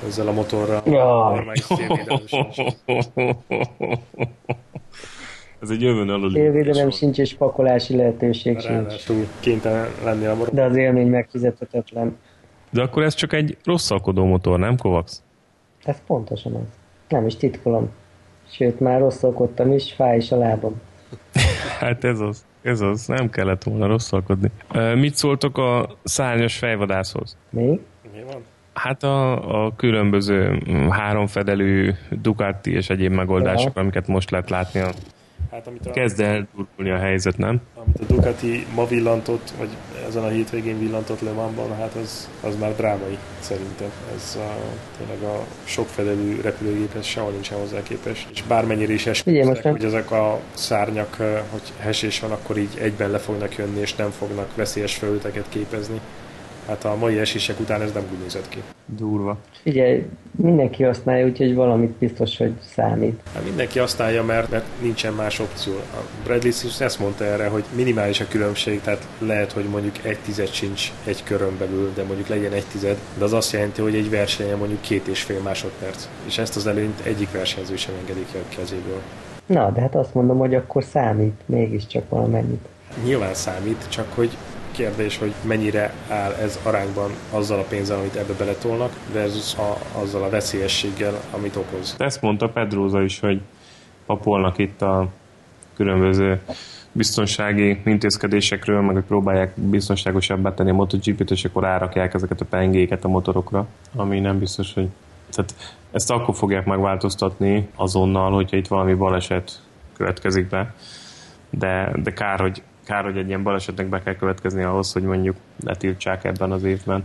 ezzel 0.08 0.28
a 0.28 0.32
motorral. 0.32 0.82
Ja. 0.86 1.44
Ez 5.62 5.70
egy 5.70 5.82
jövőn 5.82 6.10
alul. 6.10 6.36
Élvédelem 6.36 6.90
sincs 6.90 7.18
és 7.18 7.34
pakolási 7.34 7.96
lehetőség 7.96 8.60
sincs. 8.60 8.94
kénytelen 9.40 9.88
lenni 10.04 10.26
a 10.26 10.36
De 10.52 10.64
az 10.64 10.76
élmény 10.76 11.08
megfizethetetlen. 11.08 12.18
De 12.70 12.82
akkor 12.82 13.04
ez 13.04 13.14
csak 13.14 13.34
egy 13.34 13.58
rosszalkodó 13.64 14.26
motor, 14.26 14.60
nem 14.60 14.78
Kovacs? 14.78 15.12
Ez 15.84 15.98
pontosan 16.08 16.56
az. 16.56 16.68
Nem 17.10 17.26
is 17.26 17.36
titkolom. 17.36 17.90
Sőt, 18.50 18.80
már 18.80 19.00
rosszalkodtam 19.00 19.72
is, 19.72 19.94
fáj 19.94 20.18
is 20.18 20.32
a 20.32 20.38
lábam. 20.38 20.82
hát 21.80 22.04
ez 22.04 22.20
az. 22.20 22.46
Ez 22.62 22.82
az, 22.82 23.06
nem 23.06 23.30
kellett 23.30 23.64
volna 23.64 23.88
rosszalkodni. 23.88 24.52
Mit 24.96 25.16
szóltok 25.16 25.58
a 25.58 25.90
szárnyas 26.04 26.58
fejvadászhoz? 26.58 27.38
Mi? 27.50 27.80
Hát 28.76 29.04
a, 29.04 29.66
a 29.66 29.76
különböző 29.76 30.62
háromfedelű 30.90 31.92
Ducati 32.10 32.72
és 32.72 32.90
egyéb 32.90 33.12
megoldások, 33.12 33.76
ja. 33.76 33.82
amiket 33.82 34.08
most 34.08 34.32
lehet 34.32 34.50
látni 34.50 34.80
a 34.80 34.90
Hát, 35.52 35.68
amit 35.68 35.86
a, 35.86 35.92
Kezd 35.92 36.20
el 36.20 36.48
durulni 36.56 36.92
a 36.92 36.98
helyzet, 36.98 37.38
nem? 37.38 37.62
Amit 37.74 38.00
a 38.00 38.14
Ducati 38.14 38.66
ma 38.76 38.86
villantott, 38.86 39.54
vagy 39.58 39.70
ezen 40.08 40.24
a 40.24 40.28
hétvégén 40.28 40.80
villantott 40.80 41.22
Le 41.22 41.32
Mansban, 41.32 41.76
hát 41.76 41.94
az, 42.04 42.30
az 42.42 42.56
már 42.60 42.76
drámai 42.76 43.18
szerintem. 43.40 43.92
Ez 44.16 44.40
a, 44.40 44.54
tényleg 44.98 45.24
a 45.24 45.44
sokfedelű 45.64 46.42
repülőgéphez 46.42 47.06
sehol 47.06 47.32
nincsen 47.32 47.60
hozzá 47.60 47.84
képes. 47.84 48.28
És 48.32 48.44
bármennyire 48.44 48.94
is 48.94 49.06
esküdtek, 49.06 49.72
hogy 49.72 49.84
ezek 49.84 50.12
a 50.12 50.40
szárnyak, 50.54 51.16
hogy 51.50 51.74
hesés 51.80 52.20
van, 52.20 52.32
akkor 52.32 52.58
így 52.58 52.78
egyben 52.80 53.12
le 53.12 53.18
fognak 53.18 53.56
jönni, 53.56 53.80
és 53.80 53.96
nem 53.96 54.10
fognak 54.10 54.56
veszélyes 54.56 54.96
felületeket 54.96 55.46
képezni 55.50 56.00
hát 56.68 56.84
a 56.84 56.96
mai 56.96 57.20
esések 57.20 57.60
után 57.60 57.82
ez 57.82 57.92
nem 57.92 58.04
úgy 58.12 58.20
nézett 58.22 58.50
ki. 58.50 58.62
Durva. 58.86 59.38
Figyelj, 59.62 60.06
mindenki 60.32 60.84
használja, 60.84 61.26
úgyhogy 61.26 61.56
valamit 61.56 61.90
biztos, 61.90 62.38
hogy 62.38 62.54
számít. 62.76 63.20
Hát 63.34 63.44
mindenki 63.44 63.80
használja, 63.80 64.24
mert, 64.24 64.50
mert 64.50 64.66
nincsen 64.82 65.14
más 65.14 65.40
opció. 65.40 65.74
A 65.74 66.00
Bradley 66.24 66.52
is 66.64 66.80
ezt 66.80 67.00
mondta 67.00 67.24
erre, 67.24 67.48
hogy 67.48 67.64
minimális 67.76 68.20
a 68.20 68.28
különbség, 68.28 68.82
tehát 68.82 69.08
lehet, 69.20 69.52
hogy 69.52 69.64
mondjuk 69.64 69.96
egy 70.06 70.20
tized 70.20 70.48
sincs 70.48 70.92
egy 71.06 71.24
körön 71.24 71.58
belül, 71.58 71.92
de 71.96 72.04
mondjuk 72.04 72.28
legyen 72.28 72.52
egy 72.52 72.66
tized, 72.72 72.98
de 73.18 73.24
az 73.24 73.34
azt 73.34 73.52
jelenti, 73.52 73.82
hogy 73.82 73.96
egy 73.96 74.10
versenyen 74.10 74.58
mondjuk 74.58 74.82
két 74.82 75.08
és 75.08 75.22
fél 75.22 75.42
másodperc. 75.42 76.08
És 76.26 76.38
ezt 76.38 76.56
az 76.56 76.68
előnyt 76.68 77.00
egyik 77.04 77.32
versenyző 77.32 77.76
sem 77.76 77.94
engedik 78.00 78.26
ki 78.32 78.38
a 78.38 78.56
kezéből. 78.56 79.02
Na, 79.46 79.72
de 79.72 79.82
hát 79.82 79.96
azt 79.96 80.14
mondom, 80.14 80.38
hogy 80.38 80.56
akkor 80.56 80.84
számít 80.84 81.42
mégiscsak 81.46 82.10
valamennyit. 82.10 82.66
Nyilván 83.04 83.34
számít, 83.34 83.86
csak 83.90 84.06
hogy 84.16 84.38
kérdés, 84.76 85.18
hogy 85.18 85.34
mennyire 85.42 85.94
áll 86.10 86.32
ez 86.32 86.60
arányban 86.64 87.12
azzal 87.32 87.60
a 87.60 87.64
pénzzel, 87.64 87.98
amit 87.98 88.16
ebbe 88.16 88.34
beletolnak, 88.34 88.92
versus 89.14 89.56
a, 89.56 89.78
azzal 90.02 90.24
a 90.24 90.30
veszélyességgel, 90.30 91.14
amit 91.32 91.56
okoz. 91.56 91.96
Ezt 91.98 92.22
mondta 92.22 92.50
Pedróza 92.50 93.02
is, 93.02 93.20
hogy 93.20 93.42
papolnak 94.06 94.58
itt 94.58 94.82
a 94.82 95.08
különböző 95.76 96.42
biztonsági 96.92 97.82
intézkedésekről, 97.86 98.82
meg 98.82 98.96
hogy 98.96 99.04
próbálják 99.04 99.54
biztonságosabbá 99.56 100.54
tenni 100.54 100.70
a 100.70 100.74
MotoGP-t, 100.74 101.32
és 101.32 101.46
akkor 101.46 101.66
árakják 101.66 102.14
ezeket 102.14 102.42
a 102.42 102.46
pengéket 102.46 103.04
a 103.04 103.08
motorokra, 103.08 103.68
ami 103.96 104.20
nem 104.20 104.40
biztos, 104.40 104.74
hogy... 104.74 104.88
Tehát 105.32 105.56
ezt 105.92 106.12
akkor 106.12 106.36
fogják 106.36 106.66
megváltoztatni 106.66 107.68
azonnal, 107.76 108.32
hogyha 108.32 108.58
itt 108.58 108.68
valami 108.68 108.94
baleset 108.94 109.62
következik 109.98 110.48
be, 110.50 110.74
de, 111.50 111.92
de 112.04 112.14
kár, 112.14 112.40
hogy 112.40 112.62
kár, 112.86 113.04
hogy 113.04 113.18
egy 113.18 113.28
ilyen 113.28 113.44
balesetnek 113.44 113.88
be 113.88 114.02
kell 114.04 114.16
következni 114.16 114.64
ahhoz, 114.64 114.94
hogy 114.94 115.04
mondjuk 115.04 115.36
letiltsák 115.64 116.24
ebben 116.24 116.52
az 116.52 116.64
évben. 116.64 117.04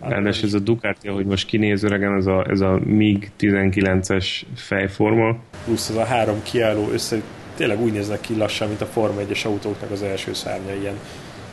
Ráadásul 0.00 0.46
ez 0.46 0.54
a 0.54 0.58
Ducati, 0.58 1.08
ahogy 1.08 1.26
most 1.26 1.46
kinéz 1.46 1.82
öregen, 1.82 2.16
ez 2.16 2.26
a, 2.26 2.46
ez 2.48 2.60
a 2.60 2.78
MiG 2.84 3.30
19-es 3.40 4.42
fejforma. 4.54 5.36
Plusz 5.64 5.88
az 5.88 5.96
a 5.96 6.04
három 6.04 6.42
kiálló 6.42 6.88
össze, 6.92 7.22
tényleg 7.56 7.80
úgy 7.80 7.92
néznek 7.92 8.20
ki 8.20 8.36
lassan, 8.36 8.68
mint 8.68 8.80
a 8.80 8.86
Forma 8.86 9.20
1-es 9.28 9.46
autóknak 9.46 9.90
az 9.90 10.02
első 10.02 10.32
szárnya, 10.34 10.72
ilyen, 10.72 10.98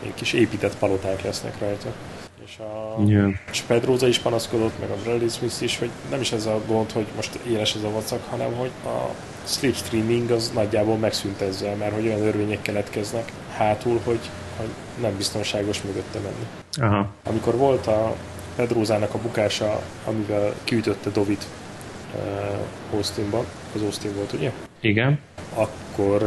ilyen 0.02 0.14
kis 0.14 0.34
épített 0.34 0.78
paloták 0.78 1.22
lesznek 1.22 1.60
rajta. 1.60 1.94
És 2.46 2.58
a 2.58 3.02
yeah. 3.06 3.34
Pedroza 3.68 4.08
is 4.08 4.20
panaszkodott, 4.20 4.80
meg 4.80 4.90
a 4.90 4.96
Bradley 5.04 5.30
Smith 5.30 5.64
is, 5.64 5.80
hogy 5.80 5.90
nem 6.10 6.22
is 6.22 6.32
ez 6.32 6.46
a 6.46 6.62
gond, 6.68 6.92
hogy 6.92 7.06
most 7.16 7.40
éles 7.48 7.76
ez 7.76 7.84
a 7.84 7.92
vacak, 7.92 8.24
hanem 8.30 8.54
hogy 8.54 8.72
a 8.86 9.10
slipstreaming 9.44 10.32
az 10.32 10.52
nagyjából 10.54 10.98
megszűnt 10.98 11.42
ezzel, 11.42 11.76
mert 11.76 11.94
hogy 11.94 12.06
olyan 12.06 12.22
örvények 12.22 12.62
keletkeznek 12.62 13.32
hátul, 13.58 14.00
hogy, 14.04 14.20
hogy 14.58 14.70
nem 15.02 15.18
biztonságos 15.18 15.82
mögötte 15.82 16.20
menni. 16.20 16.48
Aha. 16.92 17.10
Amikor 17.24 17.56
volt 17.56 17.88
a 17.88 18.16
Pedrózának 18.56 19.14
a 19.14 19.18
bukása, 19.18 19.82
amivel 20.06 20.54
kiütötte 20.64 21.10
Dovit 21.10 21.46
uh, 22.16 22.94
Austinban, 22.94 23.46
az 23.76 23.82
Austin 23.82 24.16
volt, 24.16 24.34
ugye? 24.34 24.52
Igen 24.80 25.20
akkor 25.96 26.24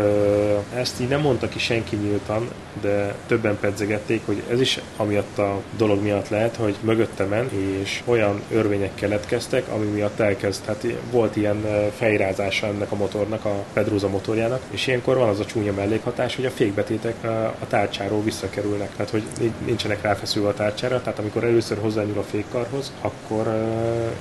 ezt 0.75 1.01
így 1.01 1.09
nem 1.09 1.21
mondta 1.21 1.49
ki 1.49 1.59
senki 1.59 1.97
nyíltan, 1.97 2.49
de 2.81 3.15
többen 3.27 3.59
pedzegették, 3.61 4.27
hogy 4.27 4.43
ez 4.51 4.61
is 4.61 4.81
amiatt 4.97 5.39
a 5.39 5.61
dolog 5.77 6.03
miatt 6.03 6.29
lehet, 6.29 6.57
hogy 6.57 6.77
mögötte 6.81 7.25
men, 7.25 7.51
és 7.83 8.03
olyan 8.05 8.43
örvények 8.53 8.95
keletkeztek, 8.95 9.69
ami 9.69 9.87
miatt 9.87 10.21
elkezd, 10.21 10.65
hát 10.65 10.87
volt 11.11 11.37
ilyen 11.37 11.65
fejrázása 11.97 12.67
ennek 12.67 12.93
a 12.93 12.97
motornak, 12.97 13.45
a 13.45 13.65
Pedroza 13.73 14.09
motorjának, 14.09 14.63
és 14.71 14.87
ilyenkor 14.87 15.17
van 15.17 15.29
az 15.29 15.41
a 15.41 15.45
csúnya 15.45 15.73
mellékhatás, 15.73 16.37
hogy 16.37 16.47
a 16.47 16.51
fékbetétek 16.51 17.25
a 17.59 17.67
tárcsáról 17.69 18.23
visszakerülnek, 18.23 18.91
tehát 18.97 19.11
hogy 19.11 19.23
nincsenek 19.65 20.03
ráfeszülve 20.03 20.49
a 20.49 20.55
tárcsára, 20.55 21.01
tehát 21.01 21.19
amikor 21.19 21.45
először 21.45 21.79
hozzányúl 21.81 22.19
a 22.19 22.23
fékkarhoz, 22.23 22.93
akkor 23.01 23.47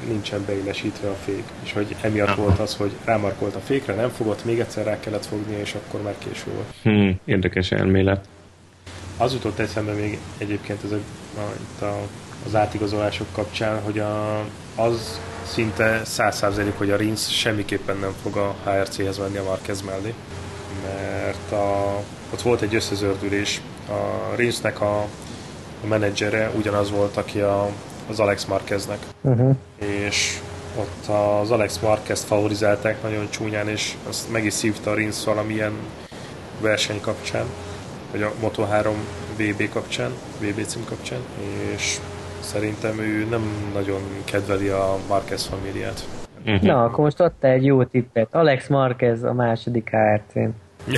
nincsen 0.07 0.43
beillesítve 0.45 1.09
a 1.09 1.15
fék. 1.25 1.43
És 1.63 1.73
hogy 1.73 1.95
emiatt 2.01 2.35
volt 2.35 2.59
az, 2.59 2.75
hogy 2.75 2.91
rámarkolt 3.05 3.55
a 3.55 3.59
fékre, 3.59 3.93
nem 3.93 4.09
fogott, 4.09 4.45
még 4.45 4.59
egyszer 4.59 4.85
rá 4.85 4.99
kellett 4.99 5.25
fognia, 5.37 5.59
és 5.59 5.75
akkor 5.75 6.01
már 6.01 6.15
késő 6.17 6.51
volt. 6.53 6.73
Hmm, 6.83 7.19
érdekes 7.25 7.71
elmélet. 7.71 8.27
Az 9.17 9.33
jutott 9.33 9.59
eszembe 9.59 9.91
még 9.91 10.19
egyébként 10.37 10.83
ez 10.83 10.91
a, 10.91 10.99
a, 11.81 11.85
a, 11.85 11.97
az 12.45 12.55
átigazolások 12.55 13.27
kapcsán, 13.31 13.81
hogy 13.81 13.99
a, 13.99 14.39
az 14.75 15.19
szinte 15.43 16.01
százszázalék, 16.05 16.77
hogy 16.77 16.91
a 16.91 16.95
Rins 16.95 17.37
semmiképpen 17.39 17.97
nem 17.97 18.13
fog 18.21 18.35
a 18.35 18.55
HRC-hez 18.63 19.17
menni 19.17 19.37
a 19.37 19.43
Marquez 19.43 19.81
mellé, 19.81 20.13
mert 20.83 21.51
a, 21.51 21.99
ott 22.33 22.41
volt 22.41 22.61
egy 22.61 22.75
összezördülés. 22.75 23.61
A 23.89 24.35
Rinsnek 24.35 24.81
a, 24.81 25.01
a 25.83 25.87
menedzsere 25.87 26.51
ugyanaz 26.55 26.91
volt, 26.91 27.17
aki 27.17 27.39
a, 27.39 27.69
az 28.09 28.19
Alex 28.19 28.45
Marqueznek. 28.45 28.99
Uh-huh. 29.21 29.55
És 29.77 30.39
ott 30.77 31.05
az 31.07 31.51
Alex 31.51 31.79
Marquez 31.79 32.23
favorizálták 32.23 33.03
nagyon 33.03 33.29
csúnyán, 33.29 33.67
és 33.67 33.93
azt 34.07 34.31
meg 34.31 34.45
is 34.45 34.53
szívta 34.53 34.91
a 34.91 34.93
Rins 34.93 35.25
valamilyen 35.25 35.73
verseny 36.61 37.01
kapcsán, 37.01 37.45
vagy 38.11 38.21
a 38.21 38.31
Moto3 38.43 38.89
VB 39.37 39.69
kapcsán, 39.69 40.11
VB 40.39 40.65
cím 40.65 40.85
kapcsán, 40.85 41.19
és 41.75 41.97
szerintem 42.39 42.99
ő 42.99 43.27
nem 43.29 43.71
nagyon 43.73 44.01
kedveli 44.25 44.67
a 44.67 44.97
Marquez 45.07 45.45
familiát. 45.45 46.07
Uh-huh. 46.45 46.61
Na, 46.61 46.83
akkor 46.83 47.03
most 47.03 47.19
adta 47.19 47.47
egy 47.47 47.65
jó 47.65 47.83
tippet. 47.83 48.27
Alex 48.31 48.67
Marquez 48.67 49.23
a 49.23 49.33
második 49.33 49.89
ARC-n. 49.91 50.49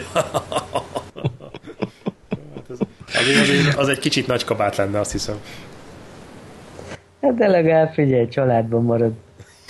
az, 2.70 2.80
az 3.78 3.88
egy 3.88 4.00
kicsit 4.00 4.28
nagy 4.28 4.44
kabát 4.44 4.76
lenne, 4.76 5.00
azt 5.00 5.12
hiszem. 5.12 5.36
Hát 7.22 7.36
de 7.36 7.48
legalább 7.48 7.94
figyelj, 7.94 8.28
családban 8.28 8.84
marad. 8.84 9.14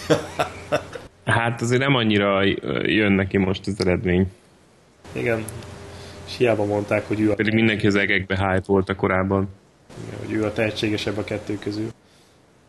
Hát 1.26 1.62
azért 1.62 1.82
nem 1.82 1.96
annyira 1.96 2.44
jön 2.84 3.12
neki 3.12 3.38
most 3.38 3.68
az 3.68 3.76
eredmény. 3.80 4.28
Igen. 5.12 5.44
És 6.28 6.38
hiába 6.38 6.66
mondták, 6.66 7.08
hogy 7.08 7.20
ő 7.20 7.32
a... 7.32 7.36
Pedig 7.36 7.54
mindenki 7.54 7.88
az 7.88 7.96
egekbe 7.96 8.36
hype 8.36 8.64
volt 8.66 8.90
a 8.90 8.96
korábban. 8.96 9.50
Igen, 10.08 10.20
hogy 10.26 10.36
ő 10.36 10.44
a 10.44 10.54
tehetségesebb 10.54 11.18
a 11.18 11.24
kettő 11.24 11.58
közül. 11.60 11.88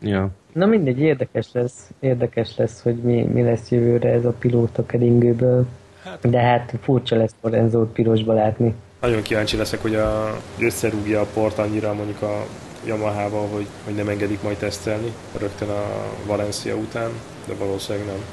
Ja. 0.01 0.29
Na 0.53 0.65
mindegy, 0.65 0.99
érdekes 0.99 1.47
lesz, 1.51 1.91
érdekes 1.99 2.57
lesz, 2.57 2.81
hogy 2.81 2.95
mi, 2.95 3.23
mi 3.23 3.41
lesz 3.41 3.69
jövőre 3.69 4.09
ez 4.09 4.25
a 4.25 4.31
pilóta 4.31 4.85
keringőből. 4.85 5.65
Hát, 6.03 6.29
De 6.29 6.39
hát 6.39 6.73
furcsa 6.81 7.15
lesz 7.15 7.35
Lorenzót 7.41 7.93
pirosba 7.93 8.33
látni. 8.33 8.73
Nagyon 9.01 9.21
kíváncsi 9.21 9.57
leszek, 9.57 9.81
hogy 9.81 9.95
a, 9.95 10.37
összerúgja 10.59 11.21
a 11.21 11.27
port 11.33 11.57
annyira 11.57 11.93
mondjuk 11.93 12.21
a 12.21 12.45
Yamaha-val, 12.85 13.47
hogy, 13.47 13.67
hogy 13.85 13.95
nem 13.95 14.07
engedik 14.07 14.41
majd 14.43 14.57
tesztelni 14.57 15.13
rögtön 15.39 15.69
a 15.69 15.83
Valencia 16.25 16.75
után, 16.75 17.09
de 17.47 17.53
valószínűleg 17.59 18.07
nem. 18.07 18.23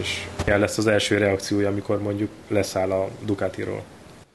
És 0.00 0.26
ilyen 0.46 0.58
lesz 0.58 0.78
az 0.78 0.86
első 0.86 1.18
reakciója, 1.18 1.68
amikor 1.68 2.02
mondjuk 2.02 2.30
leszáll 2.48 2.90
a 2.90 3.08
Ducatiról. 3.24 3.82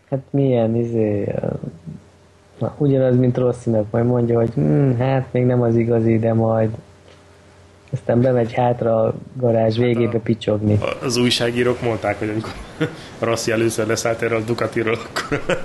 Hát 0.10 0.20
milyen 0.30 0.76
izé, 0.76 1.34
na, 2.60 2.76
ugyanaz, 2.78 3.18
mint 3.18 3.38
Rosszinak, 3.38 3.92
majd 3.92 4.06
mondja, 4.06 4.38
hogy 4.38 4.50
hm, 4.54 4.98
hát 4.98 5.28
még 5.32 5.46
nem 5.46 5.62
az 5.62 5.76
igazi, 5.76 6.20
de 6.20 6.34
majd 6.34 6.70
aztán 7.92 8.22
bemegy 8.22 8.54
hátra 8.54 9.04
a 9.04 9.14
garázs 9.34 9.78
hát 9.78 9.86
végébe 9.86 10.18
a, 10.18 10.20
picsogni. 10.20 10.80
Az 11.02 11.18
újságírók 11.18 11.82
mondták, 11.82 12.20
hogy 12.20 12.30
amikor 12.30 12.54
Rossi 13.30 13.52
először 13.52 13.88
leszállt 13.88 14.22
erről 14.22 14.40
a 14.40 14.44
Ducatiról, 14.44 14.98
akkor, 15.10 15.42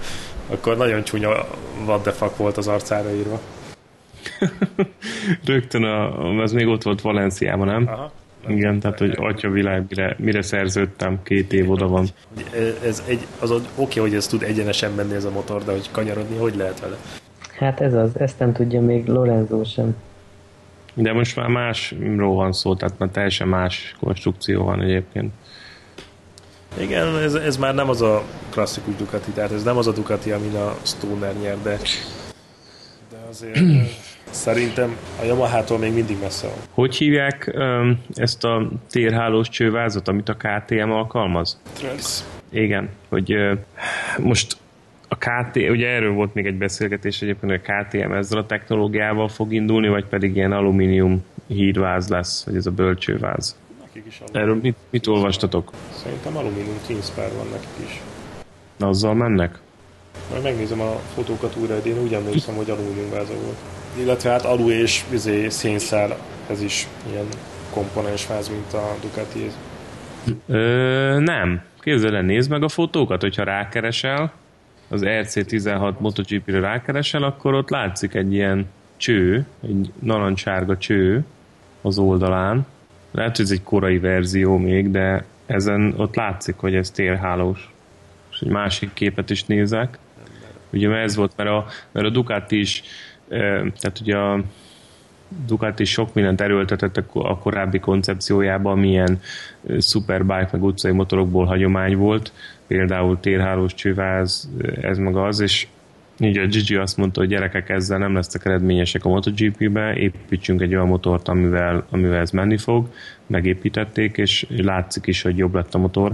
akkor 0.55 0.76
nagyon 0.76 1.03
csúnya 1.03 1.28
what 1.86 2.03
the 2.03 2.12
fuck 2.12 2.36
volt 2.36 2.57
az 2.57 2.68
arcára 2.68 3.14
írva. 3.14 3.40
Rögtön 5.44 5.82
a, 5.82 6.42
az 6.42 6.53
még 6.53 6.66
ott 6.66 6.82
volt 6.82 7.01
Valenciában, 7.01 7.66
nem? 7.66 7.86
Aha. 7.86 8.12
Igen, 8.49 8.80
tehát, 8.80 8.99
hogy 8.99 9.16
atya 9.16 9.51
világ, 9.51 9.84
mire, 9.88 10.16
mire 10.18 10.42
szerződtem, 10.42 11.22
két 11.22 11.53
év 11.53 11.70
oda 11.70 11.88
van. 11.88 12.07
Ez 12.84 13.03
egy, 13.09 13.26
az 13.40 13.51
oké, 13.51 13.64
okay, 13.76 14.03
hogy 14.03 14.14
ez 14.14 14.26
tud 14.26 14.42
egyenesen 14.42 14.92
menni 14.92 15.14
ez 15.14 15.24
a 15.24 15.30
motor, 15.30 15.64
de 15.64 15.72
hogy 15.72 15.90
kanyarodni, 15.90 16.36
hogy 16.36 16.57
lehet 16.57 16.80
vele? 16.80 16.97
Hát 17.59 17.80
ez 17.80 17.94
az, 17.94 18.18
ezt 18.18 18.38
nem 18.38 18.53
tudja 18.53 18.80
még 18.80 19.07
Lorenzo 19.07 19.64
sem. 19.64 19.97
De 20.94 21.12
most 21.12 21.36
már 21.36 21.49
másról 21.49 22.34
van 22.34 22.53
szó, 22.53 22.74
tehát 22.74 22.99
már 22.99 23.09
teljesen 23.09 23.49
más 23.49 23.94
konstrukció 24.01 24.64
van 24.64 24.82
egyébként. 24.82 25.32
Igen, 26.78 27.16
ez, 27.16 27.34
ez 27.34 27.57
már 27.57 27.74
nem 27.74 27.88
az 27.88 28.03
a 28.03 28.22
klasszikus 28.51 28.94
Ducati, 28.97 29.30
tehát 29.30 29.53
ez 29.53 29.62
nem 29.62 29.76
az 29.76 29.86
a 29.86 29.92
Ducati, 29.92 30.30
amin 30.30 30.55
a 30.55 30.76
Stoner 30.82 31.34
nyer, 31.40 31.57
de, 31.62 31.78
de 33.11 33.16
azért 33.28 33.59
Szerintem 34.31 34.97
a 35.20 35.24
Yamaha-tól 35.24 35.79
még 35.79 35.93
mindig 35.93 36.16
messze 36.20 36.47
van. 36.47 36.57
Hogy 36.70 36.97
hívják 36.97 37.53
um, 37.55 38.03
ezt 38.14 38.45
a 38.45 38.68
térhálós 38.91 39.49
csővázat, 39.49 40.09
amit 40.09 40.29
a 40.29 40.37
KTM 40.37 40.91
alkalmaz? 40.91 41.61
Trails. 41.72 42.20
Igen, 42.51 42.89
hogy 43.09 43.35
uh, 43.35 43.59
most 44.18 44.57
a 45.09 45.16
KT, 45.16 45.57
ugye 45.57 45.89
erről 45.89 46.12
volt 46.12 46.35
még 46.35 46.47
egy 46.47 46.55
beszélgetés 46.55 47.22
egyébként, 47.22 47.53
hogy 47.53 47.61
a 47.64 47.85
KTM 47.85 48.12
ezzel 48.12 48.39
a 48.39 48.47
technológiával 48.47 49.29
fog 49.29 49.53
indulni, 49.53 49.89
vagy 49.89 50.05
pedig 50.05 50.37
ilyen 50.37 50.53
alumínium 50.53 51.24
hídváz 51.47 52.09
lesz, 52.09 52.45
vagy 52.45 52.57
ez 52.57 52.66
a 52.66 52.70
bölcsőváz. 52.70 53.57
Nekik 53.81 54.05
is 54.07 54.22
Erről 54.33 54.59
mit, 54.62 54.77
mit 54.91 55.07
olvastatok? 55.07 55.70
Szerintem 56.03 56.37
alumínium 56.37 56.79
Teamspare 56.87 57.33
van 57.37 57.47
nekik 57.53 57.87
is. 57.87 58.01
Azzal 58.79 59.14
mennek? 59.14 59.59
Majd 60.31 60.43
megnézem 60.43 60.81
a 60.81 61.01
fotókat 61.14 61.57
újra, 61.57 61.81
de 61.81 61.89
én 61.89 61.99
úgy 62.03 62.12
emlékszem, 62.12 62.55
hogy 62.55 62.70
alumínium 62.70 63.11
váza 63.11 63.33
volt 63.33 63.57
illetve 64.01 64.30
hát 64.30 64.44
alu 64.44 64.70
és 64.70 65.05
vizé, 65.11 65.49
szénszál, 65.49 66.16
ez 66.51 66.62
is 66.62 66.86
ilyen 67.11 67.26
komponensváz, 67.70 68.49
mint 68.49 68.72
a 68.72 68.97
Ducati. 69.01 69.51
Ö, 70.47 71.18
nem. 71.20 71.62
Képzeld 71.80 72.14
el, 72.14 72.22
nézd 72.22 72.51
meg 72.51 72.62
a 72.62 72.68
fotókat, 72.68 73.20
hogyha 73.20 73.44
rákeresel, 73.44 74.32
az 74.88 75.01
RC16 75.05 75.99
MotoGP-re 75.99 76.61
rákeresel, 76.61 77.22
akkor 77.22 77.55
ott 77.55 77.70
látszik 77.70 78.14
egy 78.14 78.32
ilyen 78.32 78.66
cső, 78.97 79.47
egy 79.62 79.92
narancsárga 79.99 80.76
cső 80.76 81.24
az 81.82 81.99
oldalán. 81.99 82.66
Lehet, 83.11 83.36
hogy 83.36 83.44
ez 83.44 83.51
egy 83.51 83.62
korai 83.62 83.99
verzió 83.99 84.57
még, 84.57 84.90
de 84.90 85.24
ezen 85.47 85.94
ott 85.97 86.14
látszik, 86.14 86.57
hogy 86.57 86.74
ez 86.74 86.90
térhálós. 86.90 87.70
És 88.32 88.40
egy 88.40 88.49
másik 88.49 88.90
képet 88.92 89.30
is 89.30 89.44
nézek. 89.44 89.99
Ugye 90.70 90.88
mert 90.88 91.05
ez 91.05 91.16
volt, 91.16 91.32
mert 91.36 91.51
a, 91.51 91.66
mert 91.92 92.07
a 92.07 92.11
Ducati 92.11 92.59
is 92.59 92.82
tehát 93.29 94.01
ugye 94.01 94.16
a 94.16 94.43
Ducati 95.47 95.85
sok 95.85 96.14
mindent 96.14 96.41
erőltetett 96.41 96.97
a 97.12 97.39
korábbi 97.39 97.79
koncepciójában, 97.79 98.79
milyen 98.79 99.20
superbike 99.81 100.49
meg 100.53 100.62
utcai 100.62 100.93
motorokból 100.93 101.45
hagyomány 101.45 101.97
volt, 101.97 102.33
például 102.66 103.20
térhálós 103.20 103.74
csőváz, 103.74 104.51
ez 104.81 104.99
meg 104.99 105.16
az, 105.16 105.41
és 105.41 105.66
így 106.18 106.39
a 106.39 106.47
Gigi 106.47 106.74
azt 106.74 106.97
mondta, 106.97 107.20
hogy 107.20 107.29
gyerekek 107.29 107.68
ezzel 107.68 107.99
nem 107.99 108.14
lesznek 108.14 108.45
eredményesek 108.45 109.05
a 109.05 109.09
MotoGP-be, 109.09 109.95
építsünk 109.95 110.61
egy 110.61 110.74
olyan 110.74 110.87
motort, 110.87 111.29
amivel, 111.29 111.87
amivel 111.91 112.20
ez 112.20 112.31
menni 112.31 112.57
fog, 112.57 112.89
megépítették, 113.27 114.16
és 114.16 114.47
látszik 114.57 115.07
is, 115.07 115.22
hogy 115.22 115.37
jobb 115.37 115.55
lett 115.55 115.74
a 115.74 115.79
motor. 115.79 116.12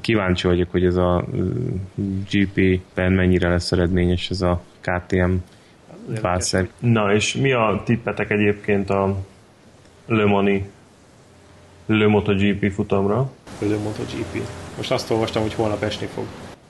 Kíváncsi 0.00 0.46
vagyok, 0.46 0.70
hogy 0.70 0.84
ez 0.84 0.96
a 0.96 1.24
GP-ben 2.30 3.12
mennyire 3.12 3.48
lesz 3.48 3.72
eredményes 3.72 4.30
ez 4.30 4.40
a 4.40 4.62
KTM 4.80 5.32
Fászer. 6.12 6.68
Na, 6.78 7.12
és 7.14 7.34
mi 7.34 7.52
a 7.52 7.82
tippetek 7.84 8.30
egyébként 8.30 8.90
a 8.90 9.16
Le 10.06 10.24
Mani 10.24 10.70
Le 11.86 12.06
MotoGP 12.06 12.70
futamra? 12.70 13.30
Le 13.58 13.76
MotoGP. 13.76 14.48
Most 14.76 14.92
azt 14.92 15.10
olvastam, 15.10 15.42
hogy 15.42 15.54
holnap 15.54 15.82
esni 15.82 16.06
fog. 16.06 16.24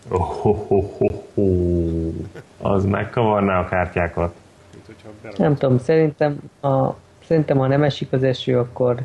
Oh, 0.09 0.47
oh, 0.47 0.70
oh, 0.70 1.01
oh, 1.01 1.22
oh. 1.35 2.14
Az 2.59 2.85
megkavarná 2.85 3.61
a 3.61 3.68
kártyákat. 3.68 4.35
Nem 5.37 5.57
tudom, 5.57 5.78
szerintem, 5.78 6.39
a, 6.61 6.91
szerintem 7.26 7.59
ha 7.59 7.66
nem 7.66 7.82
esik 7.82 8.12
az 8.12 8.22
eső, 8.22 8.59
akkor 8.59 9.03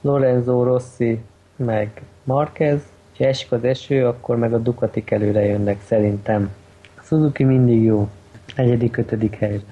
Lorenzo 0.00 0.62
Rossi 0.62 1.20
meg 1.56 2.02
Marquez, 2.24 2.80
ha 3.18 3.24
esik 3.24 3.52
az 3.52 3.64
eső, 3.64 4.06
akkor 4.06 4.36
meg 4.36 4.54
a 4.54 4.58
Ducati 4.58 5.04
előre 5.06 5.44
jönnek, 5.44 5.80
szerintem. 5.86 6.50
A 6.96 7.02
Suzuki 7.02 7.44
mindig 7.44 7.82
jó 7.82 8.08
negyedik, 8.56 8.96
ötödik 8.96 9.34
helyre. 9.34 9.62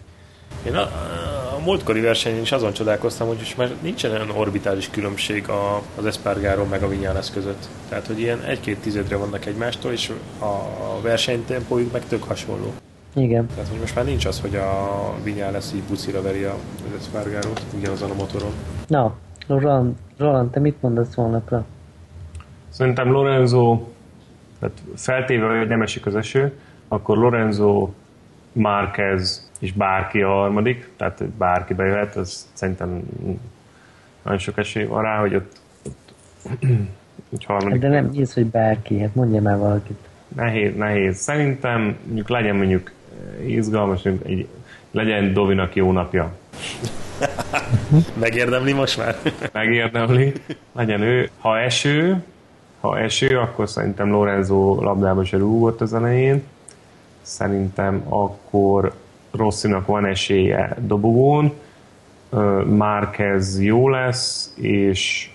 Én 0.66 0.74
a, 0.74 0.88
múltkori 1.64 2.00
versenyen 2.00 2.40
is 2.40 2.52
azon 2.52 2.72
csodálkoztam, 2.72 3.26
hogy 3.26 3.36
most 3.36 3.56
már 3.56 3.70
nincsen 3.82 4.10
olyan 4.10 4.30
orbitális 4.30 4.90
különbség 4.90 5.48
a, 5.48 5.82
az 5.98 6.06
Espargaro 6.06 6.64
meg 6.64 6.82
a 6.82 6.88
Vinyales 6.88 7.30
között. 7.30 7.68
Tehát, 7.88 8.06
hogy 8.06 8.20
ilyen 8.20 8.40
egy-két 8.40 8.78
tizedre 8.78 9.16
vannak 9.16 9.46
egymástól, 9.46 9.92
és 9.92 10.12
a 10.38 11.00
versenytempójuk 11.02 11.92
meg 11.92 12.06
tök 12.06 12.22
hasonló. 12.22 12.72
Igen. 13.14 13.46
Tehát, 13.46 13.70
hogy 13.70 13.78
most 13.80 13.94
már 13.94 14.04
nincs 14.04 14.24
az, 14.24 14.40
hogy 14.40 14.56
a 14.56 15.14
Vinyales 15.22 15.66
így 15.74 15.82
bucira 15.82 16.22
veri 16.22 16.44
az 16.44 16.54
Espargaro-t 16.98 17.62
ugyanazon 17.76 18.10
a 18.10 18.14
motoron. 18.14 18.52
Na, 18.86 19.14
Roland, 19.46 19.94
Roland, 20.16 20.50
te 20.50 20.60
mit 20.60 20.82
mondasz 20.82 21.14
holnapra? 21.14 21.64
Szerintem 22.68 23.10
Lorenzo, 23.10 23.80
tehát 24.60 24.76
feltéve, 24.96 25.58
hogy 25.58 25.68
nem 25.68 25.82
esik 25.82 26.06
az 26.06 26.14
eső, 26.14 26.52
akkor 26.88 27.18
Lorenzo, 27.18 27.90
Márquez 28.52 29.50
és 29.60 29.72
bárki 29.72 30.22
a 30.22 30.28
harmadik, 30.28 30.88
tehát 30.96 31.24
bárki 31.24 31.74
bejöhet, 31.74 32.16
az 32.16 32.48
szerintem 32.52 33.02
nagyon 34.22 34.38
sok 34.38 34.58
esély 34.58 34.84
van 34.84 35.02
rá, 35.02 35.18
hogy 35.18 35.34
ott, 35.34 35.56
ott 36.42 36.62
egy 37.32 37.44
harmadik. 37.44 37.80
De 37.80 37.88
nem 37.88 38.10
hisz, 38.10 38.34
hogy 38.34 38.46
bárki, 38.46 39.00
hát 39.00 39.14
mondja 39.14 39.40
már 39.40 39.58
valakit. 39.58 39.98
Nehéz, 40.36 40.76
nehéz. 40.76 41.16
Szerintem 41.16 41.96
mondjuk 42.04 42.28
legyen 42.28 42.56
mondjuk 42.56 42.92
izgalmas, 43.46 44.02
mondjuk 44.02 44.28
egy, 44.28 44.48
legyen 44.90 45.32
Dovinak 45.32 45.74
jó 45.74 45.92
napja. 45.92 46.32
Megérdemli 48.20 48.72
most 48.72 48.98
már? 48.98 49.16
Megérdemli. 49.52 50.32
Legyen 50.72 51.00
ő. 51.00 51.30
Ha 51.38 51.58
eső, 51.58 52.24
ha 52.80 52.98
eső, 52.98 53.38
akkor 53.38 53.68
szerintem 53.68 54.10
Lorenzo 54.10 54.82
labdába 54.82 55.24
se 55.24 55.36
rúgott 55.36 55.80
az 55.80 55.94
elején. 55.94 56.42
Szerintem 57.22 58.04
akkor 58.08 58.92
Rosszinak 59.30 59.86
van 59.86 60.06
esélye 60.06 60.76
dobogón, 60.78 61.52
Márquez 62.64 63.60
jó 63.60 63.88
lesz, 63.88 64.54
és 64.60 65.30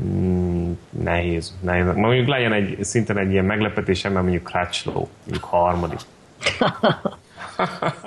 mm, 0.00 0.72
nehéz, 0.90 1.54
nehéz. 1.60 1.94
Mondjuk 1.94 2.26
legyen 2.26 2.52
egy, 2.52 2.84
szinten 2.84 3.18
egy 3.18 3.30
ilyen 3.30 3.44
meglepetés, 3.44 4.02
mert 4.02 4.14
mondjuk 4.14 4.42
Crutchlow, 4.42 5.06
mondjuk 5.24 5.44
harmadik. 5.44 6.00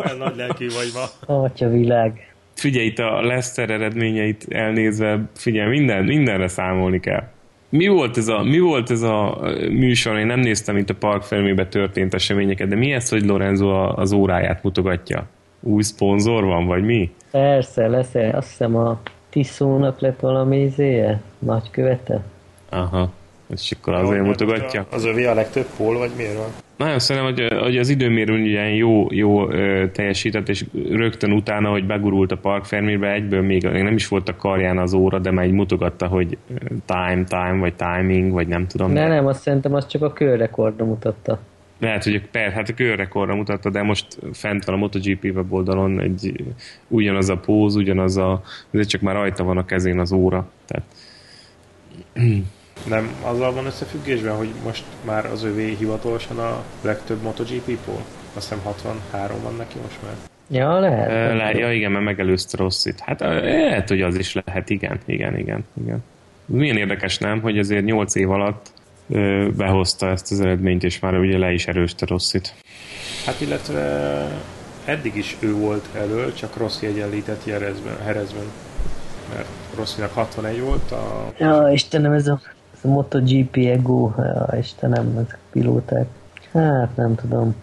Olyan 0.06 0.18
nagy 0.18 0.36
lelkű 0.36 0.68
vagy 0.68 0.92
ma. 0.94 1.34
Atya 1.34 1.70
világ. 1.70 2.36
Figyelj, 2.54 2.86
itt 2.86 3.00
a 3.00 3.22
Lester 3.22 3.70
eredményeit 3.70 4.46
elnézve, 4.50 5.22
figyelj, 5.36 5.70
minden, 5.70 6.04
mindenre 6.04 6.48
számolni 6.48 7.00
kell. 7.00 7.28
Mi 7.70 7.88
volt, 7.88 8.18
ez 8.18 8.28
a, 8.28 8.44
mi 8.44 8.60
volt 8.60 8.92
ez 8.92 9.02
a 9.02 9.40
műsor? 9.70 10.18
Én 10.18 10.26
nem 10.26 10.40
néztem 10.40 10.78
itt 10.78 10.90
a 10.90 10.96
Park 10.96 11.24
Fermébe 11.24 11.68
történt 11.68 12.14
eseményeket, 12.14 12.68
de 12.68 12.76
mi 12.76 12.92
ez, 12.92 13.10
hogy 13.10 13.26
Lorenzo 13.26 13.70
az 13.96 14.12
óráját 14.12 14.64
mutogatja? 14.64 15.28
Új 15.60 15.84
szponzor 15.84 16.46
van, 16.46 16.66
vagy 16.66 16.84
mi? 16.84 17.12
Persze, 17.32 17.88
lesz 17.88 18.16
azt 18.32 18.48
hiszem 18.48 18.76
a 18.76 19.00
Tiszónak 19.30 20.00
lett 20.00 20.20
valami 20.20 20.62
izéje, 20.62 21.22
nagykövete. 21.40 22.24
Aha, 22.70 23.10
és 23.54 23.72
akkor 23.80 23.94
azért 23.94 24.24
mutogatja? 24.24 24.86
Az 24.92 25.06
övé 25.06 25.26
a 25.26 25.34
legtöbb 25.34 25.68
hol, 25.78 25.98
vagy 25.98 26.12
miért 26.18 26.38
van? 26.38 26.50
Nagyon 26.78 27.00
szeretem, 27.00 27.34
hogy, 27.34 27.60
hogy 27.62 27.78
az 27.78 27.90
időmérő 27.90 28.38
ilyen 28.38 28.70
jó, 28.70 29.08
jó 29.10 29.52
ö, 29.52 29.88
teljesített, 29.92 30.50
és 30.50 30.66
rögtön 30.90 31.32
utána, 31.32 31.70
hogy 31.70 31.86
begurult 31.86 32.32
a 32.32 32.38
Park 32.38 32.66
Fermérbe, 32.66 33.12
egyből 33.12 33.42
még 33.42 33.64
nem 33.64 33.96
is 33.96 34.08
volt 34.08 34.30
a 34.30 34.36
karján 34.36 34.78
az 34.78 34.94
óra, 34.94 35.20
de 35.20 35.32
már 35.32 35.46
így 35.46 35.52
mutogatta, 35.52 36.08
hogy 36.08 36.38
time, 36.86 37.24
time, 37.24 37.58
vagy 37.60 37.74
timing, 37.74 38.32
vagy 38.32 38.48
nem 38.48 38.68
tudom. 38.68 38.92
Ne, 38.92 39.08
nem, 39.08 39.28
azt 39.28 39.42
szerintem 39.42 39.74
az 39.74 39.88
csak 39.88 40.02
a 40.02 40.14
körrekordra 40.14 40.86
mutatta. 40.86 41.40
Lehet, 41.80 42.04
hogy 42.04 42.22
per, 42.32 42.52
hát 42.52 42.70
a 42.70 42.74
körrekordra 42.74 43.36
mutatta, 43.36 43.70
de 43.70 43.82
most 43.82 44.08
fent 44.34 44.66
van 44.66 44.76
a 44.76 44.78
MotoGP 44.78 45.24
weboldalon 45.24 46.00
egy 46.00 46.44
ugyanaz 46.88 47.30
a 47.30 47.38
póz, 47.38 47.76
ugyanaz 47.76 48.18
a, 48.18 48.42
ezért 48.72 48.90
csak 48.90 49.02
már 49.02 49.16
rajta 49.16 49.44
van 49.44 49.58
a 49.58 49.66
kezén 49.66 50.00
az 50.00 50.12
óra. 50.12 50.50
Tehát 50.66 50.86
nem 52.86 53.10
azzal 53.22 53.54
van 53.54 53.66
összefüggésben, 53.66 54.36
hogy 54.36 54.50
most 54.64 54.84
már 55.06 55.26
az 55.26 55.44
övé 55.44 55.76
hivatalosan 55.80 56.40
a 56.40 56.64
legtöbb 56.82 57.22
MotoGP-pól? 57.22 58.02
Azt 58.34 58.50
hiszem 58.50 58.64
63 58.64 59.42
van 59.44 59.56
neki 59.56 59.78
most 59.82 59.98
már. 60.04 60.14
Ja, 60.50 60.80
lehet. 60.80 61.10
E, 61.10 61.34
le, 61.34 61.52
ja, 61.52 61.74
igen, 61.74 61.92
mert 61.92 62.06
megelőzte 62.06 62.58
Rosszit. 62.58 63.00
Hát 63.00 63.20
lehet, 63.20 63.90
hogy 63.90 64.02
az 64.02 64.18
is 64.18 64.34
lehet, 64.34 64.70
igen, 64.70 65.00
igen, 65.06 65.38
igen, 65.38 65.66
igen. 65.84 66.04
Milyen 66.46 66.78
érdekes 66.78 67.18
nem, 67.18 67.42
hogy 67.42 67.58
azért 67.58 67.86
8 67.86 68.16
év 68.16 68.32
alatt 68.32 68.72
ö, 69.10 69.48
behozta 69.58 70.10
ezt 70.10 70.32
az 70.32 70.40
eredményt, 70.40 70.84
és 70.84 71.00
már 71.00 71.18
ugye 71.18 71.38
le 71.38 71.52
is 71.52 71.68
erőste 71.68 72.06
Rosszit. 72.06 72.54
Hát 73.26 73.42
illetve 73.42 73.82
eddig 74.86 75.16
is 75.16 75.36
ő 75.40 75.54
volt 75.54 75.86
elől, 75.96 76.34
csak 76.34 76.58
Rossi 76.58 76.86
egyenlített 76.86 77.46
Jerezben, 77.46 77.98
Herezben. 78.04 78.46
Mert 79.36 79.48
Rosszinak 79.76 80.14
61 80.14 80.62
volt 80.62 80.92
a... 80.92 81.32
Ja, 81.38 81.70
Istenem, 81.72 82.12
ez 82.12 82.28
a 82.28 82.42
ez 82.78 82.90
a 82.90 82.94
MotoGP 82.94 83.56
Ego, 83.56 84.12
ja, 84.18 84.58
Istenem, 84.60 85.18
ezek 85.18 85.38
pilóták. 85.52 86.08
Hát 86.52 86.96
nem 86.96 87.16
tudom. 87.16 87.56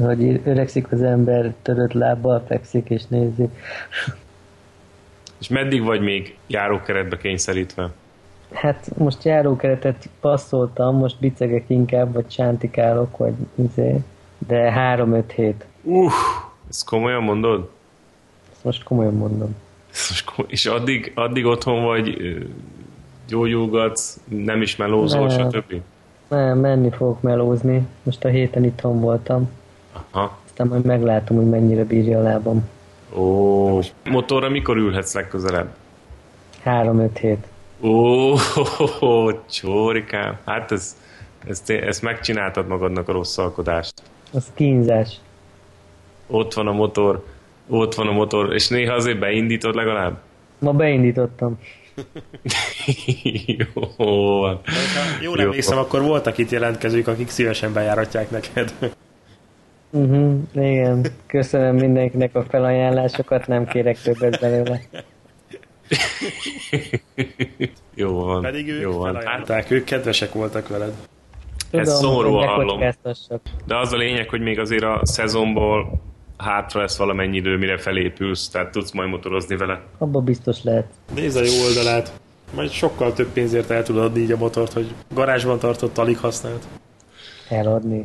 Hogy 0.00 0.40
öregszik 0.44 0.92
az 0.92 1.02
ember, 1.02 1.54
törött 1.62 1.92
lábbal 1.92 2.44
fekszik 2.46 2.90
és 2.90 3.02
nézi. 3.08 3.48
És 5.40 5.48
meddig 5.48 5.82
vagy 5.82 6.00
még 6.00 6.36
járókeretbe 6.46 7.16
kényszerítve? 7.16 7.90
Hát 8.52 8.90
most 8.96 9.24
járókeretet 9.24 10.08
passzoltam, 10.20 10.96
most 10.96 11.20
bicegek 11.20 11.64
inkább, 11.66 12.12
vagy 12.12 12.26
csántikálok, 12.26 13.16
vagy 13.16 13.34
izé, 13.54 14.00
de 14.38 14.72
3-5 14.96 15.22
hét. 15.34 15.66
Uff, 15.82 16.14
ezt 16.68 16.84
komolyan 16.84 17.22
mondod? 17.22 17.70
Ezt 18.52 18.64
most 18.64 18.82
komolyan 18.82 19.14
mondom. 19.14 19.56
És 20.46 20.66
addig, 20.66 21.12
addig 21.14 21.44
otthon 21.44 21.84
vagy 21.84 22.16
gyógyulgatsz, 23.28 24.20
nem 24.24 24.62
is 24.62 24.76
melózol, 24.76 25.26
nem. 25.26 25.50
stb.? 25.50 25.80
Nem, 26.28 26.58
menni 26.58 26.90
fogok 26.90 27.22
melózni. 27.22 27.86
Most 28.02 28.24
a 28.24 28.28
héten 28.28 28.64
itthon 28.64 29.00
voltam. 29.00 29.50
Aha. 30.10 30.38
Aztán 30.44 30.66
majd 30.66 30.84
meglátom, 30.84 31.36
hogy 31.36 31.46
mennyire 31.48 31.84
bírja 31.84 32.18
a 32.18 32.22
lábam. 32.22 32.68
Ó, 33.14 33.80
motorra 34.04 34.48
mikor 34.48 34.76
ülhetsz 34.76 35.14
legközelebb? 35.14 35.74
Három-öt 36.62 37.18
hét. 37.18 37.46
Ó, 37.82 38.34
csórikám. 39.50 40.38
Hát 40.44 40.72
ez, 40.72 40.96
ezt, 41.46 41.70
ezt 41.70 42.02
megcsináltad 42.02 42.66
magadnak 42.66 43.08
a 43.08 43.12
rossz 43.12 43.38
alkodást. 43.38 44.02
Az 44.32 44.46
kínzás. 44.54 45.20
Ott 46.26 46.54
van 46.54 46.66
a 46.66 46.72
motor, 46.72 47.24
ott 47.68 47.94
van 47.94 48.06
a 48.08 48.12
motor, 48.12 48.54
és 48.54 48.68
néha 48.68 48.94
azért 48.94 49.18
beindítod 49.18 49.74
legalább? 49.74 50.18
Ma 50.58 50.72
beindítottam. 50.72 51.58
Jó 53.74 53.82
van. 54.40 54.60
Jól 55.20 55.40
emlékszem, 55.40 55.78
akkor 55.78 56.02
voltak 56.02 56.38
itt 56.38 56.50
jelentkezők, 56.50 57.06
akik 57.06 57.28
szívesen 57.28 57.72
bejáratják 57.72 58.30
neked. 58.30 58.74
Uh-huh, 59.90 60.38
igen, 60.54 61.06
köszönöm 61.26 61.76
mindenkinek 61.76 62.34
a 62.34 62.44
felajánlásokat, 62.44 63.46
nem 63.46 63.66
kérek 63.66 64.00
többet 64.00 64.40
belőle. 64.40 64.80
Jó 67.94 68.24
van. 68.24 68.42
Pedig 68.42 68.68
ők 68.68 68.80
jó 68.80 68.92
van. 68.92 69.12
felajánlották, 69.12 69.70
ők 69.70 69.84
kedvesek 69.84 70.32
voltak 70.32 70.68
veled. 70.68 70.92
Tudom, 71.70 71.86
Ez 71.86 71.98
szomorúan 71.98 72.48
hallom. 72.48 72.80
De 73.66 73.76
az 73.76 73.92
a 73.92 73.96
lényeg, 73.96 74.28
hogy 74.28 74.40
még 74.40 74.58
azért 74.58 74.82
a 74.82 75.00
szezonból 75.02 76.00
hátra 76.38 76.80
lesz 76.80 76.96
valamennyi 76.96 77.36
idő, 77.36 77.56
mire 77.56 77.78
felépülsz, 77.78 78.48
tehát 78.48 78.70
tudsz 78.70 78.92
majd 78.92 79.08
motorozni 79.08 79.56
vele. 79.56 79.80
Abba 79.98 80.20
biztos 80.20 80.62
lehet. 80.62 80.86
Nézd 81.14 81.36
a 81.36 81.42
jó 81.42 81.64
oldalát. 81.68 82.12
Majd 82.54 82.70
sokkal 82.70 83.12
több 83.12 83.28
pénzért 83.28 83.70
el 83.70 83.82
tudod 83.82 84.04
adni 84.04 84.20
így 84.20 84.32
a 84.32 84.36
motort, 84.36 84.72
hogy 84.72 84.94
garázsban 85.14 85.58
tartott, 85.58 85.98
alig 85.98 86.18
használt. 86.18 86.66
Eladni? 87.48 88.04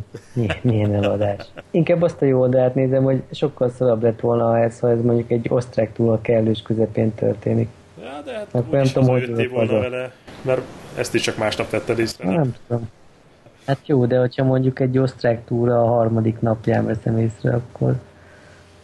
Milyen 0.62 0.94
eladás? 0.94 1.46
Inkább 1.72 2.02
azt 2.02 2.22
a 2.22 2.26
jó 2.26 2.40
oldalát 2.40 2.76
nézem, 2.76 3.04
hogy 3.04 3.22
sokkal 3.32 3.70
szarabb 3.70 4.04
lett 4.04 4.20
volna, 4.20 4.60
ez, 4.60 4.80
ha 4.80 4.90
ez 4.90 5.02
mondjuk 5.02 5.32
egy 5.32 5.46
osztrák 5.50 5.94
túl 5.94 6.12
a 6.12 6.22
kellős 6.22 6.62
közepén 6.62 7.14
történik. 7.14 7.70
Ja, 8.02 8.22
de 8.26 8.34
hát 8.54 8.72
nem 8.72 8.84
tudom, 8.84 9.10
hogy 9.10 9.50
volna 9.50 9.80
vele, 9.80 10.12
mert 10.42 10.62
ezt 10.98 11.14
is 11.14 11.22
csak 11.22 11.38
másnap 11.38 11.70
tetted 11.70 12.00
észre. 12.00 12.30
Nem 12.30 12.56
tudom. 12.68 12.90
Hát 13.66 13.80
jó, 13.86 14.06
de 14.06 14.20
hogyha 14.20 14.44
mondjuk 14.44 14.80
egy 14.80 14.98
osztrák 14.98 15.46
túra 15.46 15.82
a 15.82 15.88
harmadik 15.88 16.40
napján 16.40 16.86
veszem 16.86 17.18
észre, 17.18 17.54
akkor 17.54 17.96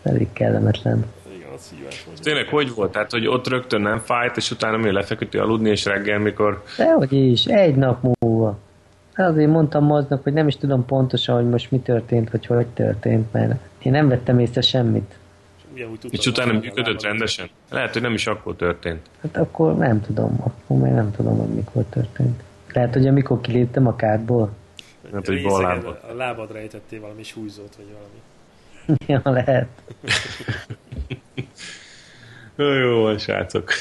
elég 0.07 0.27
kellemetlen. 0.33 1.05
Igen, 1.35 1.49
az 1.55 1.61
szíves 1.61 2.03
volt. 2.05 2.21
Tényleg 2.21 2.47
hogy 2.47 2.73
volt? 2.73 2.91
Tehát, 2.91 3.11
hogy 3.11 3.27
ott 3.27 3.47
rögtön 3.47 3.81
nem 3.81 3.99
fájt, 3.99 4.37
és 4.37 4.51
utána 4.51 4.77
mi 4.77 4.91
lefeküdti 4.91 5.37
aludni, 5.37 5.69
és 5.69 5.85
reggel, 5.85 6.19
mikor... 6.19 6.63
Dehogy 6.77 7.13
is, 7.13 7.45
egy 7.45 7.75
nap 7.75 8.05
múlva. 8.19 8.57
Azért 9.15 9.49
mondtam 9.49 9.91
aznap, 9.91 10.23
hogy 10.23 10.33
nem 10.33 10.47
is 10.47 10.57
tudom 10.57 10.85
pontosan, 10.85 11.35
hogy 11.35 11.49
most 11.49 11.71
mi 11.71 11.79
történt, 11.79 12.31
vagy 12.31 12.45
hogy 12.45 12.67
történt, 12.67 13.33
mert 13.33 13.59
én 13.79 13.91
nem 13.91 14.07
vettem 14.07 14.39
észre 14.39 14.61
semmit. 14.61 15.17
És 16.09 16.25
utána 16.25 16.53
működött 16.53 17.01
rendesen? 17.01 17.49
Lehet, 17.69 17.93
hogy 17.93 18.01
nem 18.01 18.13
is 18.13 18.27
akkor 18.27 18.55
történt. 18.55 19.09
Hát 19.21 19.37
akkor 19.37 19.77
nem 19.77 20.01
tudom, 20.01 20.37
akkor 20.43 20.77
még 20.77 20.91
nem 20.91 21.11
tudom, 21.11 21.37
hogy 21.37 21.55
mikor 21.55 21.83
történt. 21.89 22.43
Lehet, 22.73 22.93
hogy 22.93 23.07
amikor 23.07 23.41
kiléptem 23.41 23.87
a 23.87 23.95
kártból. 23.95 24.49
Hát, 25.13 25.25
hogy 25.25 25.41
ballából. 25.41 25.99
A 26.11 26.13
lábadra 26.15 26.57
ejtettél 26.57 27.01
valami 27.01 27.23
súlyzót, 27.23 27.75
vagy 27.75 27.85
valami. 27.85 28.21
ja, 29.07 29.21
lehet. 29.23 29.67
Jó, 32.55 32.73
jó 32.73 33.01
van, 33.01 33.17
srácok. 33.17 33.71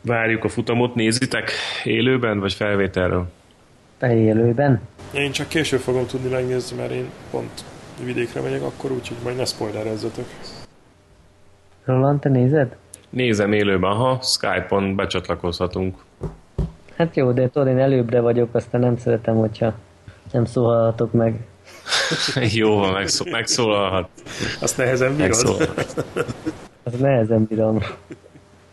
Várjuk 0.00 0.44
a 0.44 0.48
futamot, 0.48 0.94
nézitek 0.94 1.50
élőben, 1.84 2.40
vagy 2.40 2.52
felvételről? 2.52 3.30
Te 3.98 4.16
élőben? 4.16 4.80
Én 5.14 5.32
csak 5.32 5.48
később 5.48 5.80
fogom 5.80 6.06
tudni 6.06 6.30
megnézni, 6.30 6.76
mert 6.76 6.90
én 6.90 7.10
pont 7.30 7.64
vidékre 8.04 8.40
megyek 8.40 8.62
akkor, 8.62 8.90
úgyhogy 8.90 9.16
majd 9.22 9.36
ne 9.36 9.44
spoilerezzetek. 9.44 10.24
Roland, 11.84 12.20
te 12.20 12.28
nézed? 12.28 12.76
Nézem 13.10 13.52
élőben, 13.52 13.90
aha, 13.90 14.18
Skype-on 14.22 14.96
becsatlakozhatunk. 14.96 16.04
Hát 16.96 17.16
jó, 17.16 17.32
de 17.32 17.48
tudod, 17.48 17.68
én 17.68 17.78
előbbre 17.78 18.20
vagyok, 18.20 18.54
aztán 18.54 18.80
nem 18.80 18.96
szeretem, 18.96 19.36
hogyha 19.36 19.74
nem 20.32 20.44
szólalhatok 20.44 21.12
meg. 21.12 21.34
jó 22.60 22.78
van, 22.78 22.92
megszó, 22.92 23.24
megszólalhat. 23.30 24.08
Azt 24.60 24.76
nehezen 24.76 25.16
bírod? 25.16 25.28
Megszólalhat. 25.28 26.04
Az 26.82 26.92
nehezen 26.98 27.44
bírom. 27.48 27.78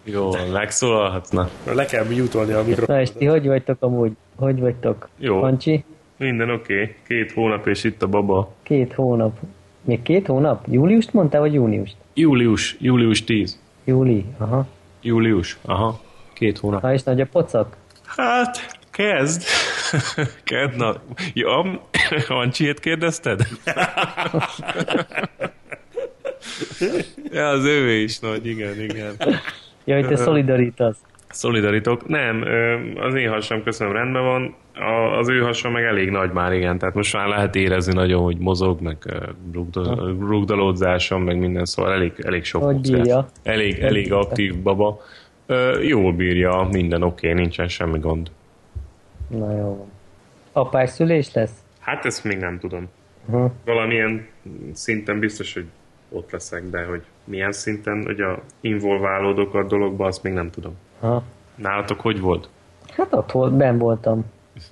Jó 0.04 0.32
van, 0.32 0.48
megszólalhatsz, 0.48 1.30
na. 1.30 1.50
Le 1.74 1.86
kell 1.86 2.06
mutolni 2.06 2.52
a 2.52 2.64
mikrofont. 2.64 2.88
Na 2.88 3.02
és 3.02 3.10
ti 3.18 3.26
hogy 3.26 3.48
vagytok 3.48 3.78
amúgy? 3.80 4.12
Hogy 4.36 4.60
vagytok? 4.60 5.10
Jó. 5.18 5.40
Pancsi? 5.40 5.84
Minden 6.18 6.50
oké. 6.50 6.82
Okay. 6.82 6.96
Két 7.08 7.32
hónap 7.32 7.68
és 7.68 7.84
itt 7.84 8.02
a 8.02 8.08
baba. 8.08 8.54
Két 8.64 8.94
hónap. 8.94 9.38
Még 9.82 10.02
két 10.02 10.28
hónap? 10.28 10.66
Júliust 10.68 11.14
mondtál, 11.14 11.42
vagy 11.42 11.54
júniust? 11.54 11.96
Július, 12.14 12.76
július 12.80 13.24
10. 13.24 13.60
Júli, 13.86 14.26
aha. 14.38 14.68
Július, 15.02 15.58
aha. 15.62 16.00
Két 16.34 16.58
hónap. 16.58 16.82
Ha 16.82 16.94
és 16.94 17.04
nagy 17.04 17.22
a 17.22 17.26
pocak? 17.26 17.78
Hát, 18.06 18.78
kezd. 18.92 19.44
kezd, 20.44 20.78
na. 20.78 20.96
Ja, 21.34 21.82
Ancsiét 22.28 22.80
kérdezted? 22.80 23.48
ja, 27.32 27.48
az 27.48 27.66
ővé 27.66 28.02
is 28.02 28.20
nagy, 28.20 28.46
igen, 28.46 28.82
igen. 28.82 29.16
Jaj, 29.86 30.02
te 30.02 30.16
szolidarítasz. 30.16 30.98
Szolidaritok. 31.30 32.08
Nem, 32.08 32.46
az 32.96 33.16
én 33.16 33.30
hasam 33.30 33.64
köszönöm 33.64 33.94
rendben 33.94 34.24
van, 34.24 34.56
az 35.20 35.30
ő 35.30 35.40
hasam 35.40 35.72
meg 35.72 35.84
elég 35.84 36.10
nagy 36.10 36.32
már, 36.32 36.54
igen, 36.54 36.78
tehát 36.78 36.96
most 36.96 37.14
már 37.14 37.28
lehet 37.28 37.56
érezni 37.56 37.94
nagyon, 37.94 38.24
hogy 38.24 38.38
mozog, 38.38 38.82
meg 38.82 38.98
rugdalódzáson, 40.20 41.22
meg 41.22 41.40
minden, 41.40 41.66
szóval 41.66 41.94
elég, 41.94 42.14
elég 42.18 42.44
sok 42.44 42.64
Hogy 42.64 42.80
bírja? 42.82 43.28
Elég, 43.44 43.80
elég 43.80 44.14
aktív 44.14 44.58
baba. 44.58 45.02
Jól 45.82 46.14
bírja, 46.14 46.68
minden 46.72 47.04
oké, 47.04 47.28
okay, 47.28 47.42
nincsen 47.42 47.68
semmi 47.68 48.00
gond. 48.00 48.32
Na 49.28 49.58
jó. 49.58 49.88
Apás 50.52 50.90
szülés 50.90 51.34
lesz? 51.34 51.64
Hát 51.90 52.06
ezt 52.06 52.24
még 52.24 52.38
nem 52.38 52.60
tudom. 52.60 52.88
Uh-huh. 53.26 53.52
Valamilyen 53.66 54.28
szinten 54.74 55.20
biztos, 55.20 55.54
hogy 55.54 55.66
ott 56.10 56.32
leszek, 56.32 56.64
de 56.70 56.86
hogy 56.86 57.02
milyen 57.24 57.52
szinten, 57.52 58.04
hogy 58.06 58.22
a 58.22 58.42
involválódok 58.62 59.54
a 59.54 59.64
dologba, 59.64 60.06
azt 60.06 60.24
még 60.24 60.34
nem 60.34 60.50
tudom. 60.50 60.74
Ha. 61.00 61.24
Nálatok 61.56 62.00
hogy 62.00 62.20
volt? 62.20 62.50
Hát 62.90 63.14
ott 63.14 63.32
volt, 63.32 63.54
ben 63.54 63.78
voltam. 63.78 64.26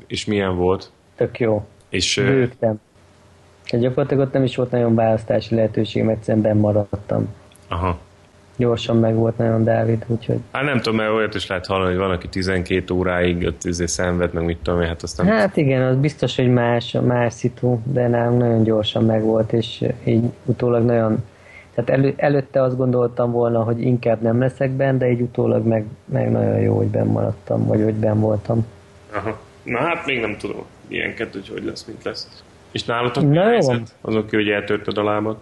És 0.08 0.26
milyen 0.26 0.56
volt? 0.56 0.92
Tök 1.16 1.40
jó. 1.40 1.68
És 1.90 2.16
Bőgtem. 2.16 2.80
Uh... 3.72 3.80
Gyakorlatilag 3.80 4.28
ott 4.28 4.34
nem 4.34 4.44
is 4.44 4.56
volt 4.56 4.72
nagyon 4.72 4.96
választási 4.96 5.56
lehetőségem, 5.56 6.10
egyszerűen 6.10 6.44
ben 6.44 6.58
maradtam. 6.58 7.36
Aha. 7.68 8.00
Gyorsan 8.58 8.98
meg 8.98 9.16
volt 9.16 9.38
nagyon 9.38 9.64
Dávid, 9.64 10.06
úgyhogy... 10.08 10.40
Hát 10.52 10.64
nem 10.64 10.78
tudom, 10.78 10.96
mert 10.96 11.12
olyat 11.12 11.36
is 11.36 11.48
lehet 11.48 11.66
hallani, 11.66 11.90
hogy 11.90 12.00
van, 12.00 12.12
aki 12.12 12.28
12 12.28 12.94
óráig 12.94 13.46
ott 13.46 13.64
izé 13.64 13.86
szenved, 13.86 14.34
meg 14.34 14.44
mit 14.44 14.58
tudom 14.58 14.82
én, 14.82 14.88
hát 14.88 15.04
aztán... 15.04 15.26
Hát 15.26 15.58
igen, 15.58 15.82
az 15.82 15.96
biztos, 15.96 16.36
hogy 16.36 16.50
más, 16.50 16.98
más 17.06 17.34
szitu, 17.34 17.80
de 17.84 18.08
nálunk 18.08 18.40
nagyon 18.40 18.64
gyorsan 18.64 19.06
meg 19.06 19.24
volt, 19.24 19.54
és 19.54 19.86
így 20.04 20.24
utólag 20.46 20.84
nagyon 20.84 21.24
tehát 21.78 22.00
elő, 22.00 22.14
előtte 22.16 22.62
azt 22.62 22.78
gondoltam 22.78 23.32
volna, 23.32 23.64
hogy 23.64 23.82
inkább 23.82 24.22
nem 24.22 24.40
leszek 24.40 24.72
benne, 24.72 24.98
de 24.98 25.12
így 25.12 25.22
utólag 25.22 25.66
meg, 25.66 25.86
meg 26.06 26.32
nagyon 26.32 26.60
jó, 26.60 26.76
hogy 26.76 26.88
benn 26.88 27.08
maradtam, 27.08 27.66
vagy 27.66 27.84
hogy 27.84 27.94
benn 27.94 28.20
voltam. 28.20 28.66
Aha. 29.14 29.40
Na 29.64 29.78
hát 29.78 30.06
még 30.06 30.20
nem 30.20 30.38
tudom 30.38 30.66
ilyenket, 30.88 31.34
hogy 31.34 31.50
hogy 31.50 31.64
lesz, 31.64 31.86
mint 31.86 32.04
lesz. 32.04 32.44
És 32.72 32.84
nálatok 32.84 33.24
Na, 33.24 33.30
mi 33.30 33.38
helyzet? 33.38 33.96
Azok, 34.02 34.30
hogy 34.30 34.50
eltörted 34.50 34.98
a 34.98 35.04
lábad? 35.04 35.38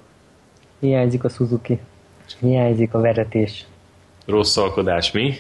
Hiányzik 0.80 1.24
a 1.24 1.30
Suzuki. 1.30 1.80
Hiányzik 2.40 2.94
a 2.94 3.00
veretés. 3.00 3.66
Rosszalkodás, 4.26 5.12
mi? 5.12 5.34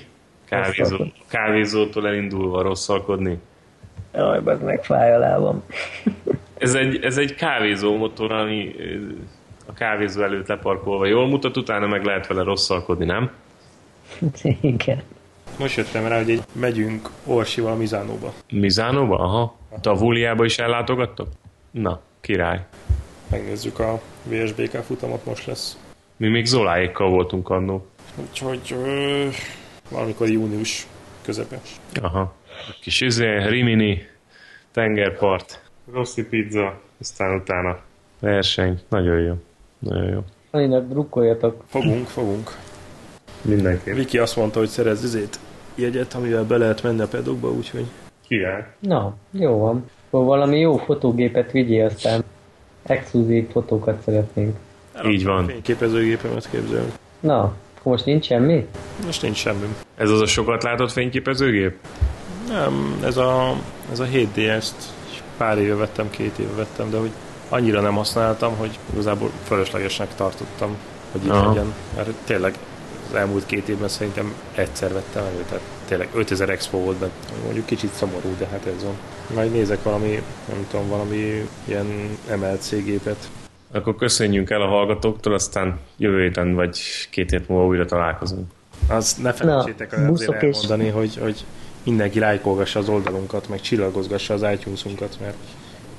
Kávézó, 0.50 0.82
Rosszalkod. 0.82 1.12
kávézótól 1.28 2.08
elindulva 2.08 2.62
rosszalkodni. 2.62 3.38
Jaj, 4.14 4.42
meg 4.64 4.84
fáj 4.84 5.14
a 5.14 5.18
lábam. 5.18 5.64
Ez 6.58 6.74
egy, 6.76 7.04
ez 7.04 7.18
egy 7.18 7.36
kávézó 7.36 7.98
motor, 7.98 8.32
ami 8.32 8.76
a 9.66 9.74
kávézó 9.74 10.22
előtt 10.22 10.48
leparkolva 10.48 11.06
jól 11.06 11.28
mutat, 11.28 11.58
utána 11.58 11.88
meg 11.88 12.04
lehet 12.04 12.28
vele 12.28 12.44
rosszalkodni, 12.44 13.06
nem? 13.06 13.32
igen. 14.62 15.02
Most 15.60 15.78
jöttem 15.78 16.08
rá, 16.08 16.18
hogy 16.18 16.30
egy 16.30 16.42
megyünk 16.52 17.10
Orsival 17.26 17.76
Mizánóba. 17.76 18.34
Mizánóba? 18.52 19.18
Aha. 19.18 19.56
Te 19.82 19.90
a 19.90 19.96
Vuliába 19.96 20.46
is 20.46 20.58
ellátogattok? 20.60 21.28
Na, 21.72 22.00
király. 22.22 22.66
Megnézzük 23.32 23.80
a 23.80 24.02
VSBK 24.24 24.72
futamot, 24.84 25.26
most 25.26 25.46
lesz. 25.46 25.78
Mi 26.18 26.28
még 26.28 26.46
Zoláékkal 26.46 27.10
voltunk 27.10 27.50
annó. 27.50 27.86
Úgyhogy 28.22 28.60
ö, 28.72 29.28
valamikor 29.90 30.30
június 30.30 30.88
közepe. 31.22 31.62
Aha. 32.02 32.36
Kis 32.82 33.02
izé, 33.02 33.48
Rimini, 33.48 34.08
tengerpart, 34.72 35.62
Rossi 35.94 36.26
pizza, 36.26 36.80
aztán 37.00 37.36
utána 37.36 37.80
verseny. 38.20 38.80
Nagyon 38.90 39.20
jó. 39.20 39.34
Nagyon 39.80 40.10
jó. 40.10 40.24
Alinak 40.52 40.88
drukkoljatok. 40.88 41.64
Fogunk, 41.68 42.08
fogunk. 42.08 42.52
Mindenképp. 43.42 43.96
Viki 43.96 44.18
azt 44.18 44.36
mondta, 44.36 44.60
hogy 44.60 44.68
szerez 44.68 45.04
izét 45.04 45.40
jegyet, 45.76 46.14
amivel 46.14 46.44
be 46.44 46.58
lehet 46.58 46.84
menni 46.84 47.02
a 47.02 47.08
pedokba, 47.08 47.52
úgyhogy 47.52 47.86
Király. 48.28 48.66
Na, 48.80 49.16
jó 49.32 49.58
van. 49.58 49.90
Valami 50.10 50.60
jó 50.60 50.78
fotógépet 50.78 51.52
vigyél, 51.52 51.86
aztán 51.86 52.24
exkluzív 52.84 53.50
fotókat 53.50 54.02
szeretnénk. 54.02 54.58
Így 55.04 55.24
van. 55.26 55.46
fényképezőgépemet 55.48 56.50
képzelünk. 56.50 56.92
Na, 57.20 57.40
akkor 57.80 57.92
most 57.92 58.06
nincs 58.06 58.26
semmi? 58.26 58.68
Most 59.06 59.22
nincs 59.22 59.38
semmi. 59.38 59.76
Ez 59.98 60.10
az 60.10 60.22
a 60.22 60.26
sokat 60.26 60.64
látott 60.64 60.92
fényképezőgép? 60.92 61.76
Nem, 62.48 63.00
ez 63.04 63.18
a, 63.18 63.56
ez 63.92 64.00
a 64.00 64.06
7DS-t 64.06 64.74
pár 65.38 65.58
éve 65.58 65.76
vettem, 65.76 66.10
két 66.10 66.38
éve 66.38 66.56
vettem, 66.56 66.90
de 66.90 66.98
hogy 66.98 67.12
annyira 67.50 67.82
nem 67.82 67.96
használtam, 67.96 68.56
hogy 68.58 68.80
igazából 68.94 69.30
fölöslegesnek 69.44 70.16
tartottam, 70.16 70.76
hogy 71.12 71.24
itt 71.24 71.30
Aha. 71.30 71.48
legyen. 71.48 71.74
Mert 71.96 72.10
tényleg 72.24 72.58
az 73.10 73.16
elmúlt 73.16 73.46
két 73.46 73.68
évben 73.68 73.88
szerintem 73.88 74.34
egyszer 74.56 74.94
vettem 74.94 75.24
elő, 75.24 75.44
tehát 75.48 75.64
tényleg 75.88 76.10
5000 76.14 76.50
expo 76.50 76.78
volt 76.78 76.98
benne. 76.98 77.12
Mondjuk 77.44 77.66
kicsit 77.66 77.94
szomorú, 77.94 78.36
de 78.38 78.48
hát 78.52 78.66
ez 78.66 78.84
van. 78.84 78.96
Majd 79.34 79.52
nézek 79.52 79.84
valami, 79.84 80.24
nem 80.50 80.68
tudom, 80.70 80.88
valami 80.88 81.50
ilyen 81.66 82.18
MLC 82.40 82.70
gépet. 82.84 83.30
Akkor 83.76 83.96
köszönjünk 83.96 84.50
el 84.50 84.62
a 84.62 84.68
hallgatóktól, 84.68 85.34
aztán 85.34 85.80
jövő 85.98 86.22
héten 86.22 86.54
vagy 86.54 86.80
két 87.10 87.30
hét 87.30 87.50
múlva 87.50 87.66
újra 87.66 87.86
találkozunk. 87.86 88.52
Az 88.90 89.14
ne 89.14 89.34
felejtsétek 89.34 89.94
el 89.94 90.12
azért 90.12 90.44
elmondani, 90.44 90.90
hogy, 90.90 91.18
hogy 91.18 91.46
mindenki 91.84 92.20
lájkolgassa 92.20 92.80
az 92.80 92.90
oldalunkat, 92.90 93.50
meg 93.50 93.62
csillagozgassa 93.62 94.34
az 94.34 94.46
iTunes-unkat, 94.54 95.18
mert 95.22 95.38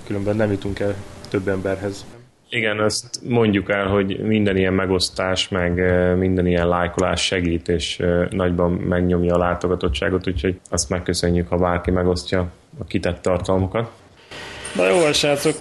különben 0.07 0.37
nem 0.37 0.51
jutunk 0.51 0.79
el 0.79 0.95
több 1.31 1.49
emberhez. 1.49 2.07
Igen, 2.49 2.79
azt 2.79 3.21
mondjuk 3.29 3.71
el, 3.71 3.87
hogy 3.87 4.19
minden 4.21 4.57
ilyen 4.57 4.73
megosztás, 4.73 5.49
meg 5.49 5.81
eh, 5.81 6.15
minden 6.15 6.47
ilyen 6.47 6.69
lájkolás 6.69 7.25
segít, 7.25 7.69
és 7.69 8.01
eh, 8.01 8.27
nagyban 8.31 8.73
megnyomja 8.73 9.35
a 9.35 9.39
látogatottságot, 9.39 10.29
úgyhogy 10.29 10.61
azt 10.71 10.89
megköszönjük, 10.89 11.49
ha 11.49 11.57
bárki 11.57 11.91
megosztja 11.91 12.51
a 12.79 12.85
kitett 12.85 13.23
tartalmukat. 13.23 13.91
Na 14.77 14.89
jó 14.89 15.13
srácok, 15.13 15.57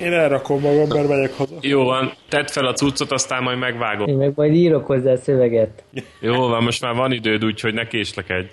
én 0.00 0.12
elrakom 0.12 0.60
magam, 0.60 0.88
mert 0.88 1.08
megyek 1.08 1.32
haza. 1.32 1.54
Jó 1.60 1.84
van, 1.84 2.12
tedd 2.28 2.46
fel 2.46 2.66
a 2.66 2.72
cuccot, 2.72 3.12
aztán 3.12 3.42
majd 3.42 3.58
megvágom. 3.58 4.08
Én 4.08 4.16
meg 4.16 4.32
majd 4.34 4.54
írok 4.54 4.86
hozzá 4.86 5.16
szöveget. 5.16 5.84
Jó 6.20 6.48
van, 6.48 6.62
most 6.62 6.82
már 6.82 6.94
van 6.94 7.12
időd, 7.12 7.44
úgyhogy 7.44 7.74
ne 7.74 7.86
késlekedj. 7.86 8.48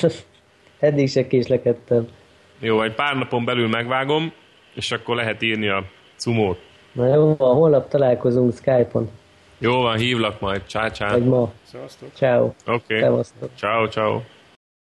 Eddig 0.78 1.08
se 1.08 1.26
késlekedtem. 1.26 2.08
Jó, 2.58 2.82
egy 2.82 2.94
pár 2.94 3.16
napon 3.16 3.44
belül 3.44 3.68
megvágom, 3.68 4.32
és 4.74 4.92
akkor 4.92 5.16
lehet 5.16 5.42
írni 5.42 5.68
a 5.68 5.84
cumót. 6.16 6.58
Na 6.92 7.14
jó, 7.14 7.34
van, 7.38 7.54
holnap 7.54 7.88
találkozunk 7.88 8.54
Skype-on. 8.54 9.10
Jó 9.58 9.80
van, 9.80 9.96
hívlak 9.96 10.40
majd. 10.40 10.62
Csá, 10.66 10.90
csá. 10.90 11.10
Vagy 11.10 11.24
ma. 11.24 11.52
Szevasztok! 11.62 12.08
Ciao. 12.14 12.52
Oké. 12.66 13.04
Okay. 13.04 13.22
Ciao, 13.56 13.88
ciao. 13.88 14.20